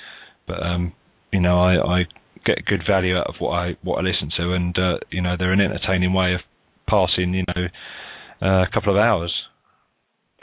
But 0.47 0.63
um, 0.63 0.93
you 1.31 1.39
know, 1.39 1.59
I, 1.59 1.99
I 1.99 2.03
get 2.45 2.65
good 2.65 2.81
value 2.87 3.15
out 3.15 3.27
of 3.27 3.35
what 3.37 3.51
I 3.51 3.77
what 3.83 3.99
I 3.99 4.01
listen 4.01 4.31
to, 4.37 4.53
and 4.53 4.75
uh, 4.77 4.97
you 5.11 5.21
know, 5.21 5.35
they're 5.37 5.53
an 5.53 5.61
entertaining 5.61 6.13
way 6.13 6.33
of 6.33 6.39
passing 6.89 7.35
you 7.35 7.43
know 7.47 7.67
uh, 8.41 8.63
a 8.63 8.67
couple 8.73 8.91
of 8.91 8.97
hours. 8.97 9.31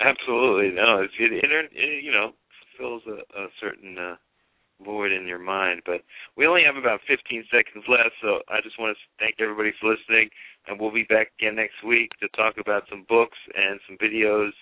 Absolutely, 0.01 0.75
no. 0.75 1.03
It, 1.03 1.11
it, 1.19 1.71
it 1.73 2.05
you 2.05 2.13
know 2.13 2.33
fills 2.79 3.03
a, 3.07 3.21
a 3.39 3.47
certain 3.61 3.97
uh, 3.99 4.17
void 4.85 5.13
in 5.13 5.27
your 5.27 5.39
mind. 5.39 5.83
But 5.87 6.03
we 6.37 6.47
only 6.47 6.63
have 6.65 6.77
about 6.77 7.01
15 7.09 7.45
seconds 7.51 7.85
left, 7.89 8.15
so 8.23 8.41
I 8.49 8.61
just 8.63 8.79
want 8.79 8.97
to 8.97 9.03
thank 9.25 9.37
everybody 9.41 9.73
for 9.81 9.91
listening, 9.91 10.31
and 10.67 10.79
we'll 10.81 10.93
be 10.93 11.05
back 11.09 11.33
again 11.39 11.57
next 11.57 11.83
week 11.87 12.11
to 12.21 12.29
talk 12.37 12.57
about 12.59 12.85
some 12.91 13.07
books 13.09 13.39
and 13.55 13.81
some 13.89 13.97
videos 13.99 14.53